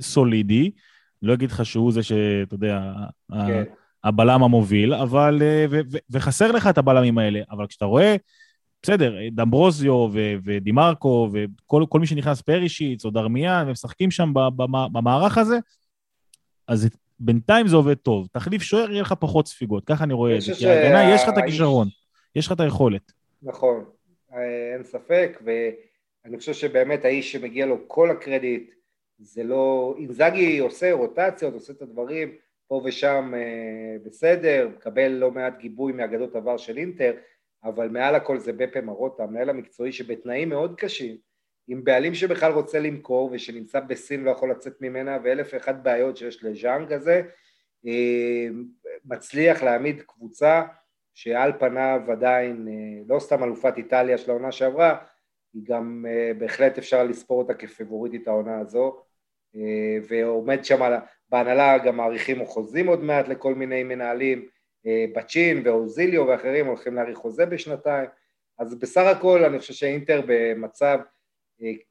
סולידי, 0.00 0.70
לא 1.22 1.34
אגיד 1.34 1.50
לך 1.50 1.66
שהוא 1.66 1.92
זה 1.92 2.02
שאתה 2.02 2.54
יודע, 2.54 2.92
כן. 3.30 3.64
הבלם 4.04 4.42
המוביל, 4.42 4.94
אבל, 4.94 5.38
אה, 5.42 5.66
ו, 5.70 5.80
ו, 5.92 5.96
וחסר 6.10 6.52
לך 6.52 6.66
את 6.66 6.78
הבלמים 6.78 7.18
האלה, 7.18 7.40
אבל 7.50 7.66
כשאתה 7.66 7.84
רואה, 7.84 8.16
בסדר, 8.82 9.14
דמברוזיו 9.32 10.08
ו, 10.12 10.34
ודימרקו 10.44 11.30
וכל 11.32 12.00
מי 12.00 12.06
שנכנס 12.06 12.40
פרישיץ 12.40 13.04
או 13.04 13.10
דרמיאן, 13.10 13.62
והם 13.62 13.72
משחקים 13.72 14.10
שם 14.10 14.32
במערך 14.92 15.38
הזה, 15.38 15.58
אז 16.68 16.88
בינתיים 17.20 17.68
זה 17.68 17.76
עובד 17.76 17.94
טוב. 17.94 18.28
תחליף 18.32 18.62
שוער, 18.62 18.90
יהיה 18.90 19.02
לך 19.02 19.14
פחות 19.20 19.48
ספיגות, 19.48 19.84
ככה 19.84 20.04
אני 20.04 20.12
רואה 20.12 20.36
את 20.36 20.40
זה. 20.40 20.54
כי 20.54 20.66
ההגנה, 20.66 21.14
יש 21.14 21.22
לך 21.22 21.28
את 21.28 21.38
הכישרון, 21.38 21.88
יש 22.34 22.46
לך 22.46 22.52
את 22.52 22.60
היכולת. 22.60 23.12
נכון, 23.42 23.84
אה, 24.32 24.74
אין 24.74 24.84
ספק, 24.84 25.42
ואני 25.44 26.38
חושב 26.38 26.52
שבאמת 26.52 27.04
האיש 27.04 27.32
שמגיע 27.32 27.66
לו 27.66 27.76
כל 27.86 28.10
הקרדיט, 28.10 28.70
זה 29.18 29.44
לא... 29.44 29.94
אינזאגי 29.98 30.58
עושה 30.58 30.92
רוטציות, 30.92 31.54
עושה 31.54 31.72
את 31.72 31.82
הדברים, 31.82 32.32
פה 32.68 32.82
ושם 32.84 33.32
אה, 33.36 33.96
בסדר, 34.04 34.68
מקבל 34.76 35.08
לא 35.08 35.30
מעט 35.30 35.58
גיבוי 35.58 35.92
מאגדות 35.92 36.36
עבר 36.36 36.56
של 36.56 36.78
אינטר, 36.78 37.12
אבל 37.64 37.88
מעל 37.88 38.14
הכל 38.14 38.38
זה 38.38 38.52
בפה 38.52 38.80
מרוטה, 38.80 39.22
המנהל 39.22 39.50
המקצועי 39.50 39.92
שבתנאים 39.92 40.48
מאוד 40.48 40.74
קשים, 40.74 41.16
עם 41.68 41.84
בעלים 41.84 42.14
שבכלל 42.14 42.52
רוצה 42.52 42.78
למכור 42.78 43.30
ושנמצא 43.32 43.80
בסין 43.80 44.24
לא 44.24 44.30
יכול 44.30 44.50
לצאת 44.50 44.80
ממנה 44.80 45.18
ואלף 45.24 45.50
ואחת 45.52 45.74
בעיות 45.82 46.16
שיש 46.16 46.44
לז'אנג 46.44 46.92
הזה, 46.92 47.22
אה, 47.86 48.46
מצליח 49.04 49.62
להעמיד 49.62 50.02
קבוצה 50.02 50.62
שעל 51.14 51.52
פניו 51.58 52.00
עדיין 52.12 52.68
אה, 52.68 53.02
לא 53.14 53.18
סתם 53.18 53.44
אלופת 53.44 53.76
איטליה 53.76 54.18
של 54.18 54.30
העונה 54.30 54.52
שעברה, 54.52 54.96
היא 55.54 55.62
גם 55.64 56.04
בהחלט 56.38 56.78
אפשר 56.78 57.04
לספור 57.04 57.38
אותה 57.38 57.54
כפבוריטית 57.54 58.28
העונה 58.28 58.58
הזו, 58.58 59.02
ועומד 60.08 60.64
שם 60.64 60.98
בהנהלה 61.28 61.78
גם 61.78 61.96
מעריכים 61.96 62.44
חוזים 62.44 62.86
עוד 62.86 63.02
מעט 63.02 63.28
לכל 63.28 63.54
מיני 63.54 63.82
מנהלים, 63.82 64.48
אה, 64.86 65.04
בצ'ין 65.14 65.62
ואוזיליו 65.64 66.26
ואחרים 66.26 66.66
הולכים 66.66 66.94
להאריך 66.94 67.18
חוזה 67.18 67.46
בשנתיים, 67.46 68.08
אז 68.58 68.78
בסך 68.78 69.06
הכל 69.16 69.44
אני 69.44 69.58
חושב 69.58 69.72
שאינטר 69.74 70.20
במצב 70.26 70.98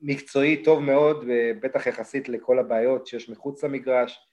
מקצועי 0.01 0.63
טוב 0.63 0.79
מאוד, 0.79 1.25
בטח 1.61 1.87
יחסית 1.87 2.29
לכל 2.29 2.59
הבעיות 2.59 3.07
שיש 3.07 3.29
מחוץ 3.29 3.63
למגרש 3.63 4.27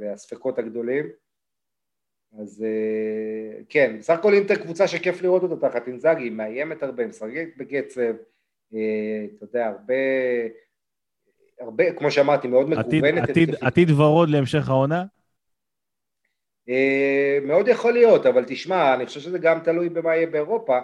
והספקות 0.00 0.58
הגדולים. 0.58 1.06
אז 2.40 2.64
כן, 3.68 3.96
בסך 3.98 4.18
הכל 4.18 4.34
אינטר 4.34 4.56
קבוצה 4.56 4.88
שכיף 4.88 5.22
לראות 5.22 5.42
אותה 5.42 5.68
תחת 5.68 5.88
אינזאגי, 5.88 6.24
היא 6.24 6.32
מאיימת 6.32 6.82
הרבה, 6.82 7.06
משחקת 7.06 7.48
בקצב, 7.56 8.12
אתה 8.68 9.44
יודע, 9.44 9.66
הרבה, 9.66 9.94
הרבה, 11.60 11.92
כמו 11.92 12.10
שאמרתי, 12.10 12.48
מאוד 12.48 12.68
מקוונת. 12.68 13.30
עתיד, 13.30 13.54
עתיד 13.60 13.90
ורוד 13.90 14.28
להמשך 14.28 14.68
העונה? 14.68 15.04
אה, 16.68 17.38
מאוד 17.42 17.68
יכול 17.68 17.92
להיות, 17.92 18.26
אבל 18.26 18.44
תשמע, 18.46 18.94
אני 18.94 19.06
חושב 19.06 19.20
שזה 19.20 19.38
גם 19.38 19.60
תלוי 19.60 19.88
במה 19.88 20.16
יהיה 20.16 20.26
באירופה, 20.26 20.78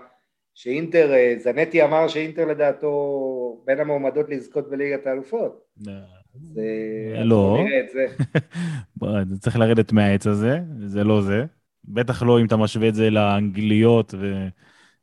שאינטר, 0.55 1.13
אה, 1.13 1.35
זנטי 1.39 1.85
אמר 1.85 2.09
שאינטר 2.09 2.45
לדעתו 2.45 3.63
בין 3.67 3.81
המועמדות 3.81 4.29
לזכות 4.29 4.71
בליגת 4.71 5.07
האלופות. 5.07 5.65
אה, 5.89 7.25
לא. 7.25 7.59
צריך 9.41 9.57
לרדת 9.57 9.93
מהעץ 9.93 10.27
הזה, 10.27 10.61
זה 10.87 11.05
לא 11.05 11.23
זה. 11.23 11.45
בטח 11.85 12.23
לא 12.23 12.41
אם 12.41 12.47
אתה 12.47 12.57
משווה 12.57 12.89
את 12.89 12.95
זה 12.95 13.11
לאנגליות 13.11 14.15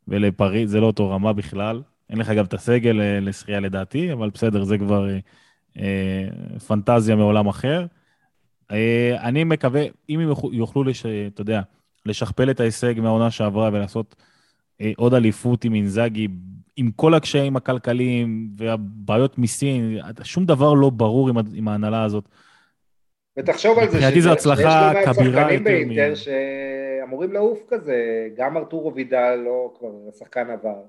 ולפריז, 0.08 0.70
זה 0.70 0.80
לא 0.80 0.86
אותו 0.86 1.10
רמה 1.10 1.32
בכלל. 1.32 1.82
אין 2.10 2.18
לך 2.18 2.30
גם 2.30 2.44
את 2.44 2.54
הסגל 2.54 3.00
לשחייה 3.20 3.60
לדעתי, 3.60 4.12
אבל 4.12 4.30
בסדר, 4.30 4.64
זה 4.64 4.78
כבר 4.78 5.08
פנטזיה 6.66 7.16
מעולם 7.16 7.46
אחר. 7.46 7.86
אה, 8.72 9.16
אני 9.20 9.44
מקווה, 9.44 9.82
אם 10.08 10.20
הם 10.20 10.28
יוכלו, 10.52 10.84
לש, 10.84 11.06
אתה 11.06 11.40
יודע, 11.40 11.60
לשכפל 12.06 12.50
את 12.50 12.60
ההישג 12.60 13.00
מהעונה 13.00 13.30
שעברה 13.30 13.70
ולעשות 13.72 14.14
אה, 14.18 14.24
עוד 14.96 15.14
אליפות 15.14 15.64
עם 15.64 15.74
אינזאגי, 15.74 16.28
עם 16.76 16.90
כל 16.96 17.14
הקשיים 17.14 17.56
הכלכליים 17.56 18.48
והבעיות 18.56 19.38
מסין, 19.38 19.98
שום 20.22 20.44
דבר 20.44 20.74
לא 20.74 20.90
ברור 20.90 21.28
עם, 21.28 21.36
עם 21.54 21.68
ההנהלה 21.68 22.04
הזאת. 22.04 22.24
ותחשוב 23.38 23.78
על 23.78 23.90
זה, 23.90 23.96
מבחינתי 23.96 24.20
זו 24.20 24.32
הצלחה 24.32 24.92
כבירה 25.04 25.52
יותר 25.52 25.70
מ... 25.86 26.14
שאמורים 26.14 27.32
לעוף 27.32 27.60
כזה, 27.68 28.28
גם 28.36 28.56
ארתורו 28.56 28.94
וידל, 28.94 29.34
לא 29.44 29.74
כבר 29.78 29.88
שחקן 30.18 30.50
עבר, 30.50 30.82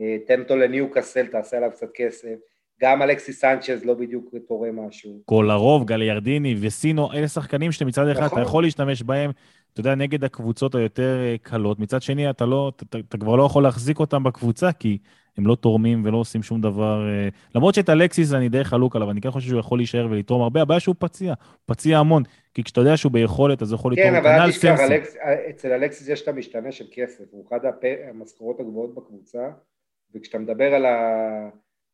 אה, 0.00 0.16
תן 0.26 0.40
אותו 0.40 0.56
לניוקאסל, 0.56 1.26
תעשה 1.26 1.56
עליו 1.56 1.70
קצת 1.70 1.88
כסף. 1.94 2.36
גם 2.82 3.02
אלכסי 3.02 3.32
סנצ'ז 3.32 3.84
לא 3.84 3.94
בדיוק 3.94 4.34
תורם 4.48 4.86
משהו. 4.86 5.22
קולרוב, 5.24 5.84
גליארדיני 5.84 6.54
וסינו, 6.60 7.12
אלה 7.12 7.28
שחקנים 7.28 7.72
שמצד 7.72 8.08
אחד 8.08 8.22
נכון. 8.22 8.38
אתה 8.38 8.48
יכול 8.48 8.64
להשתמש 8.64 9.02
בהם, 9.02 9.30
אתה 9.72 9.80
יודע, 9.80 9.94
נגד 9.94 10.24
הקבוצות 10.24 10.74
היותר 10.74 11.18
אה, 11.20 11.36
קלות. 11.42 11.78
מצד 11.78 12.02
שני, 12.02 12.30
אתה, 12.30 12.46
לא, 12.46 12.72
אתה, 12.76 12.98
אתה 12.98 13.18
כבר 13.18 13.36
לא 13.36 13.42
יכול 13.42 13.62
להחזיק 13.62 13.98
אותם 13.98 14.24
בקבוצה, 14.24 14.72
כי 14.72 14.98
הם 15.36 15.46
לא 15.46 15.54
תורמים 15.54 16.04
ולא 16.04 16.16
עושים 16.16 16.42
שום 16.42 16.60
דבר. 16.60 17.08
אה, 17.08 17.28
למרות 17.54 17.74
שאת 17.74 17.90
אלקסיס 17.90 18.32
אני 18.32 18.48
די 18.48 18.64
חלוק 18.64 18.96
עליו, 18.96 19.10
אני 19.10 19.20
כן 19.20 19.30
חושב 19.30 19.48
שהוא 19.48 19.60
יכול 19.60 19.78
להישאר 19.78 20.06
ולתרום 20.10 20.42
הרבה, 20.42 20.62
הבעיה 20.62 20.80
שהוא 20.80 20.94
פציע, 20.98 21.28
הוא 21.28 21.74
פציע 21.74 21.98
המון. 21.98 22.22
כי 22.54 22.64
כשאתה 22.64 22.80
יודע 22.80 22.96
שהוא 22.96 23.12
ביכולת, 23.12 23.62
אז 23.62 23.72
הוא 23.72 23.78
יכול 23.78 23.92
לתרום. 23.92 24.08
כן, 24.10 24.14
אבל 24.14 24.30
אל 24.30 24.50
תשכח, 24.50 24.80
אלכס, 24.80 25.16
אצל 25.50 25.72
אלקסיס 25.72 26.08
יש 26.08 26.22
את 26.22 26.28
המשתנה 26.28 26.72
של 26.72 26.84
כסף, 26.92 27.24
הוא 27.30 27.46
אחד 27.48 27.60
המשכורות 28.10 28.60
הגבוהות 28.60 28.94
בקבוצה, 28.94 29.48
וכשאתה 30.14 30.38
מדבר 30.38 30.74
על. 30.74 30.84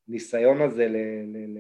הניסיון 0.09 0.63
הזה 0.63 0.89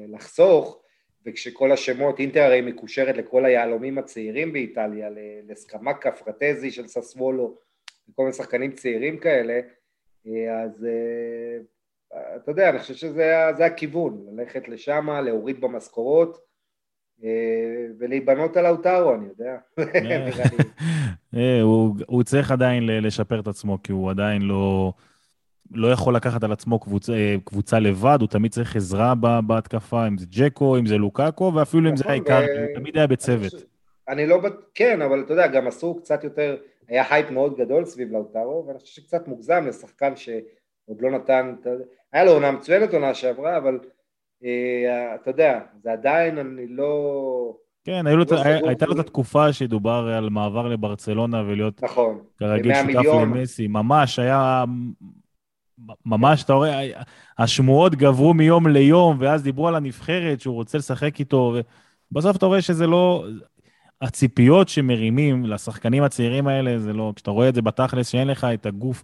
לחסוך, 0.09 0.83
וכשכל 1.27 1.72
השמות, 1.72 2.18
אינטר 2.18 2.43
הרי 2.43 2.61
מקושרת 2.61 3.16
לכל 3.16 3.45
היהלומים 3.45 3.99
הצעירים 3.99 4.53
באיטליה, 4.53 5.09
לסקמקה, 5.49 6.12
פרטזי 6.12 6.70
של 6.70 6.87
ססוולו, 6.87 7.59
וכל 8.09 8.22
מיני 8.22 8.35
שחקנים 8.35 8.72
צעירים 8.72 9.18
כאלה, 9.18 9.61
אז 10.64 10.87
אה, 10.87 12.37
אתה 12.37 12.51
יודע, 12.51 12.70
אני 12.70 12.79
חושב 12.79 12.95
שזה 12.95 13.66
הכיוון, 13.66 14.27
ללכת 14.33 14.68
לשם, 14.68 15.11
להוריד 15.24 15.61
במשכורות, 15.61 16.39
אה, 17.24 17.87
ולהיבנות 17.99 18.57
על 18.57 18.66
האוטרו, 18.66 19.14
אני 19.14 19.27
יודע. 19.29 19.57
אה, 21.37 21.61
הוא 22.07 22.22
צריך 22.22 22.51
עדיין 22.51 22.87
לשפר 22.87 23.41
את 23.41 23.47
עצמו, 23.47 23.79
כי 23.83 23.93
הוא 23.93 24.11
עדיין 24.11 24.43
לא... 24.43 24.93
לא 25.71 25.93
יכול 25.93 26.17
לקחת 26.17 26.45
על 26.45 26.53
עצמו 26.53 26.79
קבוצה, 26.79 27.12
אה, 27.12 27.37
קבוצה 27.45 27.79
לבד, 27.79 28.19
הוא 28.21 28.29
תמיד 28.29 28.53
צריך 28.53 28.77
עזרה 28.77 29.14
בהתקפה, 29.47 30.07
אם 30.07 30.19
זה 30.19 30.27
ג'קו, 30.31 30.79
אם 30.79 30.87
זה 30.87 30.99
לוקאקו, 30.99 31.53
ואפילו 31.55 31.91
אם 31.91 31.97
זה 31.97 32.05
העיקר, 32.07 32.41
נכון, 32.43 32.57
הוא 32.57 32.75
תמיד 32.75 32.97
היה 32.97 33.07
בצוות. 33.07 33.53
אני 34.09 34.27
לא, 34.27 34.41
כן, 34.75 35.03
אבל 35.03 35.21
אתה 35.21 35.33
יודע, 35.33 35.47
גם 35.47 35.67
עשו 35.67 35.95
קצת 35.95 36.25
יותר, 36.25 36.57
היה 36.89 37.05
הייפ 37.11 37.31
מאוד 37.31 37.57
גדול 37.57 37.85
סביב 37.85 38.12
לאוטרו, 38.12 38.64
ואני 38.69 38.79
חושב 38.79 39.03
שקצת 39.03 39.29
מוגזם 39.29 39.67
לשחקן 39.67 40.17
שעוד 40.17 41.01
לא 41.01 41.11
נתן, 41.11 41.55
היה 42.12 42.25
לו 42.25 42.33
עונה 42.33 42.51
מצוינת 42.51 42.95
עונה 42.95 43.14
שעברה, 43.14 43.57
אבל 43.57 43.79
אה, 44.45 45.14
אתה 45.14 45.31
יודע, 45.31 45.61
זה 45.83 45.93
עדיין, 45.93 46.39
אני 46.39 46.67
לא... 46.69 47.57
כן, 47.85 48.05
לא 48.07 48.25
הייתה 48.69 48.87
לו 48.87 48.93
את 48.93 48.99
התקופה 48.99 49.53
שדובר 49.53 50.12
על 50.17 50.31
מעבר 50.31 50.69
לברצלונה 50.69 51.43
ולהיות 51.47 51.83
נכון, 51.83 52.19
כרגיל 52.39 52.75
שותף 52.75 53.07
למסי, 53.23 53.67
ממש, 53.67 54.19
היה 54.19 54.64
ממש, 56.07 56.43
אתה 56.43 56.53
רואה, 56.53 56.87
השמועות 57.39 57.95
גברו 57.95 58.35
מיום 58.35 58.66
ליום, 58.66 59.16
ואז 59.20 59.43
דיברו 59.43 59.68
על 59.68 59.74
הנבחרת 59.74 60.41
שהוא 60.41 60.55
רוצה 60.55 60.79
לשחק 60.79 61.20
איתו, 61.20 61.57
ובסוף 62.12 62.37
אתה 62.37 62.47
רואה 62.47 62.62
שזה 62.62 62.87
לא... 62.87 63.27
הציפיות 64.01 64.68
שמרימים 64.68 65.45
לשחקנים 65.45 66.03
הצעירים 66.03 66.47
האלה, 66.47 66.79
זה 66.79 66.93
לא... 66.93 67.12
כשאתה 67.16 67.31
רואה 67.31 67.49
את 67.49 67.55
זה 67.55 67.62
בתכלס, 67.62 68.09
שאין 68.09 68.29
לך 68.29 68.45
את 68.45 68.66
הגוף 68.66 69.03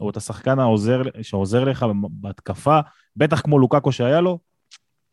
או 0.00 0.10
את 0.10 0.16
השחקן 0.16 0.58
העוזר, 0.58 1.02
שעוזר 1.22 1.64
לך 1.64 1.86
בהתקפה, 2.10 2.80
בטח 3.16 3.40
כמו 3.40 3.58
לוקאקו 3.58 3.92
שהיה 3.92 4.20
לו, 4.20 4.38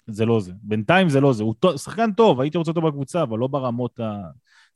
זה 0.08 0.26
לא 0.26 0.40
זה. 0.40 0.52
בינתיים 0.62 1.10
זה 1.10 1.22
לא 1.22 1.34
זה. 1.34 1.44
הוא 1.44 1.54
טוב, 1.60 1.78
שחקן 1.78 2.12
טוב, 2.12 2.42
הייתי 2.42 2.58
רוצה 2.58 2.72
אותו 2.72 2.82
בקבוצה, 2.82 3.22
אבל 3.24 3.40
לא 3.40 3.48
ברמות 3.48 4.00
ה... 4.00 4.22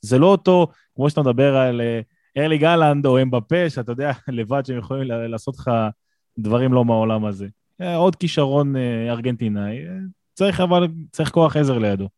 זה 0.02 0.20
לא 0.20 0.28
אותו, 0.28 0.68
כמו 0.96 1.10
שאתה 1.10 1.22
מדבר 1.22 1.58
על 1.58 1.82
אה, 1.82 2.02
ארלי 2.38 2.58
גלנד 2.58 3.06
או 3.06 3.22
אמבפה, 3.22 3.70
שאתה 3.70 3.92
יודע 3.92 4.12
לבד 4.28 4.66
שהם 4.66 4.78
יכולים 4.78 5.08
לעשות 5.08 5.58
לך 5.58 5.72
דברים 6.42 6.74
לא 6.74 6.86
מהעולם 6.86 7.26
הזה. 7.26 7.48
אה, 7.82 7.96
עוד 7.96 8.16
כישרון 8.16 8.76
אה, 8.76 9.10
ארגנטינאי, 9.10 9.78
אה, 9.88 9.94
צריך 10.34 10.62
אבל, 10.62 10.88
צריך 11.12 11.32
כוח 11.32 11.58
עזר 11.58 11.78
לידו. 11.78 12.10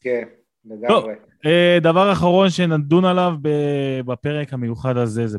כן, 0.00 0.24
לגמרי. 0.64 1.14
דבר 1.80 2.12
אחרון 2.12 2.50
שנדון 2.50 3.04
עליו 3.04 3.34
בפרק 4.06 4.52
המיוחד 4.52 4.96
הזה, 4.96 5.26
זה 5.26 5.38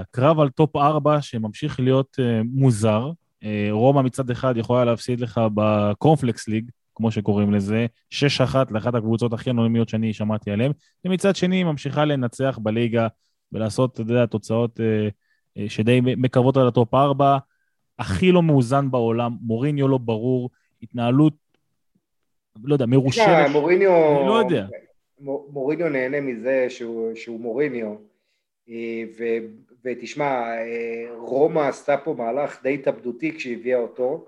הקרב 0.00 0.40
על 0.40 0.48
top 0.48 0.76
4 0.76 1.22
שממשיך 1.22 1.80
להיות 1.80 2.16
מוזר. 2.44 3.10
רומא 3.70 4.02
מצד 4.02 4.30
אחד 4.30 4.56
יכולה 4.56 4.84
להפסיד 4.84 5.20
לך 5.20 5.40
ב 5.54 5.63
Cornflakes 5.63 6.48
League, 6.48 6.70
כמו 6.94 7.10
שקוראים 7.10 7.54
לזה, 7.54 7.86
6-1 8.14 8.18
לאחת 8.70 8.94
הקבוצות 8.94 9.32
הכי 9.32 9.50
אנונימיות 9.50 9.88
שאני 9.88 10.12
שמעתי 10.12 10.50
עליהן, 10.50 10.72
ומצד 11.04 11.36
שני 11.36 11.56
היא 11.56 11.64
ממשיכה 11.64 12.04
לנצח 12.04 12.58
בליגה 12.62 13.06
ולעשות, 13.52 13.92
אתה 13.92 14.00
יודע, 14.00 14.26
תוצאות 14.26 14.80
אה, 14.80 15.08
שדי 15.68 16.00
מקרבות 16.02 16.56
על 16.56 16.68
ה 16.68 16.75
top 16.75 16.94
4, 16.94 17.38
הכי 17.98 18.32
לא 18.32 18.42
מאוזן 18.42 18.90
בעולם, 18.90 19.36
מוריניו 19.40 19.88
לא 19.88 19.98
ברור, 19.98 20.50
התנהלות, 20.82 21.32
לא 22.64 22.74
יודע, 22.74 22.86
מרושלת. 22.86 23.50
מוריניו... 23.50 24.18
אני 24.18 24.28
לא 24.28 24.38
יודע. 24.38 24.66
מוריניו 25.20 25.88
נהנה 25.88 26.20
מזה 26.20 26.66
שהוא, 26.68 27.14
שהוא 27.14 27.40
מוריניו, 27.40 27.94
אה, 28.68 29.02
ו, 29.18 29.24
ותשמע, 29.84 30.24
אה, 30.24 31.04
רומא 31.16 31.60
עשתה 31.60 31.96
פה 31.96 32.14
מהלך 32.18 32.62
די 32.62 32.74
התאבדותי 32.74 33.32
כשהביאה 33.36 33.78
אותו. 33.78 34.26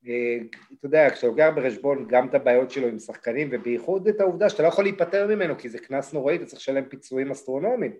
אתה 0.00 0.86
יודע, 0.86 1.10
כשאתה 1.10 1.26
לוקח 1.26 1.50
בחשבון 1.56 2.06
גם 2.08 2.28
את 2.28 2.34
הבעיות 2.34 2.70
שלו 2.70 2.88
עם 2.88 2.98
שחקנים, 2.98 3.48
ובייחוד 3.52 4.08
את 4.08 4.20
העובדה 4.20 4.48
שאתה 4.48 4.62
לא 4.62 4.68
יכול 4.68 4.84
להיפטר 4.84 5.26
ממנו, 5.26 5.58
כי 5.58 5.68
זה 5.68 5.78
קנס 5.78 6.12
נוראי, 6.12 6.36
אתה 6.36 6.46
צריך 6.46 6.60
לשלם 6.60 6.84
פיצויים 6.84 7.30
אסטרונומיים. 7.30 7.92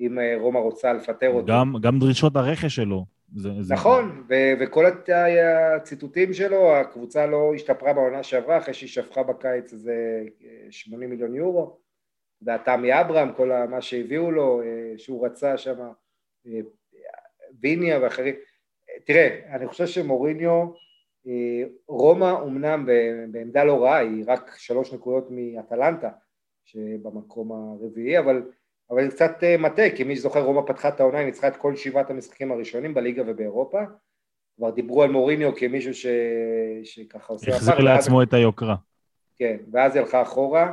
אם 0.00 0.18
אה, 0.18 0.34
רומא 0.40 0.58
רוצה 0.58 0.92
לפטר 0.92 1.30
אותו. 1.30 1.46
גם, 1.46 1.74
גם 1.80 1.98
דרישות 1.98 2.36
הרכש 2.36 2.76
שלו. 2.76 3.04
זה, 3.36 3.48
זה... 3.60 3.74
נכון, 3.74 4.24
ו- 4.28 4.52
וכל 4.60 4.84
הציטוטים 5.76 6.32
שלו, 6.32 6.76
הקבוצה 6.76 7.26
לא 7.26 7.54
השתפרה 7.54 7.92
בעונה 7.92 8.22
שעברה, 8.22 8.58
אחרי 8.58 8.74
שהיא 8.74 8.88
שפכה 8.88 9.22
בקיץ 9.22 9.72
איזה 9.72 10.22
80 10.70 11.02
אה, 11.02 11.08
מיליון 11.08 11.34
יורו. 11.34 11.78
והתמי 12.42 13.00
אברהם, 13.00 13.32
כל 13.32 13.50
מה 13.70 13.80
שהביאו 13.80 14.30
לו, 14.30 14.62
אה, 14.62 14.98
שהוא 14.98 15.26
רצה 15.26 15.58
שם, 15.58 15.76
ויניה 17.60 18.00
ואחרים. 18.02 18.34
תראה, 19.04 19.40
אני 19.54 19.66
חושב 19.66 19.86
שמוריניו, 19.86 20.66
רומא 21.88 22.32
אמנם 22.42 22.88
בעמדה 23.30 23.64
לא 23.64 23.84
רעה, 23.84 23.98
היא 23.98 24.24
רק 24.26 24.54
שלוש 24.56 24.92
נקודות 24.92 25.28
מאטלנטה, 25.30 26.10
שבמקום 26.64 27.52
הרביעי, 27.52 28.18
אבל 28.18 28.42
אבל 28.94 29.10
זה 29.10 29.10
קצת 29.10 29.32
אה, 29.42 29.56
מטה, 29.56 29.82
כי 29.96 30.04
מי 30.04 30.16
שזוכר 30.16 30.40
רומא 30.40 30.60
פתחה 30.66 30.88
את 30.88 31.00
העונה, 31.00 31.18
היא 31.18 31.26
ניצחה 31.26 31.48
את 31.48 31.56
כל 31.56 31.76
שבעת 31.76 32.10
המשחקים 32.10 32.52
הראשונים 32.52 32.94
בליגה 32.94 33.22
ובאירופה. 33.26 33.78
כבר 34.56 34.70
דיברו 34.70 35.02
על 35.02 35.10
מוריניו 35.10 35.54
כמישהו 35.56 35.94
ש... 35.94 36.06
שככה 36.84 37.32
עושה... 37.32 37.50
החזיר 37.50 37.78
לעצמו 37.78 38.16
ואז... 38.16 38.28
את 38.28 38.34
היוקרה. 38.34 38.76
כן, 39.36 39.56
ואז 39.72 39.96
היא 39.96 40.02
הלכה 40.02 40.22
אחורה. 40.22 40.72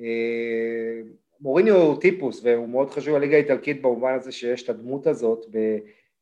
אה, 0.00 1.00
מוריניו 1.40 1.76
הוא 1.76 2.00
טיפוס, 2.00 2.40
והוא 2.44 2.68
מאוד 2.68 2.90
חשוב 2.90 3.16
לליגה 3.16 3.36
האיטלקית 3.36 3.82
במובן 3.82 4.14
הזה 4.14 4.32
שיש 4.32 4.62
את 4.62 4.68
הדמות 4.68 5.06
הזאת 5.06 5.46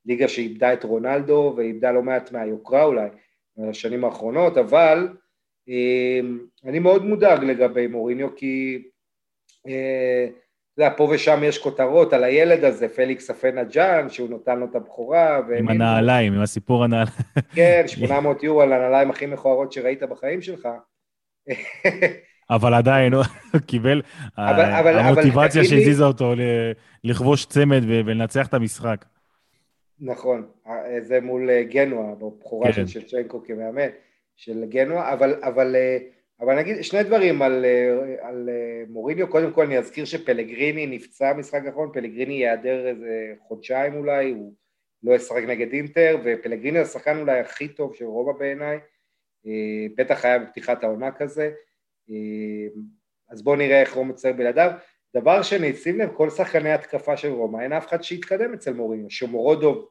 בליגה 0.05 0.29
שאיבדה 0.29 0.73
את 0.73 0.85
רונלדו 0.85 1.55
ואיבדה 1.57 1.93
לא 1.93 2.03
מעט 2.03 2.33
מהיוקרה 2.33 2.85
אולי. 2.85 3.09
בשנים 3.59 4.05
האחרונות, 4.05 4.59
אבל 4.59 5.09
אני 6.65 6.79
מאוד 6.79 7.05
מודאג 7.05 7.45
לגבי 7.45 7.87
מוריניו, 7.87 8.37
כי 8.37 8.83
יודע, 10.79 10.97
פה 10.97 11.09
ושם 11.11 11.41
יש 11.45 11.59
כותרות 11.59 12.13
על 12.13 12.25
הילד 12.25 12.65
הזה, 12.65 12.89
פליקס 12.89 13.31
אפנה 13.31 13.65
ג'אן, 13.65 14.09
שהוא 14.09 14.29
נותן 14.29 14.59
לו 14.59 14.67
את 14.67 14.75
הבכורה. 14.75 15.41
עם 15.59 15.69
הנעליים, 15.69 16.33
עם 16.33 16.41
הסיפור 16.41 16.85
הנעליים. 16.85 17.17
כן, 17.55 17.83
800 17.89 18.43
יורו 18.43 18.63
על 18.63 18.73
הנעליים 18.73 19.11
הכי 19.11 19.27
מכוערות 19.27 19.73
שראית 19.73 20.03
בחיים 20.03 20.43
שלך. 20.43 20.69
אבל 22.51 22.75
עדיין, 22.75 23.15
הוא 23.15 23.25
קיבל, 23.67 24.03
המוטיבציה 24.37 25.65
שהזיזה 25.65 26.05
אותו 26.05 26.35
לכבוש 27.05 27.47
צמד 27.47 27.83
ולנצח 27.87 28.47
את 28.47 28.55
המשחק. 28.55 29.05
נכון, 30.01 30.47
זה 31.01 31.21
מול 31.21 31.51
אה, 31.51 31.63
גנואה, 31.63 32.15
בבכורה 32.15 32.73
של 32.73 32.81
כן. 32.81 32.87
שצ'נקו 32.87 33.43
כמאמן 33.45 33.89
של 34.37 34.65
גנואה, 34.69 35.13
אבל 35.43 35.77
אה, 35.77 35.99
אבל 36.41 36.59
נגיד 36.59 36.83
שני 36.83 37.03
דברים 37.03 37.43
על, 37.43 37.65
אה, 37.65 38.29
על 38.29 38.49
אה, 38.49 38.85
מוריניו, 38.89 39.29
קודם 39.29 39.53
כל 39.53 39.65
אני 39.65 39.79
אזכיר 39.79 40.05
שפלגריני 40.05 40.87
נפצע 40.87 41.33
במשחק 41.33 41.61
האחרון, 41.67 41.91
פלגריני 41.93 42.35
ייעדר 42.35 42.87
איזה 42.87 43.35
חודשיים 43.49 43.95
אולי, 43.95 44.31
הוא 44.31 44.55
לא 45.03 45.15
ישחק 45.15 45.43
נגד 45.47 45.73
אינטר, 45.73 46.19
ופלגריני 46.25 46.79
השחקן 46.79 47.19
אולי 47.19 47.41
הכי 47.41 47.69
טוב 47.69 47.95
של 47.95 48.05
רומא 48.05 48.39
בעיניי, 48.39 48.79
אה, 49.47 49.87
בטח 49.97 50.25
היה 50.25 50.39
בפתיחת 50.39 50.85
העונה 50.85 51.13
כזה, 51.13 51.51
אז 53.29 53.43
בואו 53.43 53.57
נראה 53.57 53.81
איך 53.81 53.93
רומא 53.93 54.13
צריך 54.13 54.37
בלעדיו. 54.37 54.71
דבר 55.15 55.43
שני, 55.43 55.73
שים 55.73 55.99
לב, 55.99 56.13
כל 56.17 56.31
שחקני 56.31 56.73
התקפה 56.73 57.17
של 57.17 57.29
רומא, 57.29 57.63
אין 57.63 57.73
אף 57.73 57.87
אחד 57.87 58.03
שיתקדם 58.03 58.55
אצל 58.55 58.73
מוריניו, 58.73 59.11
שמורודוב 59.11 59.89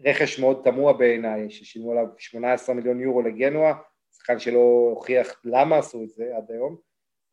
רכש 0.00 0.38
מאוד 0.38 0.60
תמוה 0.64 0.92
בעיניי, 0.92 1.50
ששילמו 1.50 1.92
עליו 1.92 2.06
18 2.18 2.74
מיליון 2.74 3.00
יורו 3.00 3.22
לגנואה, 3.22 3.74
שחקן 4.26 4.38
שלא 4.38 4.90
הוכיח 4.90 5.40
למה 5.44 5.78
עשו 5.78 6.02
את 6.02 6.08
זה 6.08 6.36
עד 6.36 6.50
היום, 6.50 6.76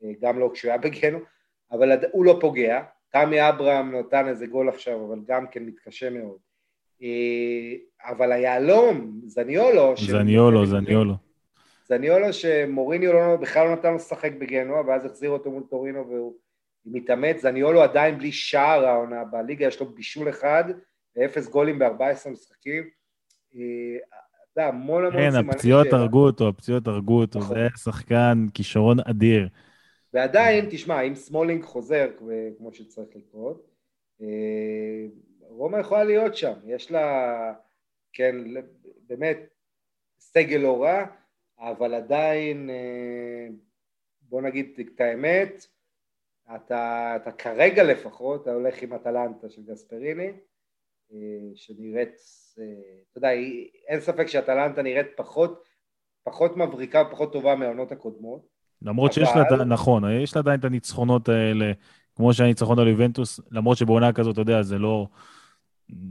אה, 0.04 0.12
גם 0.22 0.40
לא 0.40 0.50
כשהוא 0.54 0.70
היה 0.70 0.78
בגנו, 0.78 1.20
אבל 1.72 1.92
הוא 2.12 2.26
לא 2.26 2.38
פוגע, 2.42 2.84
תמי 3.10 3.50
אברהם 3.50 3.96
נתן 3.96 4.28
איזה 4.28 4.48
גול 4.48 4.70
עכשיו, 4.70 5.06
אבל 5.06 5.20
גם 5.28 5.48
כן 5.48 5.64
מתקשה 5.64 6.10
מאוד. 6.10 6.38
אה, 7.02 8.10
אבל 8.12 8.32
היהלום, 8.32 9.22
זניולו, 9.26 9.94
זניולו, 9.98 10.66
זניולו. 10.66 11.14
זניולו 11.86 12.34
שמוריניו 12.34 13.14
לא, 13.14 13.36
בכלל 13.36 13.68
לא 13.68 13.74
נתן 13.74 13.90
לו 13.90 13.96
לשחק 13.96 14.32
בגנוע, 14.32 14.82
ואז 14.88 15.06
החזיר 15.06 15.30
אותו 15.30 15.52
מול 15.52 15.64
טורינו 15.70 16.08
והוא 16.10 16.34
מתאמץ, 16.86 17.42
זניולו 17.42 17.82
עדיין 17.82 18.18
בלי 18.18 18.32
שער 18.32 18.86
העונה 18.86 19.24
בליגה, 19.24 19.68
יש 19.68 19.80
לו 19.80 19.86
בישול 19.86 20.30
אחד 20.30 20.64
ואפס 21.16 21.48
גולים 21.48 21.80
ב-14 21.80 22.30
משחקים. 22.30 22.90
יודע, 24.58 24.70
המון 24.70 25.06
המון 25.06 25.12
סימני 25.12 25.32
שאלה. 25.32 25.44
כן, 25.44 25.50
הפציעות 25.50 25.88
הרגו 25.94 26.26
אותו, 26.26 26.48
הפציעות 26.48 26.88
הרגו 26.88 27.22
אותו, 27.22 27.40
נכון. 27.40 27.56
זה 27.56 27.68
שחקן 27.84 28.46
כישרון 28.54 28.98
אדיר. 29.00 29.50
ועדיין, 30.14 30.66
תשמע, 30.72 31.02
אם 31.02 31.16
סמולינג 31.16 31.64
חוזר 31.64 32.08
כמו 32.58 32.74
שצריך 32.74 33.10
לקרות, 33.16 33.70
אה, 34.22 35.06
רומא 35.40 35.78
יכולה 35.78 36.04
להיות 36.04 36.38
שם, 36.38 36.54
יש 36.66 36.92
לה, 36.92 37.54
כן, 38.14 38.36
באמת, 39.08 39.38
סגל 40.20 40.58
לא 40.58 40.84
רע, 40.84 41.06
אבל 41.60 41.94
עדיין, 41.94 42.70
אה, 42.70 43.48
בוא 44.22 44.42
נגיד 44.42 44.80
את 44.96 45.02
האמת, 45.02 45.68
אתה, 46.56 47.14
אתה 47.16 47.32
כרגע 47.32 47.84
לפחות, 47.84 48.42
אתה 48.42 48.54
הולך 48.54 48.82
עם 48.82 48.94
אטלנטה 48.94 49.50
של 49.50 49.62
גספריני, 49.64 50.32
שנראית 51.56 52.14
אתה 53.12 53.18
יודע, 53.18 53.30
אין 53.88 54.00
ספק 54.00 54.28
שאטלנטה 54.28 54.82
נראית 54.82 55.08
פחות, 55.16 55.64
פחות 56.24 56.58
מבריקה, 56.58 57.04
פחות 57.12 57.34
טובה 57.34 57.56
מהעונות 57.56 57.92
הקודמות. 57.92 58.42
למרות 58.82 59.18
אבל... 59.18 59.26
שיש 59.26 59.36
לה, 59.36 59.66
נכון, 59.66 60.04
יש 60.12 60.36
לה 60.36 60.40
עדיין 60.42 60.60
את 60.60 60.66
הניצחונות 60.66 61.30
האלה, 61.30 61.72
כמו 62.16 62.34
שהניצחון 62.34 62.80
על 62.80 62.88
יובנטוס, 62.88 63.40
למרות 63.52 63.78
שבעונה 63.78 64.14
כזאת, 64.14 64.34
אתה 64.34 64.42
יודע, 64.42 64.62
זה 64.62 64.78
לא 64.80 65.08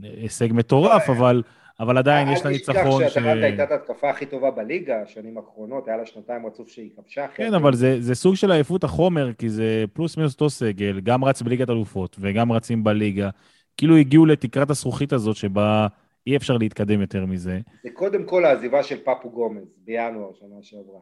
הישג 0.03 0.47
מטורף, 0.51 1.09
אבל... 1.09 1.43
אבל 1.79 1.97
עדיין 1.97 2.27
יש 2.29 2.45
לה 2.45 2.51
ניצחון 2.51 2.75
ש... 2.75 3.01
אל 3.01 3.07
תשכח 3.07 3.13
שאטלנטה 3.13 3.45
הייתה 3.45 3.63
את 3.63 3.71
ההתקפה 3.71 4.09
הכי 4.09 4.25
טובה 4.25 4.51
בליגה, 4.51 5.01
השנים 5.01 5.37
האחרונות, 5.37 5.87
היה 5.87 5.97
לה 5.97 6.05
שנתיים 6.05 6.45
רצוף 6.45 6.69
שהיא 6.69 6.89
כבשה. 6.95 7.27
כן, 7.27 7.53
אבל 7.53 7.73
זה, 7.73 8.01
זה 8.01 8.15
סוג 8.15 8.35
של 8.35 8.51
עייפות 8.51 8.83
החומר, 8.83 9.33
כי 9.33 9.49
זה 9.49 9.85
פלוס 9.93 10.17
מינוס 10.17 10.33
אותו 10.33 10.49
סגל, 10.49 10.99
גם 10.99 11.23
רץ 11.23 11.41
בליגת 11.41 11.69
אלופות 11.69 12.15
וגם 12.19 12.51
רצים 12.51 12.83
בליגה. 12.83 13.29
כאילו 13.77 13.97
הגיעו 13.97 14.25
לתקרת 14.25 14.69
הזכוכית 14.69 15.13
הזאת 15.13 15.35
שבה 15.35 15.87
אי 16.27 16.35
אפשר 16.35 16.57
להתקדם 16.57 17.01
יותר 17.01 17.25
מזה. 17.25 17.59
זה 17.83 17.89
קודם 17.93 18.23
כל 18.23 18.45
העזיבה 18.45 18.83
של 18.83 19.03
פפו 19.03 19.29
גומז 19.29 19.73
בינואר 19.77 20.33
שנה 20.33 20.55
שעברה. 20.61 20.99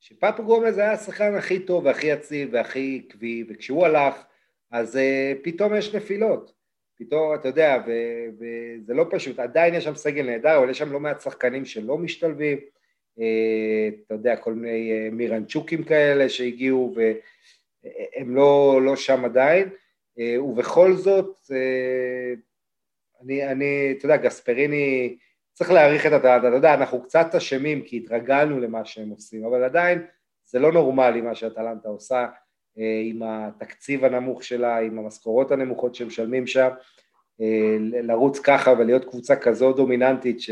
שפפו 0.00 0.44
גומז 0.44 0.78
היה 0.78 0.92
השחקן 0.92 1.34
הכי 1.34 1.58
טוב 1.58 1.84
והכי 1.84 2.06
יציב 2.06 2.48
והכי 2.52 3.02
עקבי, 3.06 3.44
וכשהוא 3.48 3.86
הלך, 3.86 4.14
אז 4.70 4.96
uh, 4.96 5.44
פתאום 5.44 5.74
יש 5.74 5.94
נפילות. 5.94 6.52
פתאום, 6.98 7.34
אתה 7.34 7.48
יודע, 7.48 7.82
וזה 8.38 8.94
לא 8.94 9.06
פשוט, 9.10 9.38
עדיין 9.38 9.74
יש 9.74 9.84
שם 9.84 9.94
סגל 9.94 10.26
נהדר, 10.26 10.58
אבל 10.58 10.70
יש 10.70 10.78
שם 10.78 10.92
לא 10.92 11.00
מעט 11.00 11.20
שחקנים 11.20 11.64
שלא 11.64 11.98
משתלבים, 11.98 12.58
uh, 13.18 13.22
אתה 14.06 14.14
יודע, 14.14 14.36
כל 14.36 14.54
מיני 14.54 14.92
uh, 14.92 15.14
מירנצ'וקים 15.14 15.84
כאלה 15.84 16.28
שהגיעו, 16.28 16.94
והם 16.96 18.34
לא, 18.34 18.80
לא 18.84 18.96
שם 18.96 19.24
עדיין, 19.24 19.68
ובכל 20.18 20.92
זאת, 20.92 21.36
uh, 21.44 22.40
אני, 23.24 23.48
אני, 23.48 23.94
אתה 23.98 24.04
יודע, 24.04 24.16
גספריני, 24.16 25.16
צריך 25.52 25.70
להעריך 25.70 26.06
את 26.06 26.12
הדעת, 26.12 26.44
אתה 26.44 26.54
יודע, 26.54 26.74
אנחנו 26.74 27.02
קצת 27.02 27.34
אשמים 27.34 27.82
כי 27.82 27.96
התרגלנו 27.96 28.60
למה 28.60 28.84
שהם 28.84 29.08
עושים, 29.08 29.44
אבל 29.44 29.64
עדיין 29.64 30.06
זה 30.44 30.58
לא 30.58 30.72
נורמלי 30.72 31.20
מה 31.20 31.34
שאטלנטה 31.34 31.88
עושה 31.88 32.26
אה, 32.78 33.00
עם 33.04 33.22
התקציב 33.22 34.04
הנמוך 34.04 34.44
שלה, 34.44 34.78
עם 34.78 34.98
המשכורות 34.98 35.50
הנמוכות 35.50 35.94
שמשלמים 35.94 36.46
שם, 36.46 36.68
אה, 37.40 37.76
לרוץ 37.80 38.38
ככה 38.38 38.70
ולהיות 38.78 39.04
קבוצה 39.04 39.36
כזו 39.36 39.72
דומיננטית 39.72 40.40
ש, 40.40 40.50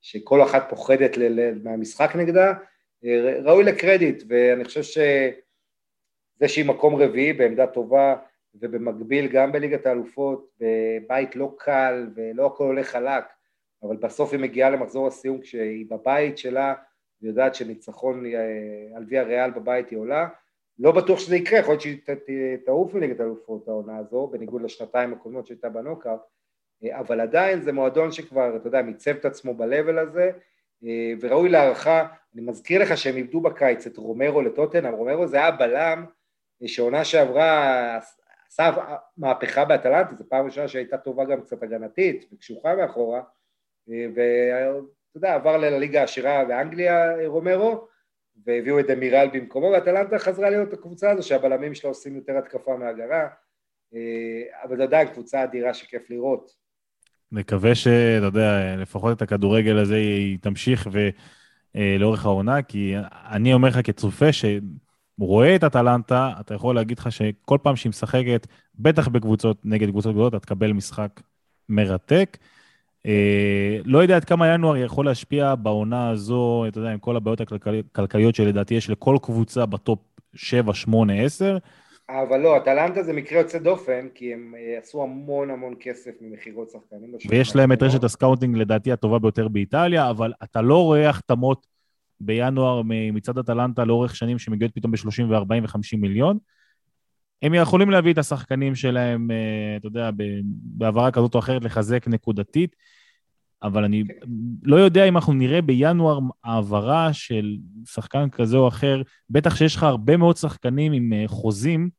שכל 0.00 0.42
אחת 0.42 0.66
פוחדת 0.70 1.16
ל, 1.16 1.40
ל, 1.40 1.58
מהמשחק 1.64 2.16
נגדה, 2.16 2.52
אה, 3.04 3.40
ראוי 3.42 3.64
לקרדיט, 3.64 4.22
ואני 4.28 4.64
חושב 4.64 4.82
שזה 4.82 6.48
שהיא 6.48 6.64
מקום 6.64 6.94
רביעי 6.94 7.32
בעמדה 7.32 7.66
טובה, 7.66 8.16
ובמקביל 8.54 9.28
גם 9.28 9.52
בליגת 9.52 9.86
האלופות, 9.86 10.50
בבית 10.60 11.36
לא 11.36 11.54
קל 11.58 12.10
ולא 12.14 12.46
הכל 12.46 12.64
הולך 12.64 12.88
חלק, 12.88 13.24
אבל 13.82 13.96
בסוף 13.96 14.32
היא 14.32 14.40
מגיעה 14.40 14.70
למחזור 14.70 15.06
הסיום 15.06 15.40
כשהיא 15.40 15.86
בבית 15.90 16.38
שלה, 16.38 16.74
היא 17.20 17.28
יודעת 17.28 17.54
שניצחון 17.54 18.26
אה, 18.26 18.96
על 18.96 19.04
ויה 19.08 19.22
ריאל 19.22 19.50
בבית 19.50 19.90
היא 19.90 19.98
עולה, 19.98 20.28
לא 20.78 20.92
בטוח 20.92 21.18
שזה 21.18 21.36
יקרה, 21.36 21.58
יכול 21.58 21.72
להיות 21.72 21.80
שהיא 21.80 21.98
תעוף 22.66 22.94
מליגת 22.94 23.20
האלופות 23.20 23.68
העונה 23.68 23.98
הזו, 23.98 24.26
בניגוד 24.32 24.62
לשנתיים 24.62 25.12
הקודמות 25.12 25.46
שהייתה 25.46 25.68
בנוקאפ, 25.68 26.18
אה, 26.84 26.98
אבל 26.98 27.20
עדיין 27.20 27.60
זה 27.60 27.72
מועדון 27.72 28.12
שכבר, 28.12 28.56
אתה 28.56 28.68
יודע, 28.68 28.82
מיצב 28.82 29.10
את 29.10 29.24
עצמו 29.24 29.54
ב-level 29.54 30.00
הזה, 30.00 30.30
אה, 30.84 31.12
וראוי 31.20 31.48
להערכה, 31.48 32.06
אני 32.34 32.42
מזכיר 32.42 32.82
לך 32.82 32.96
שהם 32.96 33.16
איבדו 33.16 33.40
בקיץ 33.40 33.86
את 33.86 33.96
רומרו 33.96 34.42
לטוטנאם, 34.42 34.94
רומרו 34.94 35.26
זה 35.26 35.36
היה 35.36 35.50
בלם 35.50 36.04
שעונה 36.66 37.04
שעברה 37.04 37.98
עשה 38.52 38.70
מהפכה 39.16 39.64
באטלנטה, 39.64 40.14
זו 40.14 40.24
פעם 40.28 40.44
ראשונה 40.46 40.68
שהייתה 40.68 40.98
טובה 40.98 41.24
גם 41.24 41.40
קצת 41.40 41.62
הגנתית 41.62 42.28
וקשוחה 42.32 42.76
מאחורה, 42.76 43.20
ואתה 43.88 45.14
יודע, 45.14 45.34
עבר 45.34 45.56
לליגה 45.56 46.00
העשירה 46.00 46.44
באנגליה 46.44 47.26
רומרו, 47.26 47.86
והביאו 48.46 48.80
את 48.80 48.86
דמירל 48.86 49.28
במקומו, 49.32 49.66
ואטלנטה 49.66 50.18
חזרה 50.18 50.50
להיות 50.50 50.72
הקבוצה 50.72 51.10
הזו 51.10 51.28
שהבלמים 51.28 51.74
שלה 51.74 51.90
עושים 51.90 52.16
יותר 52.16 52.38
התקפה 52.38 52.76
מהגרה, 52.76 53.28
אבל 54.62 54.76
זה 54.76 54.82
עדיין 54.82 55.08
קבוצה 55.08 55.44
אדירה 55.44 55.74
שכיף 55.74 56.10
לראות. 56.10 56.50
נקווה 57.32 57.74
שאתה 57.74 58.26
יודע, 58.26 58.76
לפחות 58.76 59.16
את 59.16 59.22
הכדורגל 59.22 59.78
הזה 59.78 59.96
היא 59.96 60.38
תמשיך 60.42 60.88
ולאורך 61.74 62.24
העונה, 62.24 62.62
כי 62.62 62.94
אני 63.30 63.54
אומר 63.54 63.68
לך 63.68 63.78
כצופה 63.84 64.32
ש... 64.32 64.44
רואה 65.26 65.56
את 65.56 65.64
אטלנטה, 65.64 66.32
אתה 66.40 66.54
יכול 66.54 66.74
להגיד 66.74 66.98
לך 66.98 67.12
שכל 67.12 67.58
פעם 67.62 67.76
שהיא 67.76 67.90
משחקת, 67.90 68.46
בטח 68.74 69.08
בקבוצות, 69.08 69.56
נגד 69.64 69.88
קבוצות 69.90 70.12
גדולות, 70.12 70.34
אתה 70.34 70.40
תקבל 70.40 70.72
משחק 70.72 71.20
מרתק. 71.68 72.38
אה, 73.06 73.78
לא 73.84 73.98
יודע 73.98 74.16
עד 74.16 74.24
כמה 74.24 74.54
ינואר 74.54 74.76
יכול 74.76 75.06
להשפיע 75.06 75.54
בעונה 75.54 76.10
הזו, 76.10 76.64
אתה 76.68 76.78
יודע, 76.78 76.90
עם 76.90 76.98
כל 76.98 77.16
הבעיות 77.16 77.40
הכלכליות 77.40 78.34
שלדעתי 78.34 78.74
יש 78.74 78.90
לכל 78.90 79.16
קבוצה 79.22 79.66
בטופ 79.66 79.98
7, 80.34 80.74
8, 80.74 81.22
10. 81.22 81.58
אבל 82.10 82.40
לא, 82.40 82.56
אטלנטה 82.56 83.02
זה 83.02 83.12
מקרה 83.12 83.38
יוצא 83.38 83.58
דופן, 83.58 84.08
כי 84.14 84.32
הם 84.32 84.54
אה, 84.58 84.78
עשו 84.78 85.02
המון 85.02 85.50
המון 85.50 85.74
כסף 85.80 86.10
ממכירות 86.20 86.70
שחקנים. 86.70 87.14
ויש 87.28 87.56
להם 87.56 87.72
את 87.72 87.82
רשת 87.82 88.04
ה 88.04 88.10
scouting 88.10 88.56
לדעתי 88.56 88.92
הטובה 88.92 89.18
ביותר 89.18 89.48
באיטליה, 89.48 90.10
אבל 90.10 90.32
אתה 90.42 90.62
לא 90.62 90.82
רואה 90.82 91.08
החתמות 91.08 91.66
בינואר 92.22 92.82
מצד 92.84 93.38
אטלנטה 93.38 93.84
לאורך 93.84 94.16
שנים 94.16 94.38
שמגיעות 94.38 94.74
פתאום 94.74 94.92
ב-30 94.92 95.22
ו-40 95.28 95.62
ו-50 95.62 95.96
מיליון. 95.98 96.38
הם 97.42 97.54
יכולים 97.54 97.90
להביא 97.90 98.12
את 98.12 98.18
השחקנים 98.18 98.74
שלהם, 98.74 99.30
אה, 99.30 99.76
אתה 99.76 99.86
יודע, 99.86 100.10
בהעברה 100.52 101.10
כזאת 101.10 101.34
או 101.34 101.40
אחרת, 101.40 101.64
לחזק 101.64 102.08
נקודתית. 102.08 102.76
אבל 103.62 103.84
אני 103.84 104.04
לא 104.62 104.76
יודע 104.76 105.04
אם 105.04 105.16
אנחנו 105.16 105.32
נראה 105.32 105.62
בינואר 105.62 106.18
העברה 106.44 107.12
של 107.12 107.56
שחקן 107.86 108.28
כזה 108.30 108.56
או 108.56 108.68
אחר, 108.68 109.02
בטח 109.30 109.56
שיש 109.56 109.76
לך 109.76 109.82
הרבה 109.82 110.16
מאוד 110.16 110.36
שחקנים 110.36 110.92
עם 110.92 111.12
אה, 111.12 111.24
חוזים 111.26 111.90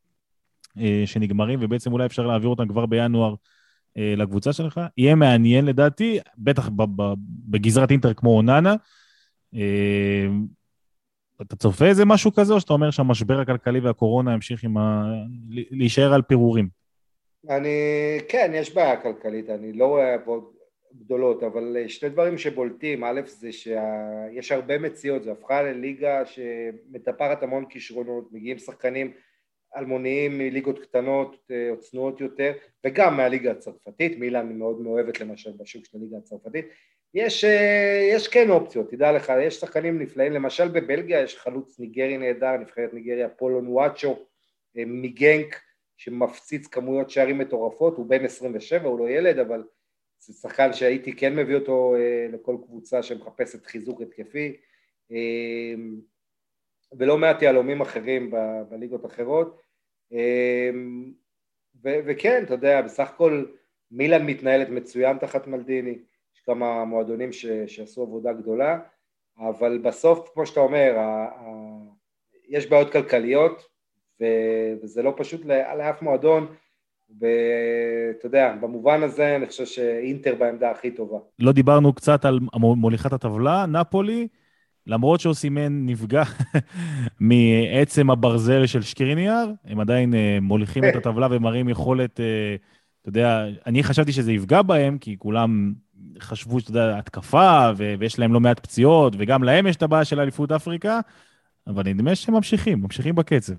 אה, 0.77 1.03
שנגמרים, 1.05 1.59
ובעצם 1.61 1.91
אולי 1.91 2.05
אפשר 2.05 2.27
להעביר 2.27 2.49
אותם 2.49 2.67
כבר 2.67 2.85
בינואר 2.85 3.35
לקבוצה 4.17 4.53
שלך. 4.53 4.81
יהיה 4.97 5.15
מעניין 5.15 5.65
לדעתי, 5.65 6.19
בטח 6.37 6.69
בגזרת 7.47 7.91
אינטר 7.91 8.13
כמו 8.13 8.29
אוננה. 8.29 8.75
אתה 11.41 11.55
צופה 11.55 11.85
איזה 11.85 12.05
משהו 12.05 12.33
כזה, 12.33 12.53
או 12.53 12.59
שאתה 12.59 12.73
אומר 12.73 12.91
שהמשבר 12.91 13.39
הכלכלי 13.39 13.79
והקורונה 13.79 14.33
ימשיך 14.33 14.63
עם 14.63 14.77
ה... 14.77 15.03
להישאר 15.49 16.13
על 16.13 16.21
פירורים? 16.21 16.67
אני, 17.49 17.77
כן, 18.29 18.51
יש 18.55 18.75
בעיה 18.75 19.01
כלכלית, 19.01 19.49
אני 19.49 19.73
לא 19.73 19.85
רואה 19.85 20.15
גדולות, 20.95 21.43
אבל 21.43 21.77
אה, 21.77 21.89
שני 21.89 22.09
דברים 22.09 22.37
שבולטים, 22.37 23.03
א' 23.03 23.21
זה 23.25 23.51
שיש 23.51 24.51
הרבה 24.51 24.77
מציאות, 24.77 25.23
זו 25.23 25.31
הפכה 25.31 25.61
לליגה 25.61 26.25
שמטפחת 26.25 27.43
המון 27.43 27.65
כישרונות, 27.69 28.29
מגיעים 28.31 28.57
שחקנים 28.57 29.11
אלמוניים 29.77 30.37
מליגות 30.37 30.79
קטנות 30.79 31.35
או 31.49 31.55
אה, 31.55 31.75
צנועות 31.79 32.21
יותר, 32.21 32.53
וגם 32.85 33.17
מהליגה 33.17 33.51
הצרפתית, 33.51 34.19
מילאן 34.19 34.57
מאוד 34.57 34.81
מאוהבת 34.81 35.19
למשל 35.19 35.51
בשוק 35.57 35.85
של 35.85 35.97
הליגה 35.97 36.17
הצרפתית, 36.17 36.65
יש, 37.13 37.43
אה, 37.43 38.09
יש 38.11 38.27
כן 38.27 38.49
אופציות, 38.49 38.91
תדע 38.91 39.11
לך, 39.11 39.33
יש 39.41 39.55
שחקנים 39.55 39.99
נפלאים, 39.99 40.33
למשל 40.33 40.67
בבלגיה 40.67 41.21
יש 41.21 41.37
חלוץ 41.37 41.79
ניגרי 41.79 42.17
נהדר, 42.17 42.57
נבחרת 42.57 42.93
ניגריה 42.93 43.29
פולון 43.29 43.67
וואצ'ו 43.67 44.19
מגנק, 44.75 45.61
שמפציץ 45.97 46.67
כמויות 46.67 47.09
שערים 47.09 47.37
מטורפות, 47.37 47.97
הוא 47.97 48.05
בן 48.05 48.25
27, 48.25 48.87
הוא 48.87 48.99
לא 48.99 49.09
ילד, 49.09 49.39
אבל 49.39 49.63
זה 50.19 50.33
שחקן 50.33 50.73
שהייתי 50.73 51.15
כן 51.15 51.35
מביא 51.35 51.55
אותו 51.55 51.95
אה, 51.95 52.27
לכל 52.31 52.57
קבוצה 52.65 53.03
שמחפשת 53.03 53.65
חיזוק 53.65 54.01
התקפי. 54.01 54.57
אה, 55.11 55.73
ולא 56.97 57.17
מעט 57.17 57.41
יהלומים 57.41 57.81
אחרים 57.81 58.31
בליגות 58.69 59.05
אחרות. 59.05 59.57
אה, 59.57 59.62
ו, 61.83 61.89
וכן, 62.05 62.43
אתה 62.43 62.53
יודע, 62.53 62.81
בסך 62.81 63.09
הכל 63.09 63.45
מילאן 63.91 64.25
מתנהלת 64.25 64.69
מצוין 64.69 65.17
תחת 65.17 65.47
מלדיני, 65.47 65.97
יש 66.35 66.41
כמה 66.45 66.85
מועדונים 66.85 67.31
ש, 67.31 67.45
שעשו 67.45 68.01
עבודה 68.01 68.33
גדולה, 68.33 68.79
אבל 69.39 69.77
בסוף, 69.77 70.29
כמו 70.33 70.45
שאתה 70.45 70.59
אומר, 70.59 70.93
ה, 70.97 71.25
ה, 71.25 71.49
יש 72.47 72.69
בעיות 72.69 72.91
כלכליות 72.91 73.69
ו, 74.21 74.25
וזה 74.83 75.01
לא 75.03 75.13
פשוט 75.17 75.45
לאף 75.45 76.01
מועדון 76.01 76.47
ואתה 77.19 78.25
יודע, 78.25 78.55
במובן 78.61 79.03
הזה 79.03 79.35
אני 79.35 79.45
חושב 79.45 79.65
שאינטר 79.65 80.35
בעמדה 80.35 80.71
הכי 80.71 80.91
טובה. 80.91 81.17
לא 81.39 81.51
דיברנו 81.51 81.93
קצת 81.93 82.25
על 82.25 82.39
מוליכת 82.53 83.13
הטבלה, 83.13 83.65
נפולי, 83.65 84.27
למרות 84.87 85.19
שאוסימן 85.19 85.85
נפגע 85.85 86.23
מעצם 87.19 88.09
הברזל 88.09 88.65
של 88.65 88.81
שקריניאר, 88.81 89.51
הם 89.65 89.79
עדיין 89.79 90.13
אה, 90.13 90.37
מוליכים 90.41 90.83
את 90.85 90.95
הטבלה 90.95 91.27
ומראים 91.31 91.69
יכולת, 91.69 92.19
אה, 92.19 92.55
אתה 93.01 93.09
יודע, 93.09 93.45
אני 93.65 93.83
חשבתי 93.83 94.11
שזה 94.11 94.31
יפגע 94.31 94.61
בהם, 94.61 94.97
כי 94.97 95.15
כולם 95.17 95.73
חשבו, 96.19 96.59
שאתה 96.59 96.71
יודע, 96.71 96.97
התקפה, 96.97 97.69
ויש 97.77 98.19
להם 98.19 98.33
לא 98.33 98.39
מעט 98.39 98.59
פציעות, 98.59 99.13
וגם 99.17 99.43
להם 99.43 99.67
יש 99.67 99.75
את 99.75 99.83
הבעיה 99.83 100.05
של 100.05 100.19
אליפות 100.19 100.51
אפריקה, 100.51 100.99
אבל 101.67 101.83
נדמה 101.85 102.15
שהם 102.15 102.35
ממשיכים, 102.35 102.81
ממשיכים 102.81 103.15
בקצב. 103.15 103.53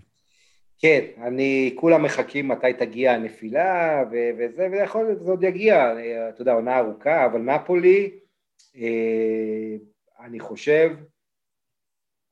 כן, 0.78 1.04
אני, 1.22 1.74
כולם 1.76 2.02
מחכים 2.02 2.48
מתי 2.48 2.72
תגיע 2.78 3.12
הנפילה 3.12 4.02
ו- 4.12 4.30
וזה, 4.38 4.68
ויכול 4.72 5.04
להיות 5.04 5.18
שזה 5.18 5.30
עוד 5.30 5.44
יגיע, 5.44 5.92
אתה 6.28 6.42
יודע, 6.42 6.52
עונה 6.52 6.78
ארוכה, 6.78 7.26
אבל 7.26 7.40
נפולי, 7.40 8.10
אה, 8.76 9.76
אני 10.26 10.40
חושב, 10.40 10.90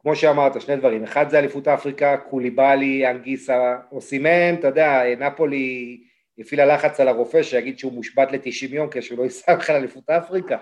כמו 0.02 0.16
שאמרת, 0.16 0.60
שני 0.60 0.76
דברים, 0.76 1.04
אחד 1.04 1.30
זה 1.30 1.38
אליפות 1.38 1.68
אפריקה, 1.68 2.16
קוליבאלי, 2.16 3.10
אנגיסה, 3.10 3.78
או 3.92 4.00
סימן, 4.00 4.54
אתה 4.58 4.68
יודע, 4.68 5.02
נפולי 5.18 6.00
הפעילה 6.38 6.66
לחץ 6.66 7.00
על 7.00 7.08
הרופא 7.08 7.42
שיגיד 7.42 7.78
שהוא 7.78 7.92
מושבת 7.92 8.32
ל-90 8.32 8.74
יום 8.74 8.88
כשהוא 8.90 9.18
לא 9.18 9.22
ייסע 9.22 9.54
בכלל 9.54 9.76
אליפות 9.76 10.10
אפריקה, 10.10 10.58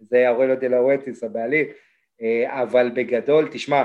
זה 0.00 0.28
אורלו 0.28 0.56
דה 0.56 0.68
לאורטיס 0.68 1.24
הבעלים, 1.24 1.66
אה, 2.22 2.62
אבל 2.62 2.90
בגדול, 2.94 3.48
תשמע, 3.52 3.84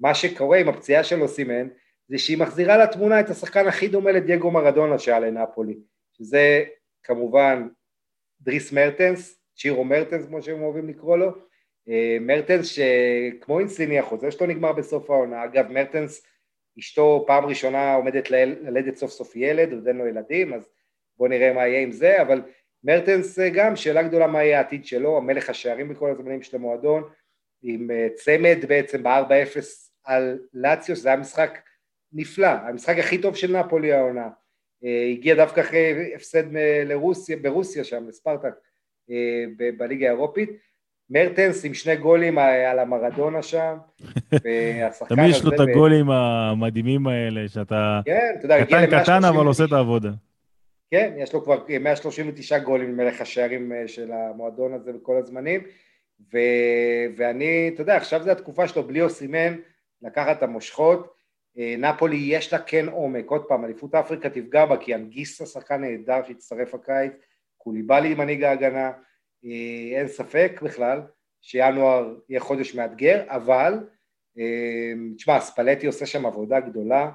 מה 0.00 0.14
שקורה 0.14 0.58
עם 0.58 0.68
הפציעה 0.68 1.04
של 1.04 1.22
אוסימן, 1.22 1.68
זה 2.08 2.18
שהיא 2.18 2.38
מחזירה 2.38 2.78
לתמונה 2.78 3.20
את 3.20 3.30
השחקן 3.30 3.66
הכי 3.66 3.88
דומה 3.88 4.12
לדייגו 4.12 4.50
מרדונה 4.50 4.98
שהיה 4.98 5.20
לנפולי, 5.20 5.76
שזה 6.12 6.64
כמובן 7.02 7.68
דריס 8.40 8.72
מרטנס, 8.72 9.42
צ'ירו 9.56 9.84
מרטנס 9.84 10.26
כמו 10.26 10.42
שהם 10.42 10.62
אוהבים 10.62 10.88
לקרוא 10.88 11.16
לו, 11.16 11.32
מרטנס 12.20 12.66
שכמו 12.66 13.58
אינסיני 13.58 13.98
החוזה 13.98 14.30
שלו 14.30 14.46
נגמר 14.46 14.72
בסוף 14.72 15.10
העונה, 15.10 15.44
אגב 15.44 15.72
מרטנס 15.72 16.26
אשתו 16.78 17.24
פעם 17.26 17.46
ראשונה 17.46 17.94
עומדת 17.94 18.30
ללדת 18.30 18.96
סוף 18.96 19.10
סוף 19.10 19.36
ילד, 19.36 19.72
עוד 19.72 19.88
אין 19.88 19.96
לו 19.96 20.06
ילדים, 20.06 20.54
אז 20.54 20.68
בואו 21.18 21.28
נראה 21.28 21.52
מה 21.52 21.66
יהיה 21.66 21.80
עם 21.80 21.92
זה, 21.92 22.22
אבל 22.22 22.42
מרטנס 22.84 23.38
אה, 23.38 23.48
גם, 23.48 23.76
שאלה 23.76 24.02
גדולה 24.02 24.26
מה 24.26 24.44
יהיה 24.44 24.58
העתיד 24.58 24.86
שלו, 24.86 25.16
המלך 25.16 25.50
השערים 25.50 25.88
בכל 25.88 26.10
הזמנים 26.10 26.42
של 26.42 26.56
המועדון, 26.56 27.02
עם 27.62 27.90
אה, 27.90 28.08
צמד 28.14 28.58
בעצם 28.68 29.02
ב-4-0 29.02 29.60
על 30.04 30.38
לאציו, 30.54 30.96
שזה 30.96 31.08
היה 31.08 31.18
משחק 31.18 31.58
נפלא, 32.12 32.46
המשחק 32.46 32.98
הכי 32.98 33.18
טוב 33.18 33.36
של 33.36 33.56
נפולי 33.56 33.92
העונה, 33.92 34.28
אה, 34.84 35.06
הגיע 35.12 35.34
דווקא 35.34 35.60
אחרי 35.60 36.14
הפסד 36.14 36.44
לרוסיה, 36.86 37.36
ברוסיה 37.36 37.84
שם, 37.84 38.08
לספרטק, 38.08 38.54
אה, 39.10 39.44
בליגה 39.76 40.06
האירופית, 40.06 40.50
מרטנס 41.10 41.64
עם 41.64 41.74
שני 41.74 41.96
גולים 41.96 42.38
על 42.38 42.78
המרדונה 42.78 43.42
שם, 43.42 43.76
והשחקן 44.32 45.14
הזה... 45.14 45.22
תמיד 45.22 45.30
יש 45.30 45.44
לו 45.44 45.54
את 45.54 45.60
הגולים 45.60 46.10
המדהימים 46.10 47.06
האלה, 47.06 47.48
שאתה 47.48 48.00
כן, 48.04 48.34
אתה 48.38 48.44
יודע, 48.44 48.64
קטן 48.64 49.02
קטן 49.02 49.24
אבל 49.24 49.46
עושה 49.46 49.64
את 49.64 49.72
העבודה. 49.72 50.10
כן, 50.90 51.14
יש 51.16 51.32
לו 51.32 51.44
כבר 51.44 51.64
139 51.80 52.58
גולים 52.58 52.96
מלך 52.96 53.20
השערים 53.20 53.72
אה, 53.72 53.88
של 53.88 54.12
המועדון 54.12 54.74
הזה 54.74 54.92
בכל 54.92 55.16
הזמנים, 55.16 55.60
ו... 56.34 56.38
ואני, 57.16 57.70
אתה 57.74 57.82
יודע, 57.82 57.96
עכשיו 57.96 58.22
זו 58.22 58.30
התקופה 58.30 58.68
שלו 58.68 58.82
בלי 58.82 59.00
אוסימן, 59.00 59.56
לקחת 60.02 60.38
את 60.38 60.42
המושכות, 60.42 61.14
אה, 61.58 61.74
נפולי 61.78 62.16
יש 62.16 62.52
לה 62.52 62.58
כן 62.58 62.88
עומק, 62.88 63.30
עוד 63.30 63.44
פעם, 63.44 63.64
אליפות 63.64 63.94
אפריקה 63.94 64.30
תפגע 64.30 64.66
בה 64.66 64.76
כי 64.76 64.94
אנגיסטה 64.94 65.46
שחקן 65.46 65.80
נהדר 65.80 66.20
שהצטרף 66.26 66.74
הקיץ, 66.74 67.12
קוליבאלי 67.58 68.14
מנהיג 68.14 68.44
ההגנה, 68.44 68.90
אין 69.94 70.08
ספק 70.08 70.60
בכלל 70.62 71.00
שינואר 71.40 72.14
יהיה 72.28 72.40
חודש 72.40 72.74
מאתגר, 72.74 73.22
אבל 73.26 73.74
אה, 74.38 74.92
תשמע, 75.16 75.40
ספלטי 75.40 75.86
עושה 75.86 76.06
שם 76.06 76.26
עבודה 76.26 76.60
גדולה 76.60 77.10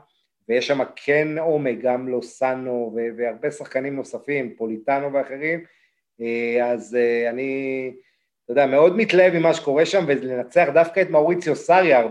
ויש 0.49 0.67
שם 0.67 0.79
כן 0.95 1.37
עומק, 1.37 1.77
גם 1.81 2.07
לוסאנו 2.07 2.97
והרבה 3.17 3.51
שחקנים 3.51 3.95
נוספים, 3.95 4.55
פוליטנו 4.55 5.13
ואחרים, 5.13 5.63
אז 6.63 6.97
אני, 7.29 7.91
אתה 8.43 8.51
יודע, 8.51 8.65
מאוד 8.65 8.97
מתלהב 8.97 9.33
ממה 9.33 9.53
שקורה 9.53 9.85
שם 9.85 10.03
ולנצח 10.07 10.67
דווקא 10.73 11.01
את 11.01 11.09
מאוריציו 11.09 11.55
סארי 11.55 12.03
4-0 12.03 12.07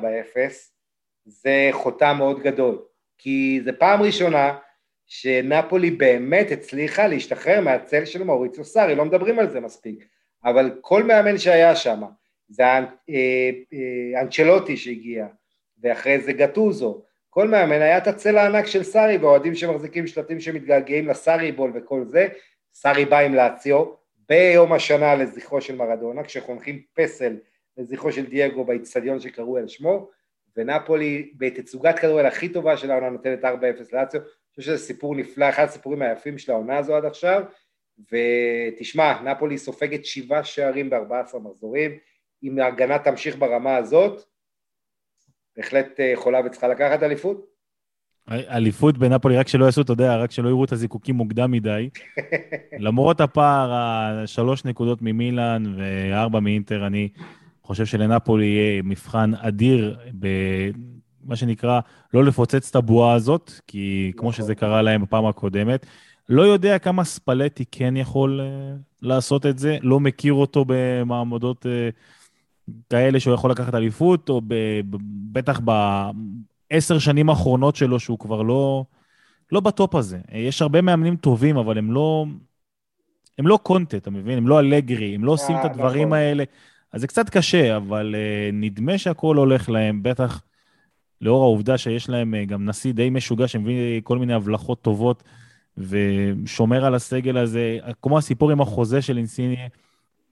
זה 1.25 1.69
חותם 1.73 2.15
מאוד 2.19 2.43
גדול, 2.43 2.83
כי 3.19 3.61
זה 3.65 3.73
פעם 3.73 4.03
ראשונה 4.03 4.59
שנפולי 5.07 5.91
באמת 5.91 6.51
הצליחה 6.51 7.07
להשתחרר 7.07 7.61
מהצל 7.61 8.05
של 8.05 8.23
מאוריציו 8.23 8.65
סארי, 8.65 8.95
לא 8.95 9.05
מדברים 9.05 9.39
על 9.39 9.51
זה 9.51 9.61
מספיק, 9.61 10.05
אבל 10.45 10.79
כל 10.81 11.03
מאמן 11.03 11.39
שהיה 11.39 11.77
שם, 11.77 12.03
זה 12.49 12.63
אה, 12.63 12.81
אה, 13.11 14.21
אנצ'לוטי 14.21 14.77
שהגיע, 14.77 15.27
ואחרי 15.83 16.21
זה 16.21 16.33
גטוזו, 16.33 17.03
כל 17.31 17.49
מאמן 17.49 17.83
היה 17.83 17.99
את 17.99 18.07
הצל 18.07 18.39
הענק 18.39 18.67
של 18.67 18.83
סארי, 18.83 19.17
ואוהדים 19.17 19.55
שמחזיקים 19.55 20.07
שלטים 20.07 20.41
שמתגעגעים 20.41 21.09
לסארי 21.09 21.53
בול 21.53 21.73
וכל 21.75 22.05
זה, 22.05 22.29
סארי 22.75 23.05
בא 23.05 23.19
עם 23.19 23.35
לאציו, 23.35 23.85
ביום 24.29 24.73
השנה 24.73 25.15
לזכרו 25.15 25.61
של 25.61 25.77
מרדונה, 25.77 26.25
כשחונכים 26.25 26.83
פסל 26.95 27.37
לזכרו 27.77 28.13
של 28.13 28.27
דייגו 28.27 28.65
באיצטדיון 28.65 29.21
שקראו 29.21 29.57
על 29.57 29.69
שמו, 29.69 30.11
ונפולי 30.57 31.33
בתצוגת 31.37 31.99
כדורגל 31.99 32.27
הכי 32.27 32.49
טובה 32.49 32.77
של 32.77 32.99
נותנת 33.11 33.45
4-0 33.45 33.47
לאציו, 33.93 34.21
חושב 34.55 34.71
שזה 34.71 34.79
סיפור 34.79 35.17
נפלא, 35.17 35.49
אחד 35.49 35.65
הסיפורים 35.65 36.03
היפים 36.03 36.39
של 36.39 36.53
העונה 36.53 36.79
הזו 36.79 36.97
עד 36.97 37.05
עכשיו, 37.05 37.43
ותשמע, 38.13 39.23
נפולי 39.23 39.59
סופגת 39.59 40.05
שבעה 40.05 40.45
שערים 40.45 40.91
ב-14 40.91 41.39
מחזורים, 41.39 41.91
אם 42.43 42.59
ההגנה 42.59 42.99
תמשיך 42.99 43.37
ברמה 43.39 43.77
הזאת, 43.77 44.23
בהחלט 45.57 46.01
אה, 46.01 46.05
יכולה 46.05 46.41
וצריכה 46.47 46.69
לקחת 46.69 47.03
אליפות. 47.03 47.47
אליפות 48.31 48.99
בנפולי, 48.99 49.37
רק 49.37 49.49
שלא 49.49 49.65
יעשו, 49.65 49.83
אתה 49.83 49.93
יודע, 49.93 50.17
רק 50.17 50.31
שלא 50.31 50.49
יראו 50.49 50.65
את 50.65 50.73
הזיקוקים 50.73 51.15
מוקדם 51.15 51.51
מדי. 51.51 51.89
למרות 52.87 53.21
הפער, 53.21 53.73
השלוש 53.73 54.65
נקודות 54.65 55.03
ממילאן 55.03 55.63
וארבע 55.79 56.41
מאינטר, 56.41 56.87
אני 56.87 57.09
חושב 57.63 57.87
שלנפולי 57.87 58.45
יהיה 58.45 58.83
מבחן 58.83 59.35
אדיר 59.35 59.99
במה 61.25 61.37
שנקרא, 61.37 61.81
לא 62.15 62.25
לפוצץ 62.25 62.71
את 62.71 62.77
הבועה 62.77 63.15
הזאת, 63.15 63.53
כי 63.67 64.13
כמו 64.17 64.31
נכון. 64.31 64.45
שזה 64.45 64.55
קרה 64.55 64.83
להם 64.83 65.03
בפעם 65.03 65.27
הקודמת. 65.27 65.87
לא 66.29 66.43
יודע 66.43 66.79
כמה 66.79 67.05
ספלטי 67.05 67.65
כן 67.71 67.97
יכול 67.97 68.41
uh, 68.41 68.81
לעשות 69.03 69.47
את 69.47 69.59
זה, 69.59 69.79
לא 69.83 70.01
מכיר 70.01 70.33
אותו 70.33 70.65
במעמדות 70.69 71.67
uh, 71.67 72.73
כאלה 72.91 73.21
שהוא 73.21 73.35
יכול 73.35 73.51
לקחת 73.51 73.75
אליפות, 73.75 74.29
או 74.29 74.41
ב, 74.41 74.55
ב, 74.91 74.97
בטח 75.33 75.61
בעשר 76.71 76.99
שנים 76.99 77.31
האחרונות 77.31 77.77
שלו 77.77 78.01
שהוא 78.01 78.19
כבר 78.19 78.43
לא, 78.43 78.85
לא 79.53 79.61
בטופ 79.61 79.95
הזה. 79.95 80.19
יש 80.33 80.63
הרבה 80.63 80.81
מאמנים 80.81 81.17
טובים, 81.17 81.57
אבל 81.57 81.79
הם 81.79 81.93
לא, 81.93 82.27
הם 83.39 83.47
לא 83.47 83.59
קונטה, 83.63 83.97
אתה 83.97 84.11
מבין? 84.11 84.39
הם 84.39 84.49
לא 84.49 84.61
אלגרי, 84.61 85.15
הם 85.15 85.25
לא 85.25 85.33
עושים 85.33 85.57
את 85.57 85.65
הדברים 85.65 86.09
נכון. 86.09 86.19
האלה. 86.19 86.45
אז 86.93 87.01
זה 87.01 87.07
קצת 87.07 87.31
קשה, 87.31 87.77
אבל 87.77 88.15
uh, 88.15 88.55
נדמה 88.55 88.99
שהכול 88.99 89.37
הולך 89.37 89.69
להם, 89.69 90.03
בטח 90.03 90.43
לאור 91.21 91.43
העובדה 91.43 91.79
שיש 91.79 92.09
להם 92.09 92.35
uh, 92.35 92.49
גם 92.49 92.69
נשיא 92.69 92.93
די 92.93 93.11
משוגע 93.11 93.49
שמביא 93.49 94.01
כל 94.05 94.19
מיני 94.19 94.35
הבלחות 94.35 94.83
טובות 94.83 95.23
ושומר 95.79 96.85
על 96.85 96.95
הסגל 96.95 97.37
הזה, 97.37 97.79
כמו 98.03 98.19
הסיפור 98.19 98.51
עם 98.51 98.61
החוזה 98.61 99.03
של 99.03 99.17
אינסיניה, 99.17 99.69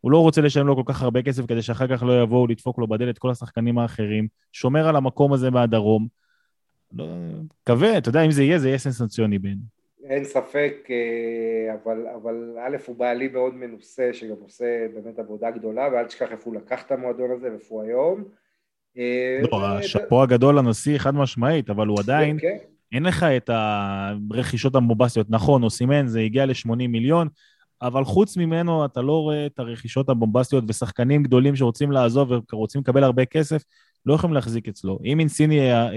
הוא 0.00 0.12
לא 0.12 0.18
רוצה 0.18 0.40
לשלם 0.40 0.66
לו 0.66 0.76
כל 0.76 0.92
כך 0.92 1.02
הרבה 1.02 1.22
כסף 1.22 1.46
כדי 1.46 1.62
שאחר 1.62 1.96
כך 1.96 2.02
לא 2.02 2.22
יבואו 2.22 2.46
לדפוק 2.46 2.78
לו 2.78 2.86
בדלת 2.86 3.18
כל 3.18 3.30
השחקנים 3.30 3.78
האחרים, 3.78 4.28
שומר 4.52 4.88
על 4.88 4.96
המקום 4.96 5.32
הזה 5.32 5.50
מהדרום. 5.50 6.06
לא, 6.92 7.06
מקווה, 7.62 7.98
אתה 7.98 8.08
יודע, 8.08 8.22
אם 8.22 8.30
זה 8.30 8.42
יהיה, 8.42 8.58
זה 8.58 8.68
יהיה 8.68 8.78
סנסציוני 8.78 9.38
בין. 9.38 9.58
אין 10.04 10.24
ספק, 10.24 10.74
אה, 10.90 11.74
אבל, 11.74 12.06
אבל 12.06 12.56
א', 12.60 12.76
הוא 12.86 12.96
בעלי 12.96 13.28
מאוד 13.28 13.54
מנוסה, 13.54 14.10
שגם 14.12 14.36
עושה 14.40 14.86
באמת 14.94 15.18
עבודה 15.18 15.50
גדולה, 15.50 15.88
ואל 15.92 16.06
תשכח 16.06 16.32
איפה 16.32 16.50
הוא 16.50 16.54
לקח 16.54 16.82
את 16.86 16.92
המועדון 16.92 17.30
הזה 17.30 17.50
ואיפה 17.50 17.74
הוא 17.74 17.82
היום. 17.82 18.24
אה, 18.98 19.40
לא, 19.52 19.66
השאפו 19.66 20.22
הגדול 20.22 20.58
לנשיא 20.58 20.98
חד 20.98 21.14
משמעית, 21.14 21.70
אבל 21.70 21.86
הוא 21.86 22.00
עדיין, 22.00 22.38
כן, 22.38 22.48
כן. 22.48 22.56
אין 22.92 23.02
לך 23.02 23.22
את 23.22 23.50
הרכישות 24.30 24.74
הבומבסטיות. 24.74 25.26
נכון, 25.30 25.62
אוסימן 25.62 26.06
זה 26.06 26.20
הגיע 26.20 26.46
ל-80 26.46 26.74
מיליון, 26.74 27.28
אבל 27.82 28.04
חוץ 28.04 28.36
ממנו 28.36 28.84
אתה 28.84 29.02
לא 29.02 29.12
רואה 29.12 29.46
את 29.46 29.58
הרכישות 29.58 30.08
הבומבסטיות 30.08 30.64
ושחקנים 30.68 31.22
גדולים 31.22 31.56
שרוצים 31.56 31.92
לעזוב 31.92 32.32
ורוצים 32.52 32.80
לקבל 32.80 33.04
הרבה 33.04 33.24
כסף, 33.24 33.62
לא 34.06 34.14
יכולים 34.14 34.34
להחזיק 34.34 34.68
אצלו. 34.68 34.98
אם 35.04 35.20
אינסיני, 35.20 35.72
אה, 35.72 35.88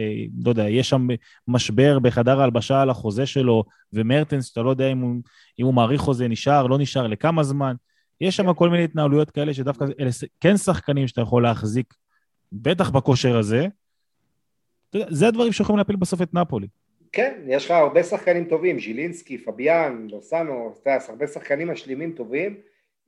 לא 0.43 0.50
יודע, 0.50 0.70
יש 0.70 0.89
שם 0.89 1.08
משבר 1.48 2.00
בחדר 2.00 2.41
ההלבשה 2.41 2.82
על 2.82 2.89
החוזה 2.89 3.26
שלו, 3.26 3.64
ומרטנס, 3.93 4.46
שאתה 4.48 4.62
לא 4.62 4.70
יודע 4.70 4.91
אם 4.91 5.00
הוא, 5.00 5.16
אם 5.60 5.66
הוא 5.66 5.74
מעריך 5.74 6.02
חוזה, 6.02 6.28
נשאר, 6.28 6.68
לא 6.68 6.78
נשאר, 6.78 7.08
לכמה 7.08 7.43
זמן, 7.43 7.76
יש 8.22 8.36
שם 8.36 8.54
כל 8.54 8.70
מיני 8.70 8.84
התנהלויות 8.84 9.32
כאלה 9.32 9.54
שדווקא 9.54 9.86
אלה 10.00 10.10
כן 10.39 10.58
שחקנים 10.58 11.08
שאתה 11.08 11.22
יכול 11.22 11.43
להחזיק, 11.43 11.93
בטח 12.52 12.89
בכושר 12.89 13.38
הזה. 13.38 13.68
זה 15.10 15.28
הדברים 15.28 15.52
שיכולים 15.52 15.78
להפיל 15.78 15.96
בסוף 15.96 16.22
את 16.22 16.34
נפולי. 16.34 16.68
כן, 17.12 17.39
יש 17.48 17.66
לך 17.66 17.72
הרבה 17.72 18.04
שחקנים 18.04 18.46
טובים, 18.46 18.80
ז'ילינסקי, 18.80 19.38
פביאן, 19.38 20.08
לוסאנו, 20.10 20.72
סטאס, 20.76 21.10
הרבה 21.10 21.28
שחקנים 21.28 21.68
משלימים 21.68 22.12
טובים, 22.12 22.58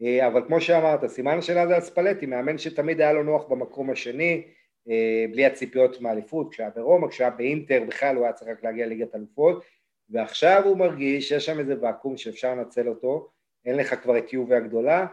אה, 0.01 0.27
אבל 0.27 0.41
כמו 0.47 0.61
שאמרת, 0.61 1.05
סימן 1.05 1.37
השאלה 1.37 1.67
זה 1.67 1.77
ספאלטי, 1.77 2.25
מאמן 2.25 2.57
שתמיד 2.57 3.01
היה 3.01 3.13
לו 3.13 3.23
נוח 3.23 3.45
במקום 3.49 3.89
השני, 3.89 4.43
אה, 4.89 5.25
בלי 5.31 5.45
הציפיות 5.45 6.01
מאליפות, 6.01 6.51
כשהיה 6.51 6.69
ברומא, 6.69 7.07
כשהיה 7.07 7.29
באינטר, 7.29 7.83
בכלל 7.87 8.15
הוא 8.15 8.23
היה 8.23 8.33
צריך 8.33 8.49
רק 8.49 8.63
להגיע 8.63 8.85
לליגת 8.85 9.15
אלופות, 9.15 9.63
ועכשיו 10.09 10.61
הוא 10.65 10.77
מרגיש 10.77 11.29
שיש 11.29 11.45
שם 11.45 11.59
איזה 11.59 11.75
ואקום 11.81 12.17
שאפשר 12.17 12.55
לנצל 12.55 12.89
אותו, 12.89 13.29
אין 13.65 13.75
לך 13.75 13.95
כבר 14.03 14.17
את 14.17 14.33
יובי 14.33 14.55
הגדולה, 14.55 15.05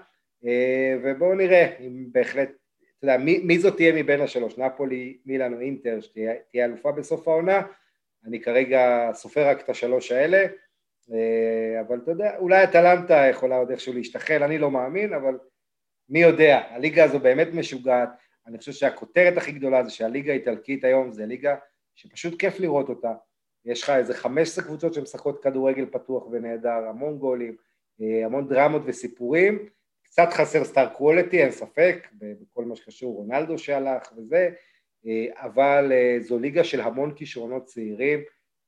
אה, 0.45 0.97
ובואו 1.03 1.35
נראה 1.35 1.77
אם 1.81 2.07
בהחלט, 2.13 2.51
אתה 2.99 3.07
יודע, 3.07 3.25
מי, 3.25 3.39
מי 3.39 3.59
זאת 3.59 3.77
תהיה 3.77 4.03
מבין 4.03 4.21
השלוש, 4.21 4.59
נפולי, 4.59 5.19
מילאן 5.27 5.55
או 5.55 5.61
אינטר, 5.61 6.01
שתהיה 6.01 6.35
אלופה 6.55 6.93
בסוף 6.93 7.29
העונה, 7.29 7.63
אני 8.27 8.41
כרגע 8.41 9.11
סופר 9.13 9.49
רק 9.49 9.61
את 9.61 9.69
השלוש 9.69 10.13
האלה, 10.13 10.47
אה, 11.13 11.81
אבל 11.81 11.99
אתה 12.03 12.11
יודע, 12.11 12.37
אולי 12.39 12.65
אטלנטה 12.65 13.27
יכולה 13.31 13.57
עוד 13.57 13.71
איכשהו 13.71 13.93
להשתחל, 13.93 14.43
אני 14.43 14.59
לא 14.59 14.71
מאמין, 14.71 15.13
אבל 15.13 15.39
מי 16.09 16.23
יודע, 16.23 16.61
הליגה 16.69 17.05
הזו 17.05 17.19
באמת 17.19 17.49
משוגעת, 17.55 18.09
אני 18.47 18.59
חושב 18.59 18.73
שהכותרת 18.73 19.37
הכי 19.37 19.53
גדולה 19.53 19.85
זה 19.85 19.91
שהליגה 19.91 20.33
האיטלקית 20.33 20.85
היום 20.85 21.13
זה 21.13 21.27
ליגה 21.27 21.57
שפשוט 21.95 22.41
כיף 22.41 22.61
לראות 22.61 22.89
אותה, 22.89 23.13
יש 23.65 23.83
לך 23.83 23.91
איזה 23.91 24.15
15 24.15 24.65
קבוצות 24.65 24.95
שמשחקות 24.95 25.43
כדורגל 25.43 25.87
פתוח 25.87 26.27
ונהדר, 26.31 26.89
המון 26.89 27.19
גולים, 27.19 27.57
אה, 28.01 28.27
המון 28.27 28.49
דרמות 28.49 28.83
וסיפורים, 28.85 29.69
קצת 30.15 30.33
חסר 30.33 30.65
סטאר 30.65 30.87
קוולטי, 30.87 31.43
אין 31.43 31.51
ספק, 31.51 32.09
בכל 32.13 32.65
מה 32.65 32.77
שקשור 32.77 33.15
רונלדו 33.15 33.59
שהלך 33.59 34.03
וזה, 34.17 34.49
אה, 35.07 35.27
אבל 35.47 35.93
אה, 35.93 36.17
זו 36.21 36.39
ליגה 36.39 36.65
של 36.65 36.81
המון 36.81 37.13
כישרונות 37.17 37.65
צעירים 37.65 38.21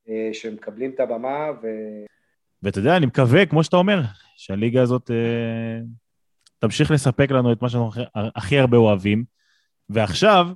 אה, 0.09 0.29
שמקבלים 0.33 0.91
את 0.91 0.99
הבמה 0.99 1.51
ו... 1.63 1.67
ואתה 2.63 2.79
יודע, 2.79 2.97
אני 2.97 3.05
מקווה, 3.05 3.45
כמו 3.45 3.63
שאתה 3.63 3.77
אומר, 3.77 4.01
שהליגה 4.37 4.81
הזאת 4.81 5.11
תמשיך 6.59 6.91
לספק 6.91 7.31
לנו 7.31 7.51
את 7.51 7.61
מה 7.61 7.69
שאנחנו 7.69 7.91
הכי 8.15 8.59
הרבה 8.59 8.77
אוהבים. 8.77 9.23
ועכשיו, 9.89 10.47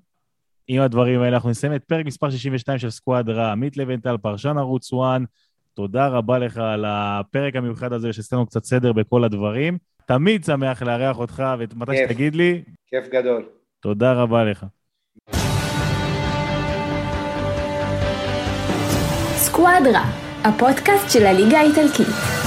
עם 0.68 0.82
הדברים 0.82 1.22
האלה, 1.22 1.36
אנחנו 1.36 1.50
נסיים 1.50 1.76
את 1.76 1.84
פרק 1.84 2.06
מספר 2.06 2.30
62 2.30 2.80
של 2.80 2.90
סקואד 2.90 3.30
רע. 3.30 3.52
עמית 3.52 3.78
לבנטל, 3.78 4.18
פרשן 4.18 4.58
ערוץ 4.58 4.94
1, 4.94 5.22
תודה 5.74 6.08
רבה 6.08 6.40
לך 6.40 6.58
על 6.58 6.86
הפרק 6.88 7.56
המיוחד 7.56 7.94
הזה, 7.94 8.14
שעשינו 8.14 8.46
קצת 8.46 8.64
סדר 8.64 8.94
בכל 8.94 9.24
הדברים. 9.24 9.78
תמיד 10.14 10.44
שמח 10.44 10.82
לארח 10.82 11.18
אותך, 11.20 11.44
ומתי 11.60 11.98
שתגיד 11.98 12.36
לי... 12.36 12.62
כיף 12.88 13.08
גדול. 13.08 13.46
תודה 13.82 14.14
רבה 14.14 14.44
לך. 14.44 14.66
סקואדרה, 19.36 20.04
הפודקאסט 20.44 21.10
של 21.10 21.26
הליגה 21.26 21.60
האיטלקית. 21.60 22.41